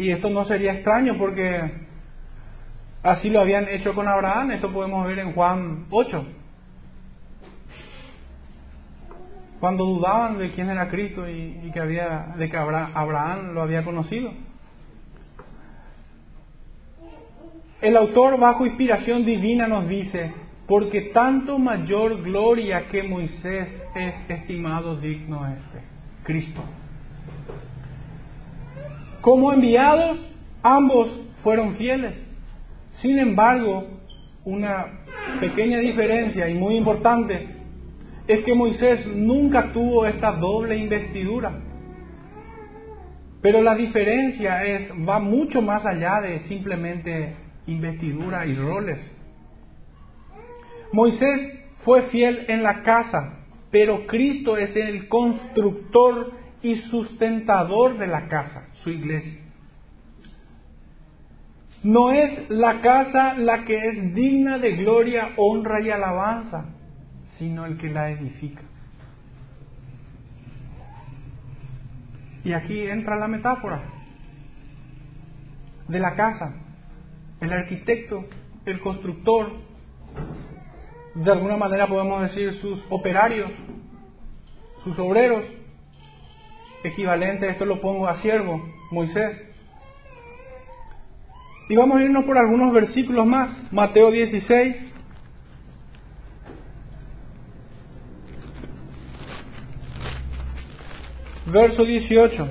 Y 0.00 0.10
esto 0.12 0.30
no 0.30 0.46
sería 0.46 0.72
extraño 0.72 1.18
porque 1.18 1.60
así 3.02 3.28
lo 3.28 3.40
habían 3.40 3.68
hecho 3.68 3.94
con 3.94 4.08
Abraham, 4.08 4.52
esto 4.52 4.72
podemos 4.72 5.06
ver 5.06 5.18
en 5.18 5.34
Juan 5.34 5.84
8. 5.90 6.26
cuando 9.60 9.84
dudaban 9.84 10.38
de 10.38 10.52
quién 10.52 10.70
era 10.70 10.88
Cristo 10.88 11.28
y, 11.28 11.70
que 11.70 11.80
había, 11.80 12.34
de 12.38 12.48
que 12.48 12.56
Abraham 12.56 13.52
lo 13.52 13.60
había 13.60 13.84
conocido. 13.84 14.32
El 17.82 17.94
autor 17.98 18.40
bajo 18.40 18.64
inspiración 18.64 19.26
divina 19.26 19.68
nos 19.68 19.86
dice, 19.86 20.32
porque 20.66 21.10
tanto 21.12 21.58
mayor 21.58 22.22
gloria 22.22 22.88
que 22.88 23.02
Moisés 23.02 23.68
es 23.94 24.14
estimado 24.30 24.96
digno 24.96 25.46
este, 25.46 25.82
Cristo. 26.24 26.62
Como 29.20 29.52
enviados, 29.52 30.18
ambos 30.62 31.08
fueron 31.42 31.76
fieles. 31.76 32.14
Sin 33.02 33.18
embargo, 33.18 33.86
una 34.44 34.86
pequeña 35.40 35.78
diferencia 35.78 36.48
y 36.48 36.54
muy 36.54 36.76
importante 36.76 37.48
es 38.26 38.44
que 38.44 38.54
Moisés 38.54 39.06
nunca 39.06 39.72
tuvo 39.72 40.06
esta 40.06 40.32
doble 40.32 40.76
investidura. 40.76 41.52
Pero 43.42 43.62
la 43.62 43.74
diferencia 43.74 44.64
es, 44.64 44.90
va 45.08 45.18
mucho 45.18 45.62
más 45.62 45.84
allá 45.84 46.20
de 46.20 46.40
simplemente 46.48 47.34
investidura 47.66 48.46
y 48.46 48.54
roles. 48.54 48.98
Moisés 50.92 51.60
fue 51.84 52.02
fiel 52.10 52.44
en 52.48 52.62
la 52.62 52.82
casa, 52.82 53.38
pero 53.70 54.06
Cristo 54.06 54.56
es 54.56 54.74
el 54.76 55.08
constructor 55.08 56.32
y 56.62 56.76
sustentador 56.90 57.96
de 57.98 58.06
la 58.06 58.28
casa, 58.28 58.68
su 58.82 58.90
iglesia. 58.90 59.40
No 61.82 62.12
es 62.12 62.50
la 62.50 62.80
casa 62.82 63.34
la 63.34 63.64
que 63.64 63.76
es 63.76 64.14
digna 64.14 64.58
de 64.58 64.76
gloria, 64.76 65.30
honra 65.36 65.80
y 65.80 65.90
alabanza 65.90 66.76
sino 67.40 67.64
el 67.64 67.78
que 67.78 67.88
la 67.88 68.10
edifica. 68.10 68.60
Y 72.44 72.52
aquí 72.52 72.82
entra 72.82 73.16
la 73.16 73.28
metáfora 73.28 73.80
de 75.88 75.98
la 75.98 76.14
casa, 76.14 76.54
el 77.40 77.50
arquitecto, 77.50 78.26
el 78.66 78.80
constructor, 78.80 79.52
de 81.14 81.32
alguna 81.32 81.56
manera 81.56 81.88
podemos 81.88 82.22
decir 82.22 82.60
sus 82.60 82.78
operarios, 82.90 83.50
sus 84.84 84.98
obreros, 84.98 85.42
equivalente, 86.84 87.48
esto 87.48 87.64
lo 87.64 87.80
pongo 87.80 88.08
a 88.08 88.20
siervo, 88.22 88.62
Moisés. 88.90 89.50
Y 91.68 91.76
vamos 91.76 91.98
a 91.98 92.02
irnos 92.02 92.24
por 92.24 92.36
algunos 92.36 92.72
versículos 92.72 93.26
más, 93.26 93.72
Mateo 93.72 94.10
16, 94.10 94.76
verso 101.46 101.84
18. 101.84 102.48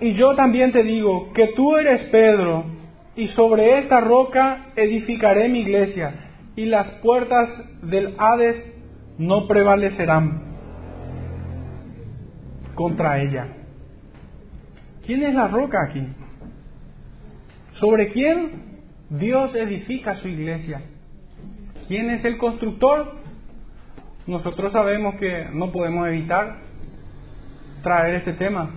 Y 0.00 0.14
yo 0.14 0.34
también 0.34 0.72
te 0.72 0.82
digo 0.82 1.32
que 1.32 1.48
tú 1.48 1.76
eres 1.76 2.08
Pedro, 2.10 2.64
y 3.14 3.28
sobre 3.28 3.80
esta 3.80 4.00
roca 4.00 4.72
edificaré 4.76 5.48
mi 5.48 5.60
iglesia, 5.60 6.14
y 6.56 6.66
las 6.66 6.86
puertas 7.02 7.50
del 7.82 8.14
Hades 8.18 8.74
no 9.18 9.46
prevalecerán 9.46 10.47
contra 12.78 13.20
ella. 13.20 13.48
¿Quién 15.04 15.24
es 15.24 15.34
la 15.34 15.48
roca 15.48 15.78
aquí? 15.88 16.06
¿Sobre 17.80 18.12
quién 18.12 18.78
Dios 19.10 19.52
edifica 19.56 20.14
su 20.20 20.28
iglesia? 20.28 20.82
¿Quién 21.88 22.08
es 22.10 22.24
el 22.24 22.38
constructor? 22.38 23.18
nosotros 24.28 24.72
sabemos 24.72 25.14
que 25.16 25.46
no 25.54 25.72
podemos 25.72 26.06
evitar 26.06 26.58
traer 27.82 28.16
este 28.16 28.34
tema, 28.34 28.70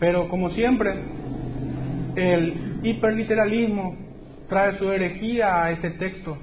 pero 0.00 0.28
como 0.28 0.48
siempre, 0.50 0.94
el 2.16 2.80
hiperliteralismo 2.82 3.94
trae 4.48 4.78
su 4.78 4.90
herejía 4.90 5.64
a 5.64 5.72
este 5.72 5.90
texto, 5.90 6.38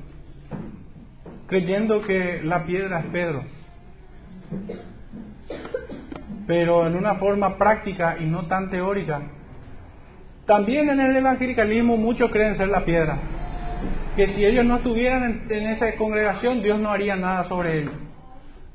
creyendo 1.47 2.03
que 2.03 2.41
la 2.43 2.63
piedra 2.65 2.99
es 2.99 3.05
Pedro. 3.07 3.43
Pero 6.49 6.87
en 6.87 6.95
una 6.95 7.13
forma 7.13 7.59
práctica 7.59 8.17
y 8.19 8.25
no 8.25 8.47
tan 8.47 8.71
teórica. 8.71 9.21
También 10.47 10.89
en 10.89 10.99
el 10.99 11.15
evangelicalismo 11.15 11.95
muchos 11.95 12.31
creen 12.31 12.57
ser 12.57 12.69
la 12.69 12.83
piedra, 12.83 13.19
que 14.15 14.33
si 14.33 14.43
ellos 14.43 14.65
no 14.65 14.77
estuvieran 14.77 15.43
en, 15.47 15.67
esa 15.67 15.95
congregación 15.95 16.63
Dios 16.63 16.79
no 16.79 16.89
haría 16.89 17.15
nada 17.15 17.47
sobre 17.47 17.81
ellos, 17.81 17.93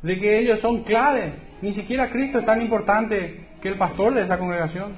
de 0.02 0.20
que 0.20 0.38
ellos 0.38 0.60
son 0.60 0.84
claves, 0.84 1.32
ni 1.62 1.74
siquiera 1.74 2.10
Cristo 2.10 2.38
es 2.38 2.46
tan 2.46 2.62
importante 2.62 3.44
que 3.60 3.70
el 3.70 3.74
pastor 3.74 4.14
de 4.14 4.22
esa 4.22 4.38
congregación, 4.38 4.92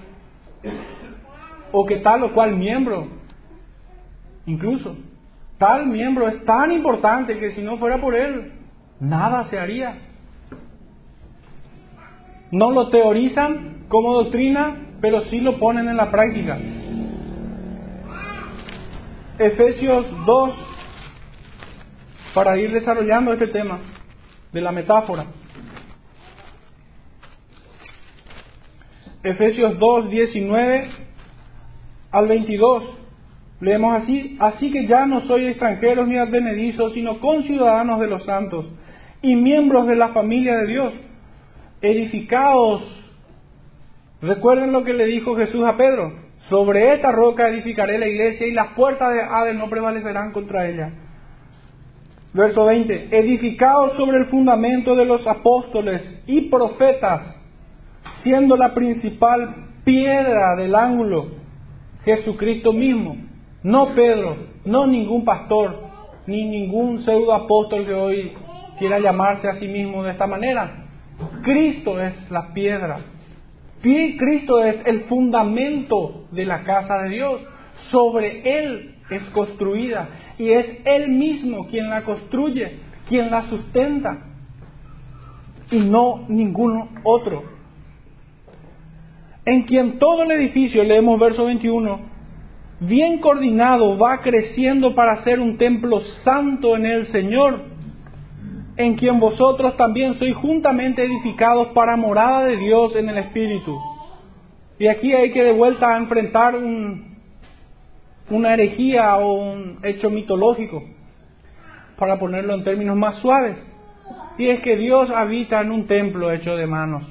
o 1.72 1.86
que 1.86 1.96
tal 2.00 2.24
o 2.24 2.34
cual 2.34 2.56
miembro, 2.56 3.06
incluso, 4.44 4.98
tal 5.56 5.86
miembro 5.86 6.28
es 6.28 6.44
tan 6.44 6.70
importante 6.72 7.38
que 7.38 7.54
si 7.54 7.62
no 7.62 7.78
fuera 7.78 7.98
por 7.98 8.14
él, 8.14 8.52
nada 9.00 9.48
se 9.48 9.58
haría. 9.58 9.94
No 12.50 12.70
lo 12.70 12.88
teorizan 12.88 13.86
como 13.88 14.14
doctrina, 14.14 14.76
pero 15.00 15.22
sí 15.30 15.40
lo 15.40 15.58
ponen 15.58 15.88
en 15.88 15.96
la 15.96 16.10
práctica. 16.10 16.58
Efesios 19.38 20.06
2, 20.24 20.50
para 22.34 22.56
ir 22.58 22.72
desarrollando 22.72 23.32
este 23.32 23.48
tema 23.48 23.78
de 24.52 24.60
la 24.60 24.72
metáfora. 24.72 25.26
Efesios 29.22 29.78
2, 29.78 30.10
19 30.10 30.90
al 32.12 32.28
22. 32.28 32.82
Leemos 33.60 34.02
así, 34.02 34.36
así 34.38 34.70
que 34.70 34.86
ya 34.86 35.06
no 35.06 35.26
soy 35.26 35.46
extranjeros 35.46 36.06
ni 36.06 36.16
advenedizos, 36.16 36.92
sino 36.94 37.20
conciudadanos 37.20 38.00
de 38.00 38.06
los 38.06 38.24
santos 38.24 38.66
y 39.22 39.34
miembros 39.34 39.86
de 39.86 39.96
la 39.96 40.08
familia 40.08 40.58
de 40.58 40.66
Dios 40.66 40.92
edificaos. 41.86 42.82
Recuerden 44.22 44.72
lo 44.72 44.84
que 44.84 44.92
le 44.92 45.06
dijo 45.06 45.36
Jesús 45.36 45.64
a 45.64 45.76
Pedro, 45.76 46.12
sobre 46.48 46.94
esta 46.94 47.10
roca 47.10 47.48
edificaré 47.48 47.98
la 47.98 48.06
iglesia 48.06 48.46
y 48.46 48.52
las 48.52 48.68
puertas 48.74 49.12
de 49.12 49.20
Hades 49.20 49.56
no 49.56 49.68
prevalecerán 49.68 50.32
contra 50.32 50.68
ella. 50.68 50.90
Verso 52.32 52.64
20, 52.66 53.08
edificaos 53.16 53.96
sobre 53.96 54.18
el 54.18 54.26
fundamento 54.26 54.94
de 54.94 55.06
los 55.06 55.26
apóstoles 55.26 56.02
y 56.26 56.42
profetas, 56.42 57.34
siendo 58.22 58.56
la 58.56 58.74
principal 58.74 59.54
piedra 59.84 60.54
del 60.56 60.74
ángulo 60.74 61.28
Jesucristo 62.04 62.72
mismo, 62.72 63.16
no 63.62 63.94
Pedro, 63.94 64.36
no 64.64 64.86
ningún 64.86 65.24
pastor, 65.24 65.86
ni 66.26 66.44
ningún 66.44 67.04
pseudo 67.04 67.32
apóstol 67.32 67.86
que 67.86 67.94
hoy 67.94 68.32
quiera 68.78 69.00
llamarse 69.00 69.48
a 69.48 69.58
sí 69.58 69.66
mismo 69.66 70.04
de 70.04 70.12
esta 70.12 70.26
manera. 70.26 70.85
Cristo 71.42 72.00
es 72.00 72.30
la 72.30 72.52
piedra. 72.52 73.00
Cristo 73.82 74.64
es 74.64 74.76
el 74.86 75.02
fundamento 75.02 76.24
de 76.32 76.44
la 76.44 76.64
casa 76.64 77.02
de 77.02 77.10
Dios. 77.10 77.40
Sobre 77.90 78.58
Él 78.58 78.96
es 79.10 79.22
construida 79.30 80.08
y 80.38 80.50
es 80.50 80.66
Él 80.84 81.08
mismo 81.08 81.68
quien 81.68 81.88
la 81.88 82.02
construye, 82.02 82.78
quien 83.08 83.30
la 83.30 83.48
sustenta 83.48 84.18
y 85.70 85.78
no 85.80 86.24
ningún 86.28 87.00
otro. 87.04 87.44
En 89.44 89.62
quien 89.62 89.98
todo 89.98 90.24
el 90.24 90.32
edificio, 90.32 90.82
leemos 90.82 91.20
verso 91.20 91.44
21, 91.44 92.00
bien 92.80 93.20
coordinado 93.20 93.96
va 93.96 94.20
creciendo 94.20 94.94
para 94.94 95.22
ser 95.22 95.38
un 95.38 95.56
templo 95.56 96.00
santo 96.24 96.76
en 96.76 96.86
el 96.86 97.06
Señor 97.12 97.75
en 98.76 98.96
quien 98.96 99.18
vosotros 99.18 99.76
también 99.76 100.18
sois 100.18 100.34
juntamente 100.36 101.02
edificados 101.02 101.68
para 101.68 101.96
morada 101.96 102.44
de 102.44 102.56
Dios 102.56 102.94
en 102.96 103.08
el 103.08 103.18
Espíritu. 103.18 103.78
Y 104.78 104.88
aquí 104.88 105.12
hay 105.14 105.32
que 105.32 105.42
de 105.42 105.52
vuelta 105.52 105.96
enfrentar 105.96 106.54
una 108.28 108.54
herejía 108.54 109.16
o 109.16 109.32
un 109.32 109.78
hecho 109.82 110.10
mitológico, 110.10 110.82
para 111.98 112.18
ponerlo 112.18 112.54
en 112.54 112.64
términos 112.64 112.96
más 112.96 113.16
suaves. 113.22 113.56
Y 114.36 114.48
es 114.48 114.60
que 114.60 114.76
Dios 114.76 115.08
habita 115.10 115.62
en 115.62 115.70
un 115.70 115.86
templo 115.86 116.30
hecho 116.30 116.56
de 116.56 116.66
manos. 116.66 117.04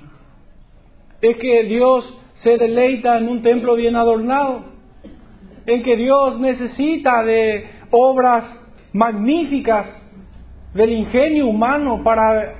Es 1.21 1.37
que 1.37 1.63
Dios 1.63 2.19
se 2.43 2.57
deleita 2.57 3.17
en 3.17 3.27
un 3.27 3.41
templo 3.41 3.73
bien 3.75 3.95
adornado. 3.95 4.75
En 5.65 5.81
que 5.81 5.95
Dios 5.95 6.39
necesita 6.39 7.23
de 7.23 7.65
obras 7.89 8.43
magníficas 8.93 9.87
del 10.75 10.91
ingenio 10.91 11.47
humano 11.47 12.03
para 12.03 12.53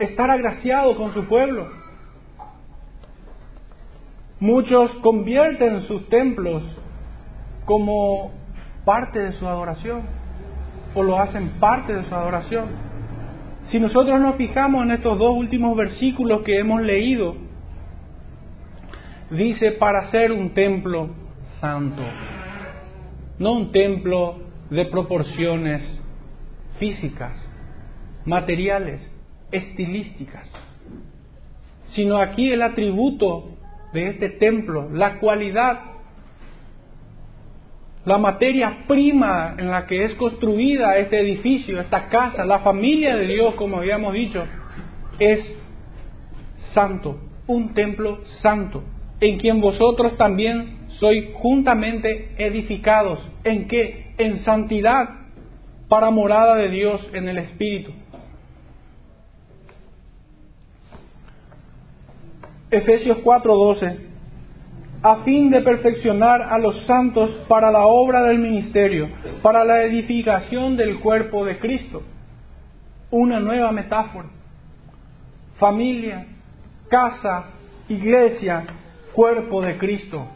estar 0.00 0.28
agraciado 0.28 0.96
con 0.96 1.14
su 1.14 1.24
pueblo. 1.26 1.68
Muchos 4.40 4.90
convierten 5.00 5.86
sus 5.86 6.08
templos 6.08 6.62
como 7.64 8.32
parte 8.84 9.20
de 9.20 9.32
su 9.34 9.46
adoración 9.46 10.02
o 10.94 11.02
lo 11.04 11.20
hacen 11.20 11.60
parte 11.60 11.94
de 11.94 12.04
su 12.04 12.14
adoración. 12.14 12.66
Si 13.70 13.78
nosotros 13.78 14.20
nos 14.20 14.34
fijamos 14.34 14.82
en 14.82 14.92
estos 14.92 15.16
dos 15.16 15.36
últimos 15.36 15.76
versículos 15.76 16.42
que 16.42 16.58
hemos 16.58 16.82
leído, 16.82 17.36
dice 19.30 19.72
para 19.72 20.10
ser 20.10 20.32
un 20.32 20.54
templo 20.54 21.10
santo, 21.60 22.02
no 23.38 23.52
un 23.52 23.70
templo 23.70 24.38
de 24.70 24.86
proporciones 24.86 25.97
físicas, 26.78 27.32
materiales, 28.24 29.00
estilísticas, 29.50 30.48
sino 31.94 32.18
aquí 32.18 32.50
el 32.50 32.62
atributo 32.62 33.50
de 33.92 34.08
este 34.10 34.28
templo, 34.30 34.88
la 34.92 35.18
cualidad, 35.18 35.80
la 38.04 38.18
materia 38.18 38.84
prima 38.86 39.54
en 39.58 39.70
la 39.70 39.86
que 39.86 40.04
es 40.04 40.14
construida 40.14 40.96
este 40.98 41.20
edificio, 41.20 41.80
esta 41.80 42.08
casa, 42.08 42.44
la 42.44 42.60
familia 42.60 43.16
de 43.16 43.26
Dios, 43.26 43.54
como 43.54 43.78
habíamos 43.78 44.14
dicho, 44.14 44.44
es 45.18 45.40
santo, 46.74 47.18
un 47.46 47.74
templo 47.74 48.20
santo, 48.42 48.82
en 49.20 49.38
quien 49.38 49.60
vosotros 49.60 50.16
también 50.16 50.78
sois 51.00 51.26
juntamente 51.34 52.34
edificados. 52.38 53.18
¿En 53.44 53.68
qué? 53.68 54.14
En 54.18 54.44
santidad 54.44 55.27
para 55.88 56.10
morada 56.10 56.56
de 56.56 56.68
Dios 56.68 57.00
en 57.12 57.28
el 57.28 57.38
Espíritu. 57.38 57.92
Efesios 62.70 63.18
4:12, 63.18 63.96
a 65.02 65.16
fin 65.24 65.50
de 65.50 65.62
perfeccionar 65.62 66.42
a 66.42 66.58
los 66.58 66.78
santos 66.86 67.30
para 67.48 67.70
la 67.70 67.86
obra 67.86 68.24
del 68.24 68.38
ministerio, 68.38 69.08
para 69.42 69.64
la 69.64 69.82
edificación 69.84 70.76
del 70.76 71.00
cuerpo 71.00 71.44
de 71.46 71.58
Cristo. 71.58 72.02
Una 73.10 73.40
nueva 73.40 73.72
metáfora. 73.72 74.28
Familia, 75.58 76.26
casa, 76.88 77.46
iglesia, 77.88 78.66
cuerpo 79.14 79.62
de 79.62 79.78
Cristo. 79.78 80.28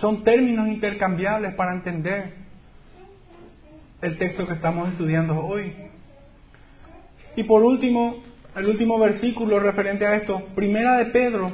Son 0.00 0.24
términos 0.24 0.68
intercambiables 0.68 1.54
para 1.54 1.72
entender 1.72 2.34
el 4.02 4.18
texto 4.18 4.46
que 4.46 4.52
estamos 4.52 4.90
estudiando 4.90 5.38
hoy. 5.38 5.72
Y 7.34 7.44
por 7.44 7.62
último, 7.62 8.22
el 8.54 8.66
último 8.66 8.98
versículo 8.98 9.58
referente 9.58 10.06
a 10.06 10.16
esto, 10.16 10.42
Primera 10.54 10.98
de 10.98 11.06
Pedro, 11.06 11.52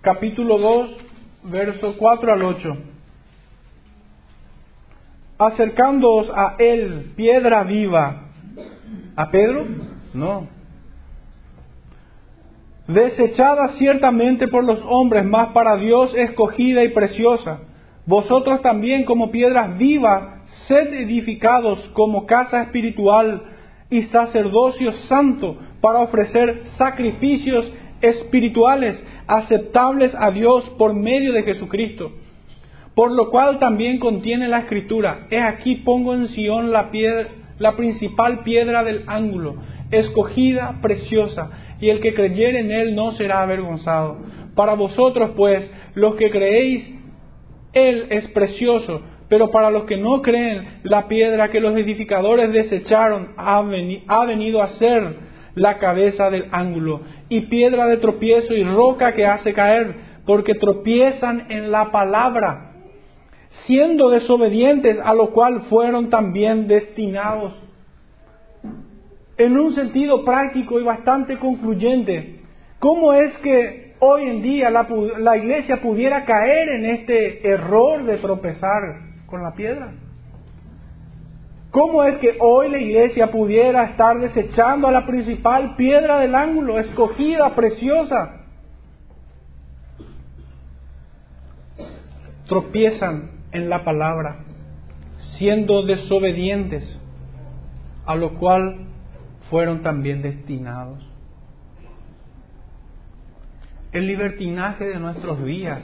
capítulo 0.00 0.58
2, 0.58 0.96
verso 1.44 1.94
4 1.96 2.32
al 2.32 2.42
8. 2.42 2.76
Acercándoos 5.38 6.28
a 6.34 6.56
él, 6.58 7.12
piedra 7.14 7.62
viva. 7.62 8.24
¿A 9.14 9.30
Pedro? 9.30 9.64
No 10.12 10.57
desechada 12.88 13.74
ciertamente 13.78 14.48
por 14.48 14.64
los 14.64 14.80
hombres, 14.86 15.24
mas 15.24 15.50
para 15.52 15.76
Dios 15.76 16.12
escogida 16.16 16.82
y 16.82 16.88
preciosa. 16.88 17.60
Vosotros 18.06 18.62
también 18.62 19.04
como 19.04 19.30
piedras 19.30 19.76
vivas, 19.76 20.40
sed 20.66 20.94
edificados 20.94 21.78
como 21.92 22.26
casa 22.26 22.62
espiritual 22.62 23.42
y 23.90 24.02
sacerdocio 24.04 24.92
santo 25.08 25.56
para 25.80 26.00
ofrecer 26.00 26.62
sacrificios 26.78 27.70
espirituales 28.00 28.96
aceptables 29.26 30.12
a 30.18 30.30
Dios 30.30 30.64
por 30.78 30.94
medio 30.94 31.34
de 31.34 31.42
Jesucristo. 31.42 32.12
Por 32.94 33.12
lo 33.12 33.30
cual 33.30 33.58
también 33.58 33.98
contiene 33.98 34.48
la 34.48 34.60
escritura, 34.60 35.26
he 35.30 35.40
aquí 35.40 35.76
pongo 35.76 36.14
en 36.14 36.28
Sión 36.28 36.72
la, 36.72 36.90
piedra, 36.90 37.28
la 37.58 37.76
principal 37.76 38.40
piedra 38.42 38.82
del 38.82 39.04
ángulo, 39.06 39.56
escogida, 39.90 40.78
preciosa 40.82 41.50
y 41.80 41.88
el 41.90 42.00
que 42.00 42.14
creyere 42.14 42.60
en 42.60 42.70
él 42.70 42.94
no 42.94 43.12
será 43.12 43.42
avergonzado. 43.42 44.18
Para 44.54 44.74
vosotros, 44.74 45.30
pues, 45.36 45.70
los 45.94 46.16
que 46.16 46.30
creéis, 46.30 46.84
él 47.72 48.06
es 48.10 48.28
precioso, 48.30 49.02
Pero 49.28 49.50
para 49.50 49.70
los 49.70 49.84
que 49.84 49.98
no 49.98 50.22
creen, 50.22 50.80
la 50.84 51.06
piedra 51.06 51.50
que 51.50 51.60
los 51.60 51.76
edificadores 51.76 52.50
desecharon 52.50 53.34
ha, 53.36 53.58
ha 53.58 54.24
venido 54.24 54.62
a 54.62 54.70
ser 54.78 55.16
la 55.54 55.76
cabeza 55.76 56.30
del 56.30 56.46
ángulo, 56.50 57.02
y 57.28 57.42
piedra 57.42 57.86
de 57.86 57.98
tropiezo 57.98 58.54
y 58.54 58.64
roca 58.64 59.14
que 59.14 59.26
hace 59.26 59.52
caer, 59.52 59.94
porque 60.24 60.54
tropiezan 60.54 61.50
en 61.50 61.70
la 61.70 61.90
palabra, 61.90 62.72
siendo 63.66 64.08
desobedientes, 64.08 64.98
a 65.04 65.12
lo 65.12 65.30
cual 65.32 65.64
fueron 65.68 66.08
también 66.08 66.66
destinados. 66.66 67.52
En 69.38 69.56
un 69.56 69.72
sentido 69.72 70.24
práctico 70.24 70.80
y 70.80 70.82
bastante 70.82 71.38
concluyente, 71.38 72.40
¿cómo 72.80 73.12
es 73.12 73.32
que 73.38 73.94
hoy 74.00 74.24
en 74.24 74.42
día 74.42 74.68
la, 74.68 75.36
iglesia 75.36 75.80
pudiera 75.80 76.24
caer 76.24 76.70
en 76.70 76.86
este 76.86 77.48
error 77.48 78.04
de 78.04 78.16
tropezar 78.16 78.82
con 79.26 79.44
la 79.44 79.52
piedra? 79.52 79.92
¿Cómo 81.70 82.02
es 82.02 82.18
que 82.18 82.36
hoy 82.40 82.68
la 82.68 82.78
iglesia 82.78 83.30
pudiera 83.30 83.84
estar 83.84 84.18
desechando 84.18 84.88
a 84.88 84.92
la 84.92 85.06
principal 85.06 85.76
piedra 85.76 86.18
del 86.18 86.34
ángulo, 86.34 86.80
escogida, 86.80 87.54
preciosa? 87.54 88.40
Tropiezan 92.48 93.30
en 93.52 93.68
la 93.68 93.84
palabra, 93.84 94.38
siendo 95.36 95.82
desobedientes, 95.84 96.82
a 98.04 98.16
lo 98.16 98.34
cual 98.38 98.87
fueron 99.50 99.82
también 99.82 100.22
destinados. 100.22 101.04
El 103.92 104.06
libertinaje 104.06 104.84
de 104.84 104.98
nuestros 104.98 105.42
días 105.44 105.82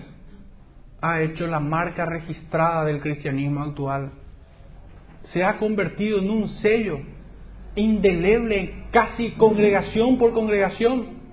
ha 1.01 1.21
hecho 1.23 1.47
la 1.47 1.61
marca 1.61 2.05
registrada 2.05 2.85
del 2.85 3.01
cristianismo 3.01 3.63
actual. 3.63 4.11
Se 5.33 5.43
ha 5.43 5.59
convertido 5.59 6.19
en 6.19 6.31
un 6.31 6.49
sello 6.61 6.99
indeleble, 7.75 8.85
casi 8.91 9.33
congregación 9.33 10.19
por 10.19 10.33
congregación. 10.33 11.25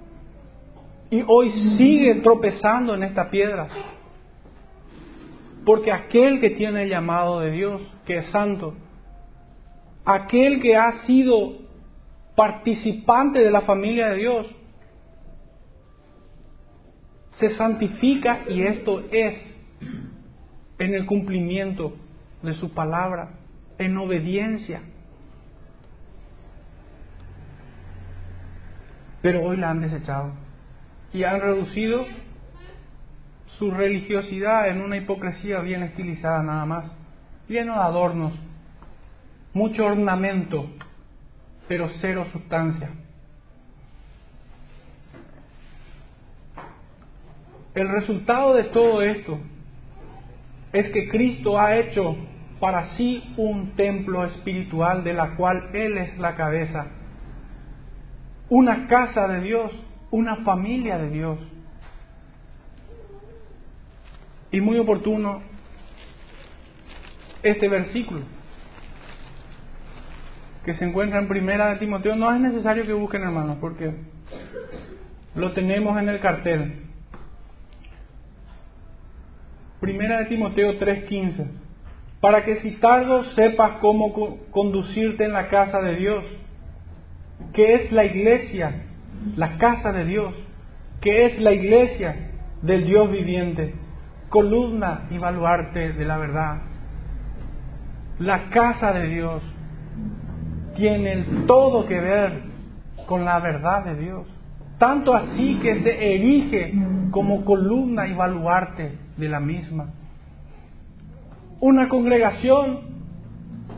Y 1.09 1.23
hoy 1.27 1.51
sigue 1.77 2.15
tropezando 2.15 2.95
en 2.95 3.03
esta 3.03 3.29
piedra. 3.29 3.67
Porque 5.65 5.91
aquel 5.91 6.39
que 6.39 6.51
tiene 6.51 6.84
el 6.84 6.89
llamado 6.89 7.41
de 7.41 7.51
Dios, 7.51 7.82
que 8.05 8.17
es 8.17 8.25
santo, 8.32 8.73
aquel 10.05 10.61
que 10.61 10.77
ha 10.77 11.05
sido 11.05 11.61
participante 12.42 13.38
de 13.38 13.52
la 13.52 13.62
familia 13.62 14.08
de 14.08 14.18
Dios, 14.18 14.48
se 17.39 17.56
santifica 17.56 18.50
y 18.50 18.64
esto 18.64 19.04
es 19.12 19.36
en 20.80 20.96
el 20.96 21.06
cumplimiento 21.06 21.94
de 22.42 22.56
su 22.56 22.74
palabra, 22.74 23.34
en 23.78 23.96
obediencia. 23.96 24.82
Pero 29.22 29.44
hoy 29.44 29.58
la 29.58 29.70
han 29.70 29.82
desechado 29.82 30.32
y 31.14 31.24
han 31.24 31.42
reducido 31.42 32.08
su 33.60 33.70
religiosidad 33.70 34.68
en 34.68 34.82
una 34.82 34.98
hipocresía 34.98 35.60
bien 35.60 35.84
estilizada 35.84 36.42
nada 36.42 36.66
más, 36.66 36.92
lleno 37.48 37.76
de 37.76 37.82
adornos, 37.82 38.34
mucho 39.54 39.86
ornamento, 39.86 40.72
pero 41.72 41.89
cero 42.01 42.28
sustancia. 42.34 42.89
El 47.74 47.88
resultado 47.88 48.55
de 48.55 48.65
todo 48.65 49.01
esto 49.01 49.39
es 50.74 50.91
que 50.91 51.07
Cristo 51.07 51.57
ha 51.57 51.78
hecho 51.78 52.17
para 52.59 52.97
sí 52.97 53.24
un 53.38 53.74
templo 53.78 54.26
espiritual 54.26 55.05
de 55.05 55.13
la 55.13 55.38
cual 55.38 55.69
Él 55.74 55.97
es 55.97 56.17
la 56.17 56.36
cabeza, 56.36 56.88
una 58.49 58.89
casa 58.89 59.30
de 59.30 59.39
Dios, 59.39 59.72
una 60.11 60.43
familia 60.43 60.97
de 60.97 61.09
Dios. 61.09 61.39
Y 64.51 64.59
muy 64.59 64.78
oportuno 64.78 65.41
este 67.41 67.69
versículo 67.69 68.41
que 70.66 70.76
se 70.76 70.86
encuentra 70.86 71.20
en 71.20 71.28
primera 71.28 71.70
de 71.70 71.78
Timoteo, 71.78 72.16
no 72.16 72.34
es 72.34 72.39
necesario 72.39 72.86
que 72.86 72.93
busquen 72.93 73.24
hermanos, 73.24 73.57
porque 73.59 73.91
lo 75.36 75.51
tenemos 75.53 75.99
en 75.99 76.09
el 76.09 76.20
cartel. 76.20 76.74
Primera 79.80 80.20
de 80.20 80.26
Timoteo 80.26 80.78
3:15, 80.78 81.47
para 82.20 82.45
que 82.45 82.62
si 82.62 82.72
tardo 82.74 83.24
sepas 83.32 83.80
cómo 83.80 84.14
conducirte 84.51 85.24
en 85.24 85.34
la 85.34 85.47
casa 85.47 85.82
de 85.82 85.95
Dios, 85.95 86.24
que 87.53 87.76
es 87.76 87.91
la 87.91 88.05
iglesia, 88.05 88.86
la 89.36 89.57
casa 89.57 89.91
de 89.91 90.05
Dios, 90.05 90.34
que 91.01 91.26
es 91.26 91.41
la 91.41 91.51
iglesia 91.53 92.30
del 92.62 92.86
Dios 92.86 93.09
viviente, 93.09 93.74
columna 94.30 95.07
y 95.09 95.18
baluarte 95.18 95.93
de 95.93 96.05
la 96.05 96.18
verdad. 96.18 96.62
La 98.20 98.51
casa 98.51 98.93
de 98.93 99.07
Dios 99.07 99.41
tiene 100.76 101.13
el 101.13 101.45
todo 101.45 101.86
que 101.86 101.99
ver 101.99 102.43
con 103.05 103.26
la 103.26 103.39
verdad 103.39 103.86
de 103.86 103.95
Dios. 103.95 104.28
Tanto 104.78 105.13
así 105.13 105.59
que 105.61 105.82
se 105.84 106.15
erige 106.15 106.74
como 107.11 107.45
columna 107.45 108.07
y 108.07 108.13
baluarte 108.13 108.97
de 109.17 109.30
la 109.30 109.39
misma. 109.39 109.93
Una 111.59 111.88
congregación 111.88 112.80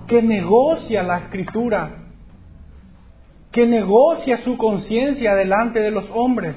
que 0.07 0.21
negocia 0.21 1.03
la 1.03 1.19
escritura, 1.19 1.89
que 3.51 3.65
negocia 3.65 4.43
su 4.43 4.57
conciencia 4.57 5.35
delante 5.35 5.79
de 5.79 5.91
los 5.91 6.05
hombres, 6.13 6.55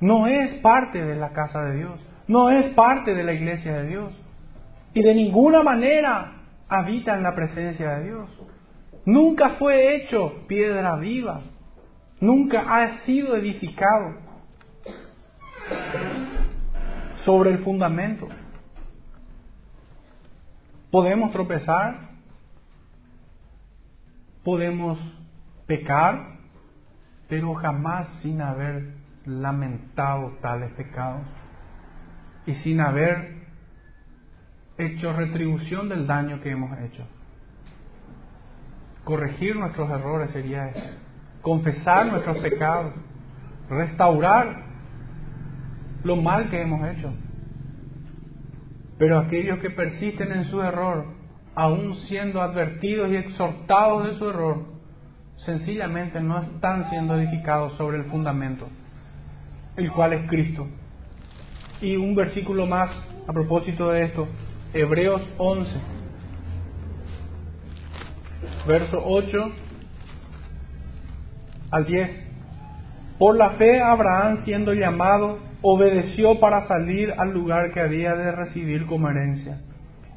no 0.00 0.26
es 0.26 0.54
parte 0.60 1.02
de 1.02 1.16
la 1.16 1.30
casa 1.30 1.62
de 1.62 1.76
Dios, 1.76 2.00
no 2.26 2.50
es 2.50 2.74
parte 2.74 3.14
de 3.14 3.22
la 3.22 3.32
iglesia 3.32 3.74
de 3.74 3.88
Dios 3.88 4.12
y 4.92 5.02
de 5.02 5.14
ninguna 5.14 5.62
manera 5.62 6.43
habita 6.78 7.16
en 7.16 7.22
la 7.22 7.34
presencia 7.34 7.96
de 7.96 8.04
Dios. 8.04 8.28
Nunca 9.06 9.50
fue 9.58 9.96
hecho 9.96 10.46
piedra 10.46 10.96
viva, 10.96 11.42
nunca 12.20 12.64
ha 12.66 13.04
sido 13.04 13.36
edificado 13.36 14.14
sobre 17.24 17.50
el 17.50 17.58
fundamento. 17.58 18.28
Podemos 20.90 21.32
tropezar, 21.32 22.10
podemos 24.42 24.98
pecar, 25.66 26.38
pero 27.28 27.54
jamás 27.54 28.06
sin 28.22 28.40
haber 28.40 28.94
lamentado 29.26 30.32
tales 30.40 30.70
pecados 30.72 31.26
y 32.46 32.54
sin 32.56 32.80
haber 32.80 33.43
hecho 34.78 35.12
retribución 35.12 35.88
del 35.88 36.06
daño 36.06 36.40
que 36.40 36.50
hemos 36.50 36.78
hecho. 36.80 37.06
Corregir 39.04 39.56
nuestros 39.56 39.90
errores 39.90 40.30
sería 40.32 40.68
eso. 40.68 40.96
Confesar 41.42 42.06
nuestros 42.06 42.38
pecados. 42.38 42.94
Restaurar 43.68 44.64
lo 46.02 46.16
mal 46.16 46.50
que 46.50 46.60
hemos 46.60 46.86
hecho. 46.88 47.12
Pero 48.98 49.18
aquellos 49.18 49.58
que 49.58 49.70
persisten 49.70 50.32
en 50.32 50.44
su 50.46 50.60
error, 50.62 51.06
aún 51.54 51.96
siendo 52.08 52.40
advertidos 52.40 53.10
y 53.10 53.16
exhortados 53.16 54.06
de 54.06 54.18
su 54.18 54.28
error, 54.30 54.64
sencillamente 55.44 56.20
no 56.20 56.40
están 56.40 56.88
siendo 56.90 57.16
edificados 57.16 57.74
sobre 57.74 57.98
el 57.98 58.04
fundamento, 58.04 58.68
el 59.76 59.90
cual 59.92 60.12
es 60.12 60.28
Cristo. 60.28 60.66
Y 61.80 61.96
un 61.96 62.14
versículo 62.14 62.66
más 62.66 62.90
a 63.26 63.32
propósito 63.32 63.90
de 63.90 64.04
esto, 64.04 64.28
Hebreos 64.74 65.22
11, 65.38 65.70
verso 68.66 69.00
8 69.04 69.52
al 71.70 71.86
10. 71.86 72.10
Por 73.20 73.36
la 73.36 73.50
fe 73.50 73.80
Abraham 73.80 74.40
siendo 74.44 74.74
llamado 74.74 75.38
obedeció 75.62 76.40
para 76.40 76.66
salir 76.66 77.14
al 77.16 77.32
lugar 77.32 77.72
que 77.72 77.82
había 77.82 78.16
de 78.16 78.32
recibir 78.32 78.86
como 78.86 79.08
herencia. 79.08 79.60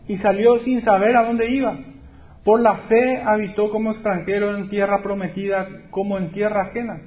Y 0.08 0.18
salió 0.18 0.58
sin 0.64 0.84
saber 0.84 1.16
a 1.18 1.26
dónde 1.26 1.52
iba. 1.52 1.78
Por 2.44 2.60
la 2.60 2.78
fe 2.90 3.22
habitó 3.24 3.70
como 3.70 3.92
extranjero 3.92 4.58
en 4.58 4.70
tierra 4.70 5.04
prometida 5.04 5.68
como 5.92 6.18
en 6.18 6.32
tierra 6.32 6.64
ajena. 6.64 7.00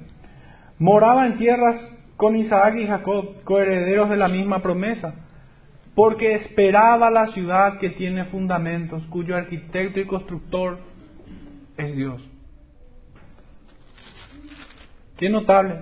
Moraba 0.79 1.27
en 1.27 1.37
tierras 1.37 1.81
con 2.15 2.37
Isaac 2.37 2.75
y 2.77 2.87
Jacob, 2.87 3.43
coherederos 3.43 4.09
de 4.09 4.15
la 4.15 4.29
misma 4.29 4.59
promesa, 4.59 5.15
porque 6.01 6.33
esperaba 6.33 7.11
la 7.11 7.27
ciudad 7.27 7.77
que 7.77 7.91
tiene 7.91 8.25
fundamentos, 8.25 9.03
cuyo 9.11 9.35
arquitecto 9.35 9.99
y 9.99 10.05
constructor 10.05 10.79
es 11.77 11.95
Dios. 11.95 12.27
Qué 15.15 15.29
notable. 15.29 15.75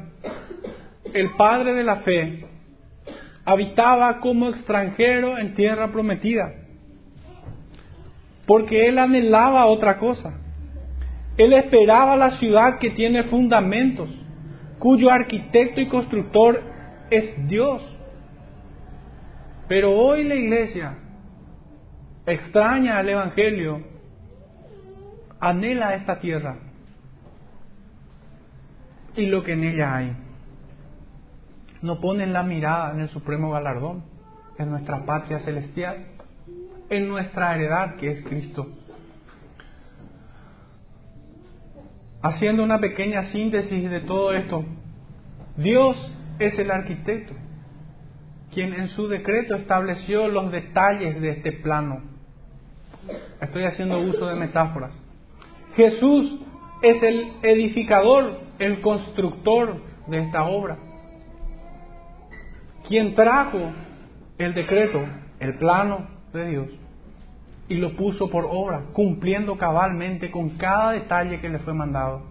El 1.13 1.29
padre 1.37 1.73
de 1.73 1.83
la 1.85 1.95
fe 2.01 2.43
habitaba 3.45 4.19
como 4.19 4.49
extranjero 4.49 5.37
en 5.37 5.55
tierra 5.55 5.87
prometida, 5.87 6.53
porque 8.45 8.89
él 8.89 8.99
anhelaba 8.99 9.67
otra 9.67 9.99
cosa. 9.99 10.33
Él 11.37 11.53
esperaba 11.53 12.17
la 12.17 12.37
ciudad 12.39 12.77
que 12.79 12.89
tiene 12.89 13.23
fundamentos, 13.23 14.09
cuyo 14.79 15.11
arquitecto 15.11 15.79
y 15.79 15.87
constructor 15.87 16.61
es 17.09 17.47
Dios. 17.47 17.98
Pero 19.69 19.95
hoy 19.95 20.23
la 20.23 20.33
iglesia 20.33 20.95
extraña 22.25 22.97
al 22.97 23.07
Evangelio, 23.07 23.81
anhela 25.39 25.93
esta 25.93 26.19
tierra 26.19 26.57
y 29.15 29.27
lo 29.27 29.43
que 29.43 29.53
en 29.53 29.63
ella 29.63 29.95
hay. 29.95 30.17
No 31.83 32.01
ponen 32.01 32.33
la 32.33 32.41
mirada 32.41 32.93
en 32.93 33.01
el 33.01 33.09
supremo 33.09 33.51
galardón, 33.51 34.03
en 34.57 34.71
nuestra 34.71 35.05
patria 35.05 35.39
celestial, 35.41 36.03
en 36.89 37.07
nuestra 37.07 37.53
heredad 37.55 37.95
que 37.97 38.11
es 38.11 38.23
Cristo. 38.25 38.67
Haciendo 42.23 42.63
una 42.63 42.79
pequeña 42.79 43.31
síntesis 43.31 43.87
de 43.87 44.01
todo 44.01 44.33
esto, 44.33 44.65
Dios 45.57 45.95
es 46.39 46.57
el 46.57 46.71
arquitecto, 46.71 47.33
quien 48.53 48.73
en 48.73 48.89
su 48.89 49.07
decreto 49.07 49.55
estableció 49.55 50.27
los 50.27 50.51
detalles 50.51 51.21
de 51.21 51.29
este 51.31 51.51
plano. 51.53 52.01
Estoy 53.41 53.63
haciendo 53.65 53.99
uso 53.99 54.27
de 54.27 54.35
metáforas. 54.35 54.91
Jesús 55.75 56.39
es 56.81 57.01
el 57.03 57.31
edificador, 57.43 58.39
el 58.59 58.81
constructor 58.81 59.75
de 60.07 60.19
esta 60.19 60.43
obra, 60.43 60.77
quien 62.87 63.13
trajo 63.15 63.59
el 64.37 64.53
decreto, 64.53 65.01
el 65.39 65.57
plano 65.57 66.07
de 66.33 66.49
Dios, 66.49 66.67
y 67.67 67.75
lo 67.75 67.95
puso 67.95 68.29
por 68.29 68.47
obra, 68.49 68.85
cumpliendo 68.93 69.57
cabalmente 69.57 70.31
con 70.31 70.57
cada 70.57 70.91
detalle 70.91 71.39
que 71.39 71.49
le 71.49 71.59
fue 71.59 71.73
mandado. 71.73 72.23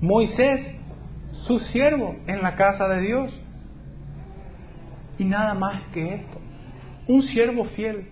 Moisés, 0.00 0.76
su 1.46 1.58
siervo 1.58 2.16
en 2.26 2.42
la 2.42 2.54
casa 2.54 2.88
de 2.88 3.00
Dios, 3.00 3.32
y 5.20 5.24
nada 5.26 5.52
más 5.52 5.82
que 5.92 6.14
esto, 6.14 6.40
un 7.06 7.22
siervo 7.24 7.66
fiel. 7.76 8.06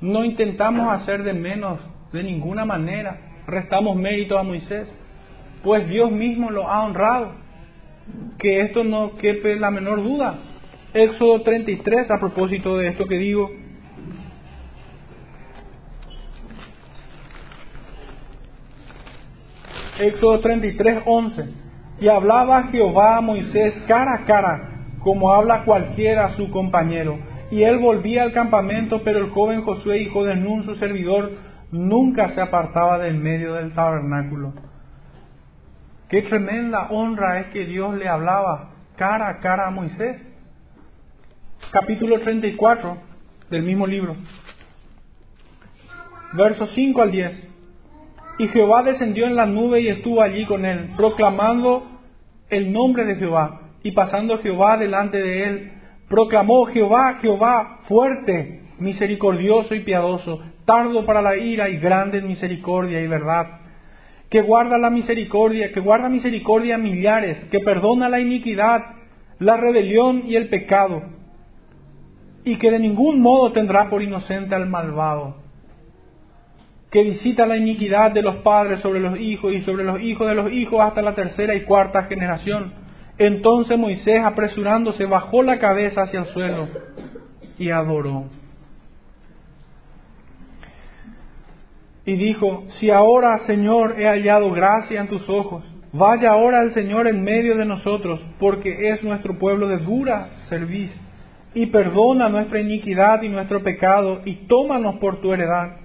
No 0.00 0.24
intentamos 0.24 0.88
hacer 0.92 1.24
de 1.24 1.32
menos 1.32 1.80
de 2.12 2.22
ninguna 2.22 2.64
manera, 2.64 3.18
restamos 3.48 3.96
mérito 3.96 4.38
a 4.38 4.44
Moisés, 4.44 4.88
pues 5.64 5.88
Dios 5.88 6.12
mismo 6.12 6.52
lo 6.52 6.68
ha 6.68 6.84
honrado, 6.84 7.32
que 8.38 8.60
esto 8.60 8.84
no 8.84 9.16
quepe 9.16 9.56
la 9.56 9.72
menor 9.72 10.00
duda. 10.00 10.36
Éxodo 10.94 11.42
33, 11.42 12.08
a 12.12 12.20
propósito 12.20 12.76
de 12.76 12.88
esto 12.88 13.06
que 13.06 13.18
digo, 13.18 13.50
Éxodo 19.98 20.38
33, 20.38 21.02
11. 21.04 21.44
Y 22.00 22.08
hablaba 22.08 22.68
Jehová 22.68 23.16
a 23.16 23.20
Moisés 23.20 23.74
cara 23.88 24.14
a 24.20 24.24
cara, 24.24 24.71
como 25.02 25.32
habla 25.32 25.64
cualquiera 25.64 26.34
su 26.36 26.50
compañero. 26.50 27.18
Y 27.50 27.62
él 27.64 27.78
volvía 27.78 28.22
al 28.22 28.32
campamento, 28.32 29.02
pero 29.02 29.18
el 29.18 29.30
joven 29.30 29.62
Josué, 29.62 29.98
hijo 29.98 30.24
de 30.24 30.36
Nun, 30.36 30.64
su 30.64 30.74
servidor, 30.76 31.32
nunca 31.70 32.30
se 32.34 32.40
apartaba 32.40 32.98
del 32.98 33.16
medio 33.16 33.54
del 33.54 33.72
tabernáculo. 33.74 34.52
Qué 36.08 36.22
tremenda 36.22 36.88
honra 36.90 37.40
es 37.40 37.46
que 37.48 37.64
Dios 37.64 37.94
le 37.94 38.08
hablaba 38.08 38.70
cara 38.96 39.30
a 39.30 39.40
cara 39.40 39.68
a 39.68 39.70
Moisés. 39.70 40.20
Capítulo 41.70 42.20
34 42.20 42.98
del 43.50 43.62
mismo 43.62 43.86
libro. 43.86 44.16
Versos 46.34 46.70
5 46.74 47.02
al 47.02 47.10
10. 47.10 47.32
Y 48.38 48.48
Jehová 48.48 48.82
descendió 48.82 49.26
en 49.26 49.36
la 49.36 49.46
nube 49.46 49.80
y 49.80 49.88
estuvo 49.88 50.22
allí 50.22 50.44
con 50.46 50.64
él, 50.64 50.90
proclamando 50.96 51.86
el 52.50 52.72
nombre 52.72 53.04
de 53.04 53.16
Jehová. 53.16 53.61
Y 53.82 53.92
pasando 53.92 54.38
Jehová 54.38 54.76
delante 54.76 55.18
de 55.18 55.44
él, 55.44 55.72
proclamó 56.08 56.66
Jehová, 56.66 57.18
Jehová, 57.20 57.80
fuerte, 57.88 58.60
misericordioso 58.78 59.74
y 59.74 59.80
piadoso, 59.80 60.40
tardo 60.64 61.04
para 61.04 61.22
la 61.22 61.36
ira 61.36 61.68
y 61.68 61.78
grande 61.78 62.18
en 62.18 62.28
misericordia 62.28 63.00
y 63.00 63.06
verdad, 63.06 63.60
que 64.30 64.42
guarda 64.42 64.78
la 64.78 64.90
misericordia, 64.90 65.72
que 65.72 65.80
guarda 65.80 66.08
misericordia 66.08 66.76
a 66.76 66.78
millares, 66.78 67.38
que 67.50 67.60
perdona 67.60 68.08
la 68.08 68.20
iniquidad, 68.20 68.82
la 69.38 69.56
rebelión 69.56 70.24
y 70.26 70.36
el 70.36 70.48
pecado, 70.48 71.02
y 72.44 72.56
que 72.56 72.70
de 72.70 72.78
ningún 72.78 73.20
modo 73.20 73.52
tendrá 73.52 73.88
por 73.88 74.02
inocente 74.02 74.54
al 74.54 74.68
malvado 74.68 75.42
que 76.92 77.02
visita 77.02 77.46
la 77.46 77.56
iniquidad 77.56 78.10
de 78.12 78.20
los 78.20 78.36
padres 78.36 78.80
sobre 78.80 79.00
los 79.00 79.18
hijos 79.18 79.50
y 79.54 79.62
sobre 79.62 79.82
los 79.82 80.00
hijos 80.02 80.28
de 80.28 80.34
los 80.34 80.52
hijos 80.52 80.78
hasta 80.82 81.00
la 81.00 81.14
tercera 81.14 81.54
y 81.54 81.62
cuarta 81.62 82.04
generación. 82.04 82.81
Entonces 83.22 83.78
Moisés, 83.78 84.20
apresurándose, 84.24 85.06
bajó 85.06 85.44
la 85.44 85.60
cabeza 85.60 86.02
hacia 86.02 86.20
el 86.20 86.26
suelo 86.26 86.66
y 87.56 87.70
adoró. 87.70 88.24
Y 92.04 92.16
dijo, 92.16 92.64
si 92.80 92.90
ahora, 92.90 93.46
Señor, 93.46 94.00
he 94.00 94.08
hallado 94.08 94.50
gracia 94.50 95.00
en 95.00 95.06
tus 95.06 95.28
ojos, 95.28 95.62
vaya 95.92 96.32
ahora 96.32 96.64
el 96.64 96.74
Señor 96.74 97.06
en 97.06 97.22
medio 97.22 97.56
de 97.56 97.64
nosotros, 97.64 98.20
porque 98.40 98.90
es 98.90 99.04
nuestro 99.04 99.38
pueblo 99.38 99.68
de 99.68 99.78
dura 99.78 100.30
serviz, 100.48 100.90
y 101.54 101.66
perdona 101.66 102.28
nuestra 102.28 102.58
iniquidad 102.58 103.22
y 103.22 103.28
nuestro 103.28 103.62
pecado, 103.62 104.22
y 104.24 104.48
tómanos 104.48 104.96
por 104.96 105.20
tu 105.20 105.32
heredad. 105.32 105.76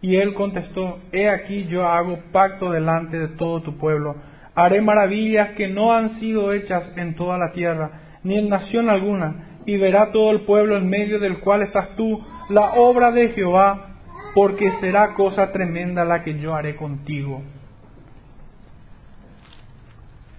Y 0.00 0.14
él 0.14 0.34
contestó, 0.34 1.00
He 1.10 1.28
aquí 1.28 1.64
yo 1.64 1.88
hago 1.88 2.20
pacto 2.30 2.70
delante 2.70 3.18
de 3.18 3.28
todo 3.36 3.62
tu 3.62 3.76
pueblo. 3.78 4.14
Haré 4.54 4.80
maravillas 4.82 5.50
que 5.56 5.68
no 5.68 5.92
han 5.92 6.20
sido 6.20 6.52
hechas 6.52 6.84
en 6.96 7.14
toda 7.14 7.38
la 7.38 7.52
tierra, 7.52 8.18
ni 8.22 8.38
en 8.38 8.48
nación 8.48 8.90
alguna, 8.90 9.58
y 9.64 9.76
verá 9.78 10.12
todo 10.12 10.30
el 10.30 10.42
pueblo 10.42 10.76
en 10.76 10.88
medio 10.88 11.18
del 11.18 11.38
cual 11.40 11.62
estás 11.62 11.96
tú, 11.96 12.22
la 12.48 12.74
obra 12.74 13.12
de 13.12 13.30
Jehová, 13.30 13.96
porque 14.34 14.70
será 14.80 15.14
cosa 15.14 15.52
tremenda 15.52 16.04
la 16.04 16.22
que 16.22 16.38
yo 16.38 16.54
haré 16.54 16.76
contigo. 16.76 17.42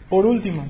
Por 0.09 0.26
último, 0.26 0.68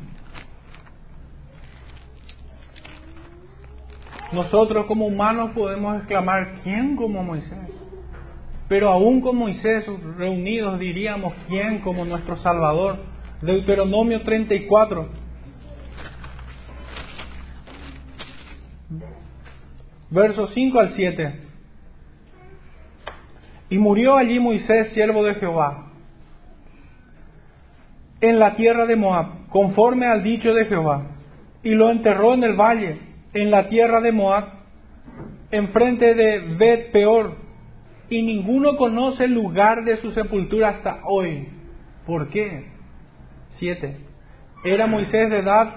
nosotros 4.31 4.85
como 4.85 5.05
humanos 5.05 5.51
podemos 5.53 5.97
exclamar, 5.97 6.61
¿quién 6.63 6.95
como 6.95 7.23
Moisés? 7.23 7.59
Pero 8.69 8.89
aún 8.89 9.21
con 9.21 9.35
Moisés 9.35 9.85
reunidos 10.17 10.79
diríamos, 10.79 11.33
¿quién 11.47 11.79
como 11.79 12.05
nuestro 12.05 12.41
Salvador? 12.41 13.12
Deuteronomio 13.43 14.21
34. 14.21 15.09
Versos 20.11 20.51
5 20.53 20.79
al 20.79 20.95
7. 20.95 21.39
Y 23.69 23.77
murió 23.77 24.15
allí 24.15 24.39
Moisés, 24.39 24.93
siervo 24.93 25.23
de 25.23 25.35
Jehová, 25.35 25.91
en 28.21 28.39
la 28.39 28.55
tierra 28.55 28.85
de 28.85 28.95
Moab, 28.95 29.47
conforme 29.49 30.05
al 30.05 30.23
dicho 30.23 30.53
de 30.53 30.65
Jehová, 30.65 31.07
y 31.63 31.71
lo 31.71 31.89
enterró 31.89 32.35
en 32.35 32.43
el 32.43 32.53
valle, 32.53 32.99
en 33.33 33.51
la 33.51 33.67
tierra 33.67 33.99
de 33.99 34.11
Moab, 34.11 34.45
enfrente 35.51 36.13
de 36.13 36.39
Bet 36.57 36.91
Peor, 36.91 37.35
y 38.09 38.21
ninguno 38.21 38.77
conoce 38.77 39.25
el 39.25 39.33
lugar 39.33 39.83
de 39.83 39.97
su 39.97 40.11
sepultura 40.11 40.69
hasta 40.69 41.01
hoy. 41.09 41.47
¿Por 42.05 42.29
qué? 42.29 42.72
Era 44.63 44.87
Moisés 44.87 45.29
de 45.29 45.39
edad 45.39 45.73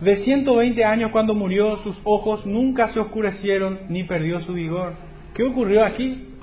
de 0.00 0.24
120 0.24 0.84
años 0.84 1.10
cuando 1.10 1.34
murió, 1.34 1.78
sus 1.78 1.96
ojos 2.04 2.46
nunca 2.46 2.92
se 2.92 3.00
oscurecieron 3.00 3.80
ni 3.88 4.04
perdió 4.04 4.40
su 4.42 4.52
vigor. 4.52 4.92
¿Qué 5.34 5.44
ocurrió 5.44 5.84
aquí? 5.84 6.34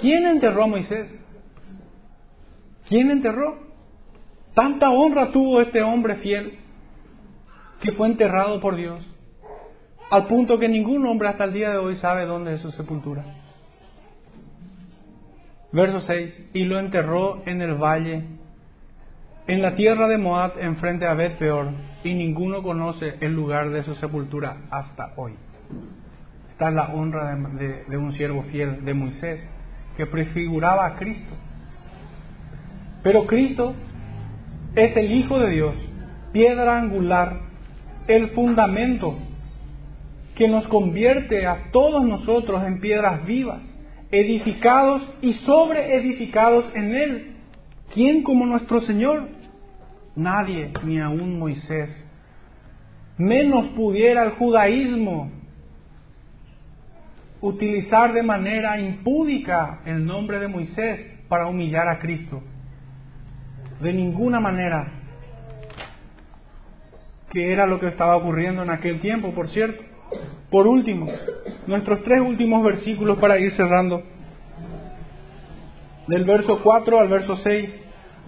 ¿Quién 0.00 0.26
enterró 0.26 0.64
a 0.64 0.68
Moisés? 0.68 1.10
¿Quién 2.88 3.10
enterró? 3.10 3.58
Tanta 4.54 4.90
honra 4.90 5.32
tuvo 5.32 5.60
este 5.60 5.82
hombre 5.82 6.16
fiel 6.16 6.58
que 7.80 7.92
fue 7.92 8.08
enterrado 8.08 8.60
por 8.60 8.76
Dios, 8.76 9.04
al 10.10 10.26
punto 10.26 10.58
que 10.58 10.68
ningún 10.68 11.04
hombre 11.06 11.28
hasta 11.28 11.44
el 11.44 11.52
día 11.52 11.70
de 11.70 11.78
hoy 11.78 11.96
sabe 11.96 12.24
dónde 12.24 12.54
es 12.54 12.60
su 12.60 12.70
sepultura. 12.72 13.24
Verso 15.72 16.00
6. 16.02 16.50
Y 16.54 16.64
lo 16.64 16.78
enterró 16.78 17.42
en 17.46 17.60
el 17.60 17.74
valle, 17.74 18.22
en 19.46 19.60
la 19.60 19.74
tierra 19.74 20.08
de 20.08 20.16
Moab, 20.16 20.52
enfrente 20.58 21.06
a 21.06 21.14
Bet 21.14 21.38
y 22.02 22.14
ninguno 22.14 22.62
conoce 22.62 23.16
el 23.20 23.34
lugar 23.34 23.70
de 23.70 23.82
su 23.82 23.94
sepultura 23.96 24.56
hasta 24.70 25.12
hoy. 25.16 25.34
Esta 26.52 26.68
es 26.68 26.74
la 26.74 26.94
honra 26.94 27.36
de, 27.36 27.84
de 27.88 27.96
un 27.96 28.14
siervo 28.14 28.42
fiel 28.44 28.84
de 28.84 28.94
Moisés, 28.94 29.40
que 29.96 30.06
prefiguraba 30.06 30.86
a 30.86 30.96
Cristo. 30.96 31.34
Pero 33.02 33.26
Cristo 33.26 33.74
es 34.74 34.96
el 34.96 35.12
Hijo 35.12 35.38
de 35.38 35.50
Dios, 35.50 35.74
piedra 36.32 36.78
angular, 36.78 37.40
el 38.06 38.30
fundamento 38.30 39.18
que 40.36 40.48
nos 40.48 40.66
convierte 40.68 41.46
a 41.46 41.70
todos 41.70 42.04
nosotros 42.04 42.64
en 42.64 42.80
piedras 42.80 43.24
vivas, 43.26 43.60
edificados 44.10 45.02
y 45.22 45.34
sobreedificados 45.44 46.64
en 46.74 46.94
Él. 46.94 47.30
¿Quién 47.92 48.22
como 48.22 48.46
nuestro 48.46 48.80
Señor? 48.82 49.28
Nadie, 50.16 50.70
ni 50.84 51.00
aun 51.00 51.38
Moisés. 51.38 51.90
Menos 53.18 53.68
pudiera 53.76 54.24
el 54.24 54.30
judaísmo 54.32 55.30
utilizar 57.40 58.12
de 58.12 58.22
manera 58.22 58.80
impúdica 58.80 59.80
el 59.84 60.04
nombre 60.06 60.38
de 60.38 60.48
Moisés 60.48 61.00
para 61.28 61.46
humillar 61.46 61.88
a 61.88 61.98
Cristo. 61.98 62.42
De 63.80 63.92
ninguna 63.92 64.40
manera. 64.40 64.86
Que 67.30 67.52
era 67.52 67.66
lo 67.66 67.80
que 67.80 67.88
estaba 67.88 68.16
ocurriendo 68.16 68.62
en 68.62 68.70
aquel 68.70 69.00
tiempo, 69.00 69.32
por 69.34 69.50
cierto. 69.50 69.82
Por 70.50 70.66
último, 70.66 71.06
nuestros 71.66 72.02
tres 72.04 72.20
últimos 72.20 72.64
versículos 72.64 73.18
para 73.18 73.38
ir 73.38 73.52
cerrando. 73.56 74.02
Del 76.06 76.24
verso 76.24 76.60
4 76.62 77.00
al 77.00 77.08
verso 77.08 77.36
6. 77.42 77.70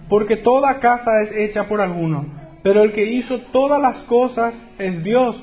Porque 0.09 0.37
toda 0.37 0.79
casa 0.79 1.11
es 1.23 1.31
hecha 1.37 1.67
por 1.67 1.81
alguno, 1.81 2.25
pero 2.63 2.83
el 2.83 2.93
que 2.93 3.05
hizo 3.05 3.39
todas 3.51 3.81
las 3.81 3.97
cosas 4.05 4.53
es 4.77 5.03
Dios. 5.03 5.35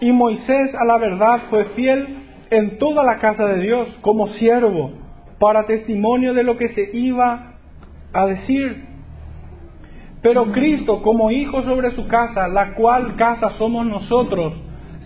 Y 0.00 0.12
Moisés 0.12 0.74
a 0.74 0.84
la 0.84 0.98
verdad 0.98 1.42
fue 1.50 1.64
fiel 1.76 2.06
en 2.50 2.78
toda 2.78 3.02
la 3.04 3.18
casa 3.18 3.46
de 3.46 3.62
Dios 3.62 3.88
como 4.02 4.28
siervo, 4.34 4.92
para 5.38 5.66
testimonio 5.66 6.34
de 6.34 6.42
lo 6.42 6.56
que 6.56 6.68
se 6.70 6.90
iba 6.96 7.54
a 8.12 8.26
decir. 8.26 8.84
Pero 10.22 10.52
Cristo 10.52 11.02
como 11.02 11.30
hijo 11.30 11.62
sobre 11.62 11.90
su 11.92 12.06
casa, 12.08 12.48
la 12.48 12.74
cual 12.74 13.16
casa 13.16 13.50
somos 13.58 13.86
nosotros, 13.86 14.54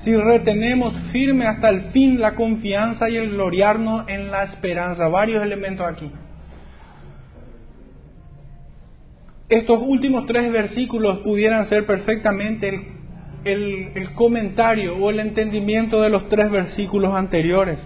si 0.05 0.15
retenemos 0.15 0.95
firme 1.13 1.47
hasta 1.47 1.71
el 1.71 1.91
fin 1.91 2.21
la 2.21 2.35
confianza 2.35 3.09
y 3.11 3.17
el 3.17 3.31
gloriarnos 3.31 4.09
en 4.09 4.31
la 4.31 4.45
esperanza. 4.45 5.09
Varios 5.09 5.43
elementos 5.43 5.87
aquí. 5.87 6.11
Estos 9.49 9.81
últimos 9.81 10.27
tres 10.27 10.53
versículos 10.53 11.21
pudieran 11.21 11.71
ser 11.71 11.87
perfectamente 11.87 12.87
el, 13.45 14.13
comentario 14.15 14.97
o 14.97 15.09
el 15.09 15.21
entendimiento 15.21 16.03
de 16.03 16.11
los 16.11 16.29
tres 16.29 16.51
versículos 16.51 17.15
anteriores. 17.15 17.79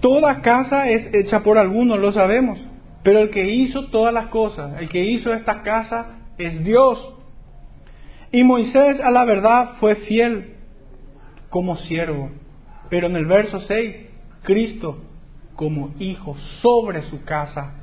Toda 0.00 0.40
casa 0.40 0.88
es 0.88 1.12
hecha 1.12 1.42
por 1.42 1.58
algunos, 1.58 1.98
lo 1.98 2.12
sabemos, 2.12 2.58
pero 3.02 3.18
el 3.18 3.30
que 3.30 3.52
hizo 3.52 3.88
todas 3.88 4.14
las 4.14 4.28
cosas, 4.28 4.80
el 4.80 4.88
que 4.88 5.04
hizo 5.04 5.34
esta 5.34 5.62
casa 5.62 6.20
es 6.38 6.64
Dios. 6.64 7.14
Y 8.32 8.42
Moisés 8.42 9.00
a 9.00 9.10
la 9.10 9.24
verdad 9.24 9.72
fue 9.80 9.96
fiel 9.96 10.54
como 11.50 11.76
siervo, 11.78 12.30
pero 12.88 13.08
en 13.08 13.16
el 13.16 13.26
verso 13.26 13.60
6, 13.60 13.96
Cristo 14.44 15.02
como 15.56 15.94
hijo 15.98 16.36
sobre 16.62 17.02
su 17.10 17.22
casa 17.24 17.74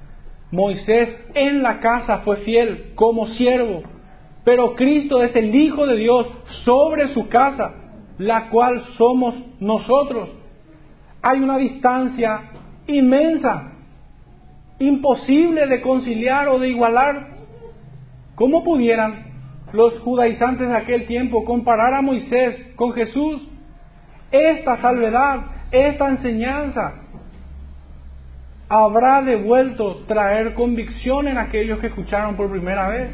Moisés 0.52 1.10
en 1.34 1.64
la 1.64 1.80
casa 1.80 2.20
fue 2.20 2.38
fiel 2.38 2.92
como 2.96 3.28
siervo, 3.30 3.84
pero 4.44 4.76
Cristo 4.76 5.24
es 5.24 5.36
el 5.36 5.54
Hijo 5.54 5.88
de 5.88 5.96
Dios 5.98 6.28
sobre 6.64 7.14
su 7.14 7.28
casa, 7.30 7.74
la 8.18 8.50
cual 8.50 8.84
somos 8.98 9.36
nosotros. 9.60 10.30
Hay 11.22 11.40
una 11.40 11.58
distancia 11.58 12.52
inmensa, 12.88 13.72
imposible 14.80 15.68
de 15.68 15.82
conciliar 15.82 16.48
o 16.50 16.60
de 16.60 16.70
igualar. 16.70 17.30
¿Cómo 18.36 18.64
pudieran 18.64 19.26
los 19.74 20.00
judaizantes 20.00 20.68
de 20.68 20.76
aquel 20.76 21.08
tiempo 21.08 21.44
comparar 21.44 21.96
a 21.96 22.02
Moisés 22.02 22.74
con 22.76 22.94
Jesús? 22.94 23.48
Esta 24.32 24.82
salvedad, 24.82 25.40
esta 25.72 26.10
enseñanza, 26.10 27.05
habrá 28.70 29.22
devuelto 29.22 30.04
traer 30.08 30.54
convicción 30.54 31.28
en 31.28 31.38
aquellos 31.38 31.80
que 31.80 31.88
escucharon 31.88 32.36
por 32.36 32.50
primera 32.50 32.88
vez. 32.90 33.12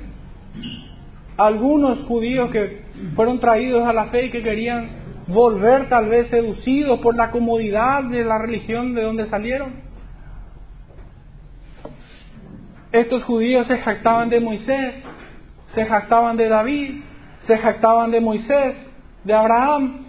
Algunos 1.37 2.05
judíos 2.05 2.51
que 2.51 2.83
fueron 3.15 3.39
traídos 3.39 3.87
a 3.87 3.93
la 3.93 4.05
fe 4.05 4.25
y 4.25 4.31
que 4.31 4.43
querían 4.43 4.89
volver 5.27 5.89
tal 5.89 6.07
vez 6.07 6.29
seducidos 6.29 6.99
por 6.99 7.15
la 7.15 7.31
comodidad 7.31 8.03
de 8.03 8.23
la 8.23 8.37
religión 8.37 8.93
de 8.93 9.03
donde 9.03 9.27
salieron. 9.29 9.73
Estos 12.91 13.23
judíos 13.23 13.67
se 13.67 13.77
jactaban 13.77 14.29
de 14.29 14.39
Moisés, 14.41 14.95
se 15.73 15.85
jactaban 15.85 16.35
de 16.35 16.49
David, 16.49 17.01
se 17.47 17.57
jactaban 17.57 18.11
de 18.11 18.19
Moisés, 18.19 18.75
de 19.23 19.33
Abraham, 19.33 20.05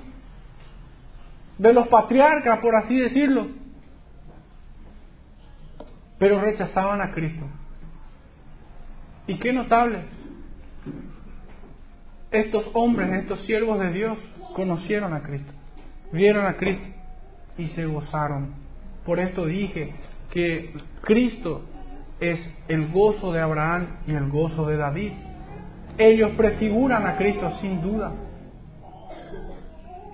de 1.58 1.72
los 1.72 1.86
patriarcas, 1.86 2.58
por 2.58 2.74
así 2.74 2.96
decirlo 2.96 3.61
pero 6.22 6.40
rechazaban 6.40 7.00
a 7.00 7.10
Cristo. 7.10 7.44
Y 9.26 9.40
qué 9.40 9.52
notable, 9.52 10.02
estos 12.30 12.64
hombres, 12.74 13.12
estos 13.14 13.40
siervos 13.40 13.80
de 13.80 13.90
Dios, 13.90 14.16
conocieron 14.54 15.14
a 15.14 15.24
Cristo, 15.24 15.52
vieron 16.12 16.46
a 16.46 16.54
Cristo 16.58 16.86
y 17.58 17.66
se 17.70 17.86
gozaron. 17.86 18.54
Por 19.04 19.18
esto 19.18 19.46
dije 19.46 19.94
que 20.30 20.72
Cristo 21.00 21.62
es 22.20 22.38
el 22.68 22.92
gozo 22.92 23.32
de 23.32 23.40
Abraham 23.40 23.88
y 24.06 24.12
el 24.12 24.30
gozo 24.30 24.68
de 24.68 24.76
David. 24.76 25.10
Ellos 25.98 26.30
prefiguran 26.36 27.04
a 27.04 27.16
Cristo 27.16 27.50
sin 27.60 27.82
duda. 27.82 28.12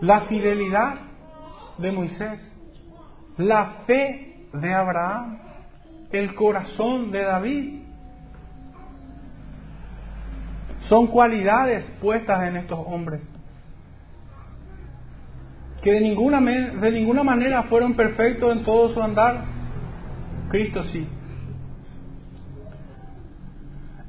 La 0.00 0.22
fidelidad 0.22 1.00
de 1.76 1.92
Moisés, 1.92 2.40
la 3.36 3.82
fe 3.86 4.46
de 4.54 4.72
Abraham, 4.72 5.47
el 6.12 6.34
corazón 6.34 7.10
de 7.10 7.22
David. 7.22 7.82
Son 10.88 11.06
cualidades 11.08 11.84
puestas 12.00 12.48
en 12.48 12.56
estos 12.56 12.78
hombres 12.78 13.20
que 15.82 15.92
de 15.92 16.00
ninguna, 16.00 16.40
de 16.40 16.90
ninguna 16.90 17.22
manera 17.22 17.64
fueron 17.64 17.94
perfectos 17.94 18.56
en 18.56 18.64
todo 18.64 18.92
su 18.92 19.02
andar. 19.02 19.44
Cristo 20.50 20.82
sí. 20.92 21.06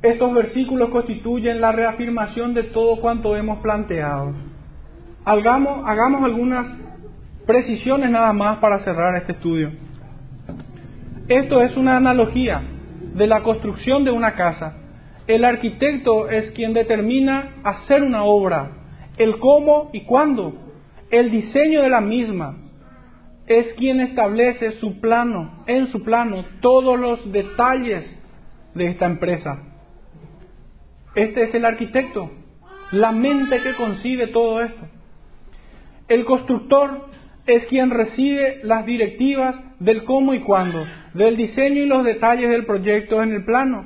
Estos 0.02 0.34
versículos 0.34 0.90
constituyen 0.90 1.60
la 1.60 1.72
reafirmación 1.72 2.54
de 2.54 2.64
todo 2.64 3.02
cuanto 3.02 3.36
hemos 3.36 3.60
planteado. 3.60 4.34
Hagamos, 5.26 5.84
hagamos 5.86 6.24
algunas 6.24 6.66
precisiones 7.46 8.10
nada 8.10 8.32
más 8.32 8.60
para 8.60 8.80
cerrar 8.84 9.18
este 9.18 9.34
estudio. 9.34 9.72
Esto 11.30 11.62
es 11.62 11.78
una 11.78 11.96
analogía 11.96 12.60
de 13.14 13.28
la 13.28 13.44
construcción 13.44 14.04
de 14.04 14.10
una 14.10 14.34
casa. 14.34 14.78
El 15.28 15.46
arquitecto 15.46 16.28
es 16.28 16.50
quien 16.54 16.74
determina 16.74 17.52
hacer 17.64 18.02
una 18.02 18.24
obra, 18.24 18.72
el 19.16 19.38
cómo 19.38 19.92
y 19.94 20.06
cuándo, 20.06 20.56
el 21.12 21.30
diseño 21.30 21.84
de 21.84 21.90
la 21.90 22.02
misma. 22.02 22.58
Es 23.46 23.76
quien 23.76 24.00
establece 24.00 24.72
su 24.80 25.00
plano, 25.00 25.64
en 25.68 25.92
su 25.92 26.04
plano, 26.04 26.46
todos 26.62 27.00
los 27.00 27.32
detalles 27.32 28.06
de 28.74 28.88
esta 28.88 29.06
empresa. 29.06 29.60
Este 31.14 31.44
es 31.44 31.54
el 31.54 31.66
arquitecto, 31.66 32.32
la 32.92 33.12
mente 33.12 33.62
que 33.62 33.76
concibe 33.76 34.28
todo 34.28 34.64
esto. 34.64 34.88
El 36.08 36.26
constructor 36.26 37.08
es 37.46 37.68
quien 37.68 37.92
recibe 37.92 38.62
las 38.64 38.84
directivas 38.88 39.56
del 39.80 40.04
cómo 40.06 40.34
y 40.34 40.40
cuándo, 40.40 40.84
del 41.14 41.38
diseño 41.38 41.82
y 41.82 41.88
los 41.88 42.04
detalles 42.04 42.50
del 42.50 42.66
proyecto 42.66 43.22
en 43.24 43.34
el 43.34 43.46
plano, 43.46 43.86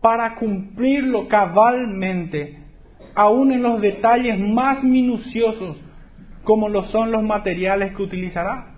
para 0.00 0.34
cumplirlo 0.34 1.28
cabalmente, 1.28 2.58
aún 3.14 3.52
en 3.52 3.62
los 3.62 3.80
detalles 3.80 4.38
más 4.38 4.82
minuciosos, 4.82 5.76
como 6.42 6.68
lo 6.68 6.84
son 6.84 7.10
los 7.10 7.22
materiales 7.22 7.94
que 7.96 8.02
utilizará. 8.02 8.74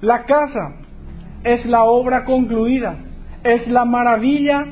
La 0.00 0.24
casa 0.24 0.76
es 1.44 1.64
la 1.66 1.84
obra 1.84 2.24
concluida, 2.24 2.96
es 3.44 3.66
la 3.68 3.84
maravilla, 3.84 4.66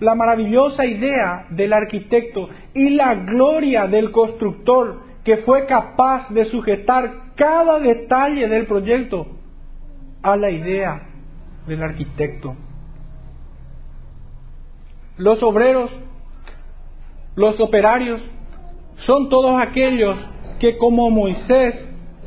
la 0.00 0.14
maravillosa 0.14 0.84
idea 0.84 1.46
del 1.50 1.72
arquitecto 1.72 2.48
y 2.74 2.90
la 2.90 3.14
gloria 3.14 3.86
del 3.86 4.10
constructor 4.10 5.02
que 5.24 5.38
fue 5.38 5.66
capaz 5.66 6.28
de 6.30 6.44
sujetar 6.46 7.10
cada 7.36 7.78
detalle 7.78 8.48
del 8.48 8.66
proyecto 8.66 9.26
a 10.22 10.36
la 10.36 10.50
idea 10.50 11.13
del 11.66 11.82
arquitecto. 11.82 12.56
Los 15.16 15.42
obreros, 15.42 15.90
los 17.36 17.58
operarios, 17.60 18.20
son 19.06 19.28
todos 19.28 19.60
aquellos 19.60 20.16
que 20.58 20.76
como 20.78 21.10
Moisés 21.10 21.74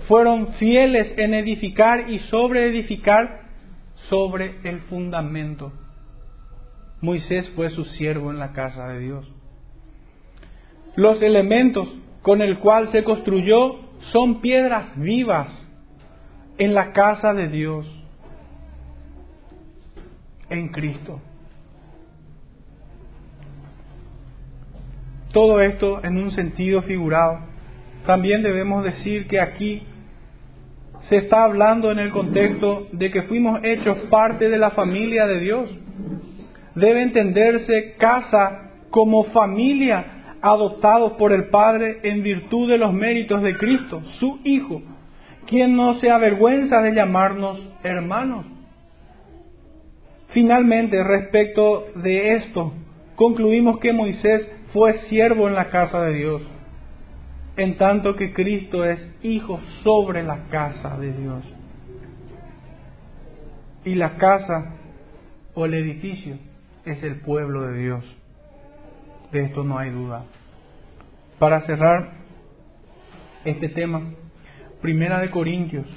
fueron 0.07 0.53
fieles 0.53 1.13
en 1.17 1.33
edificar 1.33 2.09
y 2.09 2.19
sobre 2.29 2.67
edificar 2.67 3.41
sobre 4.09 4.55
el 4.63 4.81
fundamento. 4.81 5.73
Moisés 7.01 7.49
fue 7.55 7.69
su 7.71 7.83
siervo 7.85 8.31
en 8.31 8.39
la 8.39 8.53
casa 8.53 8.87
de 8.87 8.99
Dios. 8.99 9.31
Los 10.95 11.21
elementos 11.21 11.87
con 12.21 12.41
el 12.41 12.57
cual 12.59 12.91
se 12.91 13.03
construyó 13.03 13.75
son 14.11 14.41
piedras 14.41 14.97
vivas 14.97 15.49
en 16.57 16.73
la 16.73 16.91
casa 16.93 17.33
de 17.33 17.49
Dios, 17.49 17.85
en 20.49 20.69
Cristo. 20.69 21.19
Todo 25.33 25.61
esto 25.61 26.03
en 26.03 26.17
un 26.17 26.31
sentido 26.31 26.81
figurado. 26.83 27.39
También 28.05 28.41
debemos 28.41 28.83
decir 28.83 29.27
que 29.27 29.39
aquí 29.39 29.83
se 31.09 31.17
está 31.17 31.43
hablando 31.43 31.91
en 31.91 31.99
el 31.99 32.11
contexto 32.11 32.87
de 32.91 33.11
que 33.11 33.23
fuimos 33.23 33.59
hechos 33.63 33.97
parte 34.09 34.49
de 34.49 34.57
la 34.57 34.71
familia 34.71 35.27
de 35.27 35.39
Dios. 35.39 35.69
Debe 36.75 37.03
entenderse 37.03 37.95
casa 37.97 38.71
como 38.89 39.25
familia 39.25 40.05
adoptados 40.41 41.13
por 41.13 41.33
el 41.33 41.45
Padre 41.49 41.99
en 42.03 42.23
virtud 42.23 42.69
de 42.69 42.77
los 42.77 42.93
méritos 42.93 43.41
de 43.41 43.57
Cristo, 43.57 44.01
su 44.19 44.39
Hijo, 44.43 44.81
quien 45.45 45.75
no 45.75 45.95
se 45.95 46.09
avergüenza 46.09 46.81
de 46.81 46.93
llamarnos 46.93 47.59
hermanos. 47.83 48.56
Finalmente, 50.29 51.03
respecto 51.03 51.87
de 51.95 52.35
esto, 52.35 52.73
concluimos 53.15 53.79
que 53.79 53.93
Moisés 53.93 54.47
fue 54.73 54.99
siervo 55.07 55.47
en 55.47 55.55
la 55.55 55.69
casa 55.69 56.01
de 56.01 56.13
Dios, 56.13 56.41
en 57.55 57.77
tanto 57.77 58.15
que 58.15 58.33
Cristo 58.33 58.83
es 58.85 58.99
hijo 59.23 59.59
sobre 59.83 60.23
la 60.23 60.47
casa 60.49 60.97
de 60.97 61.13
Dios. 61.13 61.43
Y 63.85 63.95
la 63.95 64.17
casa 64.17 64.75
o 65.53 65.65
el 65.65 65.73
edificio 65.73 66.37
es 66.85 67.01
el 67.03 67.21
pueblo 67.21 67.61
de 67.67 67.79
Dios. 67.79 68.17
De 69.31 69.43
esto 69.45 69.63
no 69.63 69.77
hay 69.77 69.91
duda. 69.91 70.25
Para 71.39 71.61
cerrar 71.61 72.11
este 73.45 73.69
tema, 73.69 74.01
Primera 74.81 75.19
de 75.19 75.31
Corintios, 75.31 75.87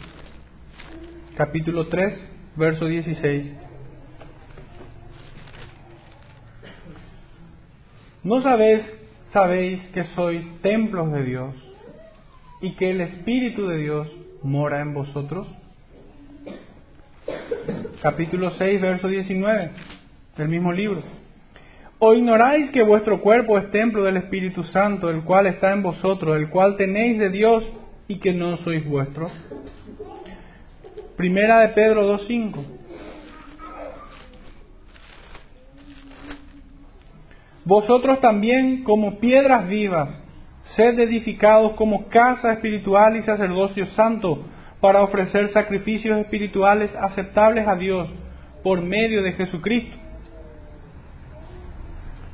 capítulo 1.37 1.89
3, 1.89 2.19
verso 2.57 2.87
16. 2.87 3.70
¿No 8.23 8.43
sabéis, 8.43 8.83
sabéis 9.33 9.81
que 9.95 10.05
sois 10.15 10.45
templos 10.61 11.11
de 11.11 11.23
Dios 11.23 11.55
y 12.61 12.73
que 12.73 12.91
el 12.91 13.01
Espíritu 13.01 13.67
de 13.67 13.79
Dios 13.79 14.09
mora 14.43 14.83
en 14.83 14.93
vosotros? 14.93 15.49
Capítulo 18.03 18.51
6, 18.59 18.81
verso 18.81 19.09
19 19.09 19.71
del 20.37 20.49
mismo 20.49 20.71
libro. 20.71 21.03
¿O 21.99 22.13
ignoráis 22.13 22.71
que 22.73 22.83
vuestro 22.83 23.23
cuerpo 23.23 23.57
es 23.57 23.71
templo 23.71 24.05
del 24.05 24.19
Espíritu 24.19 24.65
Santo, 24.65 25.09
el 25.09 25.23
cual 25.23 25.47
está 25.47 25.73
en 25.73 25.83
vosotros, 25.83 26.37
el 26.37 26.51
cual 26.51 26.77
tenéis 26.77 27.19
de 27.19 27.31
Dios 27.31 27.65
y 28.07 28.19
que 28.19 28.35
no 28.35 28.59
sois 28.59 28.87
vuestros? 28.87 29.33
Primera 31.17 31.61
de 31.61 31.69
Pedro 31.69 32.19
2.5. 32.19 32.80
Vosotros 37.65 38.21
también, 38.21 38.85
como 38.85 39.19
piedras 39.19 39.69
vivas, 39.69 40.09
sed 40.77 40.99
edificados 40.99 41.73
como 41.75 42.09
casa 42.09 42.53
espiritual 42.53 43.17
y 43.17 43.23
sacerdocio 43.23 43.87
santo, 43.97 44.45
para 44.81 45.03
ofrecer 45.03 45.53
sacrificios 45.53 46.19
espirituales 46.19 46.91
aceptables 46.97 47.69
a 47.69 47.77
Dios 47.77 48.09
por 48.63 48.81
medio 48.81 49.23
de 49.23 49.33
Jesucristo 49.33 50.01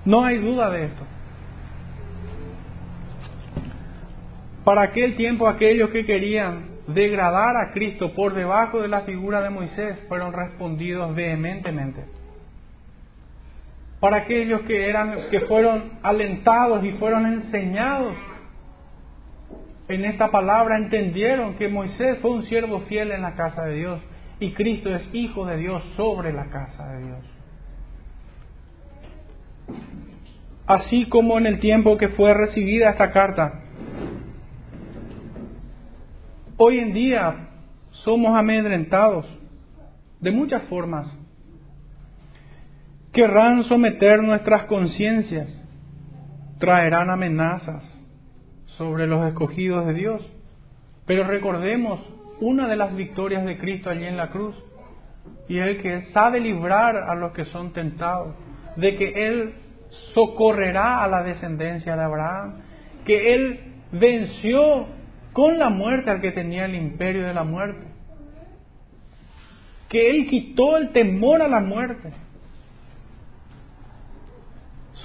no 0.06 0.24
hay 0.24 0.38
duda 0.38 0.70
de 0.70 0.84
esto. 0.84 1.02
Para 4.64 4.82
aquel 4.82 5.16
tiempo 5.16 5.48
aquellos 5.48 5.90
que 5.90 6.06
querían 6.06 6.76
degradar 6.86 7.56
a 7.56 7.72
Cristo 7.72 8.14
por 8.14 8.34
debajo 8.34 8.80
de 8.80 8.88
la 8.88 9.00
figura 9.02 9.42
de 9.42 9.50
Moisés 9.50 9.98
fueron 10.08 10.32
respondidos 10.32 11.14
vehementemente. 11.14 12.04
Para 14.00 14.18
aquellos 14.18 14.62
que 14.62 14.88
eran 14.88 15.30
que 15.30 15.40
fueron 15.40 15.98
alentados 16.02 16.84
y 16.84 16.92
fueron 16.92 17.26
enseñados 17.26 18.14
en 19.88 20.04
esta 20.04 20.30
palabra 20.30 20.78
entendieron 20.78 21.54
que 21.54 21.68
Moisés 21.68 22.18
fue 22.20 22.32
un 22.32 22.46
siervo 22.46 22.80
fiel 22.88 23.12
en 23.12 23.22
la 23.22 23.36
casa 23.36 23.64
de 23.66 23.76
Dios 23.76 24.00
y 24.40 24.52
Cristo 24.52 24.94
es 24.94 25.02
hijo 25.14 25.46
de 25.46 25.56
Dios 25.56 25.82
sobre 25.96 26.32
la 26.32 26.46
casa 26.46 26.88
de 26.88 27.04
Dios. 27.04 27.36
así 30.66 31.06
como 31.06 31.38
en 31.38 31.46
el 31.46 31.60
tiempo 31.60 31.96
que 31.96 32.08
fue 32.08 32.34
recibida 32.34 32.90
esta 32.90 33.12
carta. 33.12 33.60
Hoy 36.56 36.78
en 36.78 36.92
día 36.92 37.48
somos 38.04 38.36
amedrentados 38.36 39.26
de 40.20 40.30
muchas 40.30 40.62
formas. 40.64 41.06
Querrán 43.16 43.64
someter 43.64 44.22
nuestras 44.22 44.66
conciencias, 44.66 45.48
traerán 46.58 47.08
amenazas 47.08 47.82
sobre 48.76 49.06
los 49.06 49.26
escogidos 49.26 49.86
de 49.86 49.94
Dios. 49.94 50.32
Pero 51.06 51.24
recordemos 51.24 51.98
una 52.42 52.68
de 52.68 52.76
las 52.76 52.94
victorias 52.94 53.46
de 53.46 53.56
Cristo 53.56 53.88
allí 53.88 54.04
en 54.04 54.18
la 54.18 54.28
cruz, 54.28 54.54
y 55.48 55.56
el 55.56 55.80
que 55.80 56.12
sabe 56.12 56.40
librar 56.40 56.94
a 56.94 57.14
los 57.14 57.32
que 57.32 57.46
son 57.46 57.72
tentados, 57.72 58.34
de 58.76 58.96
que 58.96 59.08
Él 59.28 59.54
socorrerá 60.12 61.02
a 61.02 61.08
la 61.08 61.22
descendencia 61.22 61.96
de 61.96 62.02
Abraham, 62.02 62.56
que 63.06 63.34
Él 63.34 63.60
venció 63.92 64.88
con 65.32 65.58
la 65.58 65.70
muerte 65.70 66.10
al 66.10 66.20
que 66.20 66.32
tenía 66.32 66.66
el 66.66 66.74
imperio 66.74 67.26
de 67.26 67.32
la 67.32 67.44
muerte, 67.44 67.86
que 69.88 70.10
Él 70.10 70.26
quitó 70.28 70.76
el 70.76 70.90
temor 70.90 71.40
a 71.40 71.48
la 71.48 71.60
muerte. 71.60 72.25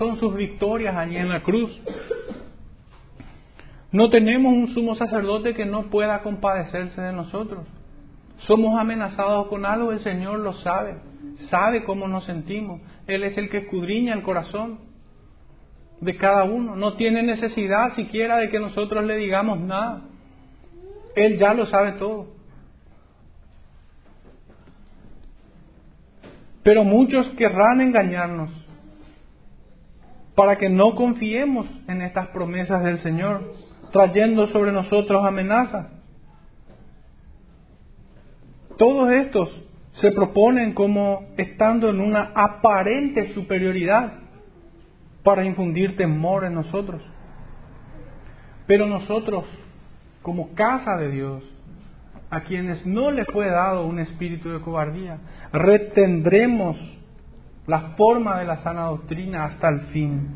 Son 0.02 0.20
sus 0.20 0.34
victorias 0.34 0.96
allí 0.96 1.16
en 1.16 1.30
la 1.30 1.44
cruz. 1.44 1.70
No 3.92 4.10
tenemos 4.10 4.52
un 4.52 4.74
sumo 4.74 4.96
sacerdote 4.96 5.54
que 5.54 5.68
no 5.68 5.92
pueda 5.92 6.24
compadecerse 6.24 7.00
de 7.00 7.14
nosotros. 7.14 7.68
Somos 8.48 8.80
amenazados 8.80 9.46
con 9.46 9.64
algo, 9.64 9.92
el 9.92 10.00
Señor 10.00 10.40
lo 10.40 10.54
sabe, 10.54 10.96
sabe 11.52 11.84
cómo 11.84 12.08
nos 12.08 12.26
sentimos. 12.26 12.82
Él 13.06 13.22
es 13.22 13.38
el 13.38 13.52
que 13.52 13.60
escudriña 13.60 14.16
el 14.16 14.24
corazón 14.24 14.80
de 16.00 16.18
cada 16.18 16.46
uno. 16.46 16.76
No 16.76 16.96
tiene 16.96 17.22
necesidad 17.22 17.94
siquiera 17.96 18.38
de 18.38 18.50
que 18.50 18.60
nosotros 18.60 19.06
le 19.06 19.18
digamos 19.18 19.60
nada. 19.60 20.02
Él 21.16 21.38
ya 21.38 21.54
lo 21.54 21.68
sabe 21.68 21.92
todo. 22.00 22.26
Pero 26.64 26.84
muchos 26.84 27.28
querrán 27.38 27.82
engañarnos 27.82 28.61
para 30.36 30.58
que 30.58 30.70
no 30.70 30.96
confiemos 30.96 31.68
en 31.88 32.02
estas 32.02 32.28
promesas 32.28 32.84
del 32.84 33.02
Señor, 33.04 33.54
trayendo 33.92 34.48
sobre 34.50 34.72
nosotros 34.72 35.26
amenazas. 35.26 35.88
Todos 38.78 39.12
estos 39.12 39.50
se 40.00 40.12
proponen 40.12 40.74
como 40.74 41.28
estando 41.38 41.90
en 41.90 42.00
una 42.00 42.32
aparente 42.34 43.34
superioridad 43.34 44.14
para 45.24 45.46
infundir 45.46 45.98
temor 45.98 46.46
en 46.46 46.56
nosotros. 46.56 47.02
Pero 48.66 48.88
nosotros, 48.88 49.46
como 50.22 50.54
casa 50.56 50.96
de 50.98 51.12
Dios, 51.12 51.44
a 52.30 52.42
quienes 52.42 52.86
no 52.86 53.12
les 53.12 53.28
fue 53.28 53.48
dado 53.48 53.86
un 53.86 54.00
espíritu 54.00 54.50
de 54.50 54.62
cobardía, 54.62 55.20
retendremos 55.52 56.78
la 57.72 57.96
forma 57.96 58.38
de 58.38 58.44
la 58.44 58.58
sana 58.64 58.88
doctrina 58.88 59.46
hasta 59.46 59.70
el 59.70 59.80
fin. 59.94 60.28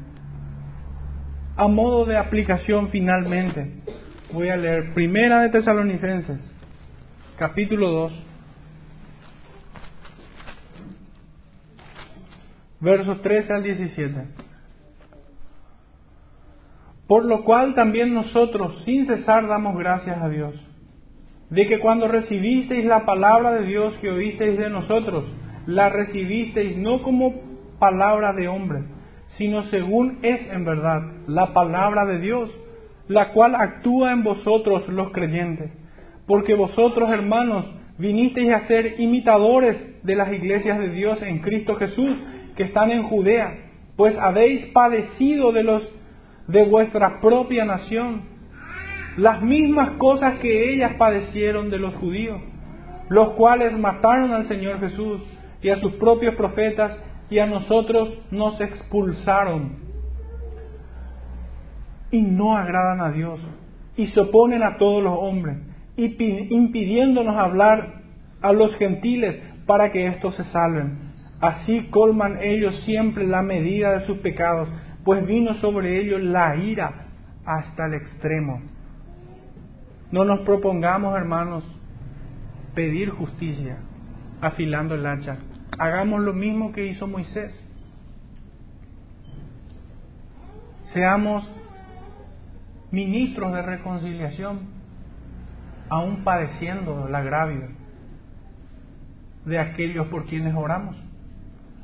A 1.58 1.68
modo 1.68 2.06
de 2.06 2.18
aplicación 2.18 2.88
finalmente, 2.92 3.74
voy 4.32 4.48
a 4.48 4.56
leer 4.56 4.94
Primera 4.94 5.42
de 5.42 5.50
Tesalonicenses, 5.50 6.40
capítulo 7.38 7.92
2, 7.92 8.14
versos 12.80 13.22
13 13.22 13.54
al 13.54 13.64
17. 13.64 14.28
Por 17.10 17.26
lo 17.26 17.44
cual 17.44 17.76
también 17.76 18.14
nosotros 18.14 18.82
sin 18.86 19.08
cesar 19.08 19.46
damos 19.50 19.78
gracias 19.78 20.22
a 20.22 20.30
Dios, 20.30 20.56
de 21.50 21.68
que 21.68 21.82
cuando 21.82 22.08
recibisteis 22.08 22.86
la 22.86 23.06
palabra 23.06 23.52
de 23.52 23.66
Dios 23.66 23.94
que 24.00 24.10
oísteis 24.10 24.58
de 24.58 24.70
nosotros, 24.70 25.26
la 25.68 25.90
recibisteis 25.90 26.78
no 26.78 27.02
como 27.02 27.34
palabra 27.80 28.34
de 28.34 28.48
hombre, 28.48 28.84
sino 29.38 29.64
según 29.70 30.20
es 30.22 30.40
en 30.52 30.66
verdad 30.66 31.02
la 31.28 31.54
palabra 31.54 32.06
de 32.06 32.20
Dios, 32.20 32.50
la 33.08 33.32
cual 33.34 33.56
actúa 33.56 34.12
en 34.12 34.24
vosotros 34.24 34.88
los 34.88 35.12
creyentes. 35.12 35.72
Porque 36.28 36.56
vosotros, 36.56 37.10
hermanos, 37.12 37.66
vinisteis 37.98 38.52
a 38.52 38.68
ser 38.68 39.00
imitadores 39.00 40.04
de 40.04 40.16
las 40.16 40.32
iglesias 40.32 40.80
de 40.80 40.90
Dios 40.90 41.22
en 41.22 41.40
Cristo 41.40 41.76
Jesús, 41.76 42.16
que 42.56 42.64
están 42.64 42.92
en 42.92 43.04
Judea, 43.04 43.54
pues 43.96 44.16
habéis 44.18 44.68
padecido 44.68 45.52
de 45.52 45.64
los 45.64 45.84
de 46.48 46.64
vuestra 46.64 47.22
propia 47.22 47.66
nación, 47.66 48.22
las 49.18 49.42
mismas 49.42 49.92
cosas 49.98 50.38
que 50.40 50.74
ellas 50.74 50.94
padecieron 50.98 51.70
de 51.70 51.80
los 51.80 51.96
judíos, 51.96 52.40
los 53.10 53.32
cuales 53.32 53.78
mataron 53.78 54.32
al 54.32 54.48
Señor 54.48 54.80
Jesús 54.80 55.22
y 55.66 55.72
a 55.72 55.80
sus 55.80 55.94
propios 55.94 56.36
profetas 56.36 56.92
y 57.28 57.40
a 57.40 57.48
nosotros 57.48 58.20
nos 58.30 58.62
expulsaron 58.62 59.78
y 62.12 62.22
no 62.22 62.56
agradan 62.56 63.02
a 63.02 63.12
Dios 63.12 63.40
y 63.98 64.06
se 64.10 64.20
oponen 64.20 64.62
a 64.62 64.78
todos 64.78 65.04
los 65.04 65.18
hombres 65.18 65.58
impidiéndonos 65.98 67.36
hablar 67.36 68.04
a 68.44 68.52
los 68.52 68.76
gentiles 68.76 69.42
para 69.66 69.92
que 69.92 70.06
éstos 70.06 70.36
se 70.36 70.44
salven. 70.52 71.00
Así 71.42 71.88
colman 71.90 72.44
ellos 72.44 72.84
siempre 72.86 73.26
la 73.26 73.42
medida 73.42 73.98
de 73.98 74.06
sus 74.06 74.20
pecados, 74.20 74.70
pues 75.04 75.26
vino 75.26 75.56
sobre 75.62 76.00
ellos 76.00 76.22
la 76.22 76.58
ira 76.58 77.08
hasta 77.44 77.88
el 77.88 77.96
extremo. 77.96 78.62
No 80.12 80.26
nos 80.26 80.42
propongamos, 80.42 81.18
hermanos, 81.18 81.64
pedir 82.76 83.10
justicia 83.10 83.80
afilando 84.42 84.94
el 84.94 85.08
hacha. 85.08 85.38
Hagamos 85.78 86.22
lo 86.22 86.34
mismo 86.34 86.72
que 86.72 86.88
hizo 86.88 87.08
Moisés. 87.08 87.54
Seamos 90.94 91.44
ministros 92.92 93.52
de 93.54 93.62
reconciliación, 93.62 94.60
aún 95.90 96.24
padeciendo 96.24 97.10
la 97.10 97.20
agravio 97.20 97.68
de 99.46 99.60
aquellos 99.60 100.08
por 100.08 100.26
quienes 100.26 100.56
oramos. 100.56 100.96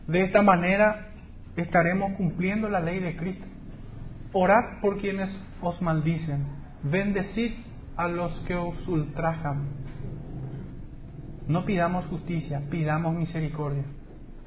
De 0.07 0.23
esta 0.23 0.41
manera 0.41 1.09
estaremos 1.55 2.13
cumpliendo 2.13 2.69
la 2.69 2.79
ley 2.79 2.99
de 2.99 3.15
Cristo. 3.15 3.45
Orad 4.33 4.79
por 4.81 4.97
quienes 4.99 5.29
os 5.61 5.81
maldicen, 5.81 6.45
bendecid 6.83 7.51
a 7.97 8.07
los 8.07 8.31
que 8.47 8.55
os 8.55 8.75
ultrajan. 8.87 9.80
No 11.51 11.65
pidamos 11.65 12.05
justicia, 12.05 12.61
pidamos 12.71 13.13
misericordia. 13.13 13.83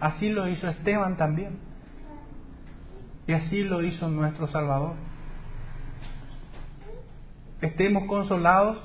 Así 0.00 0.30
lo 0.30 0.48
hizo 0.48 0.66
Esteban 0.68 1.18
también. 1.18 1.58
Y 3.26 3.34
así 3.34 3.62
lo 3.62 3.82
hizo 3.82 4.08
nuestro 4.08 4.48
Salvador. 4.48 4.94
Estemos 7.60 8.04
consolados 8.06 8.78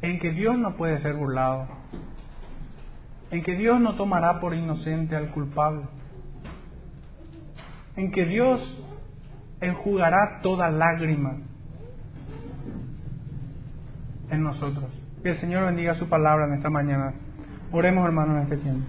en 0.00 0.20
que 0.20 0.30
Dios 0.30 0.56
no 0.56 0.76
puede 0.76 1.00
ser 1.02 1.14
burlado, 1.14 1.66
en 3.32 3.42
que 3.42 3.56
Dios 3.56 3.80
no 3.80 3.96
tomará 3.96 4.38
por 4.38 4.54
inocente 4.54 5.16
al 5.16 5.30
culpable, 5.30 5.82
en 7.96 8.12
que 8.12 8.26
Dios 8.26 8.60
enjugará 9.60 10.40
toda 10.40 10.70
lágrima 10.70 11.38
en 14.30 14.42
nosotros. 14.44 14.84
Que 15.24 15.30
el 15.30 15.40
Señor 15.40 15.64
bendiga 15.64 15.96
su 15.96 16.08
palabra 16.08 16.46
en 16.46 16.54
esta 16.54 16.70
mañana. 16.70 17.14
Oremos 17.76 18.06
hermanos 18.06 18.36
en 18.36 18.42
este 18.44 18.56
tiempo. 18.58 18.82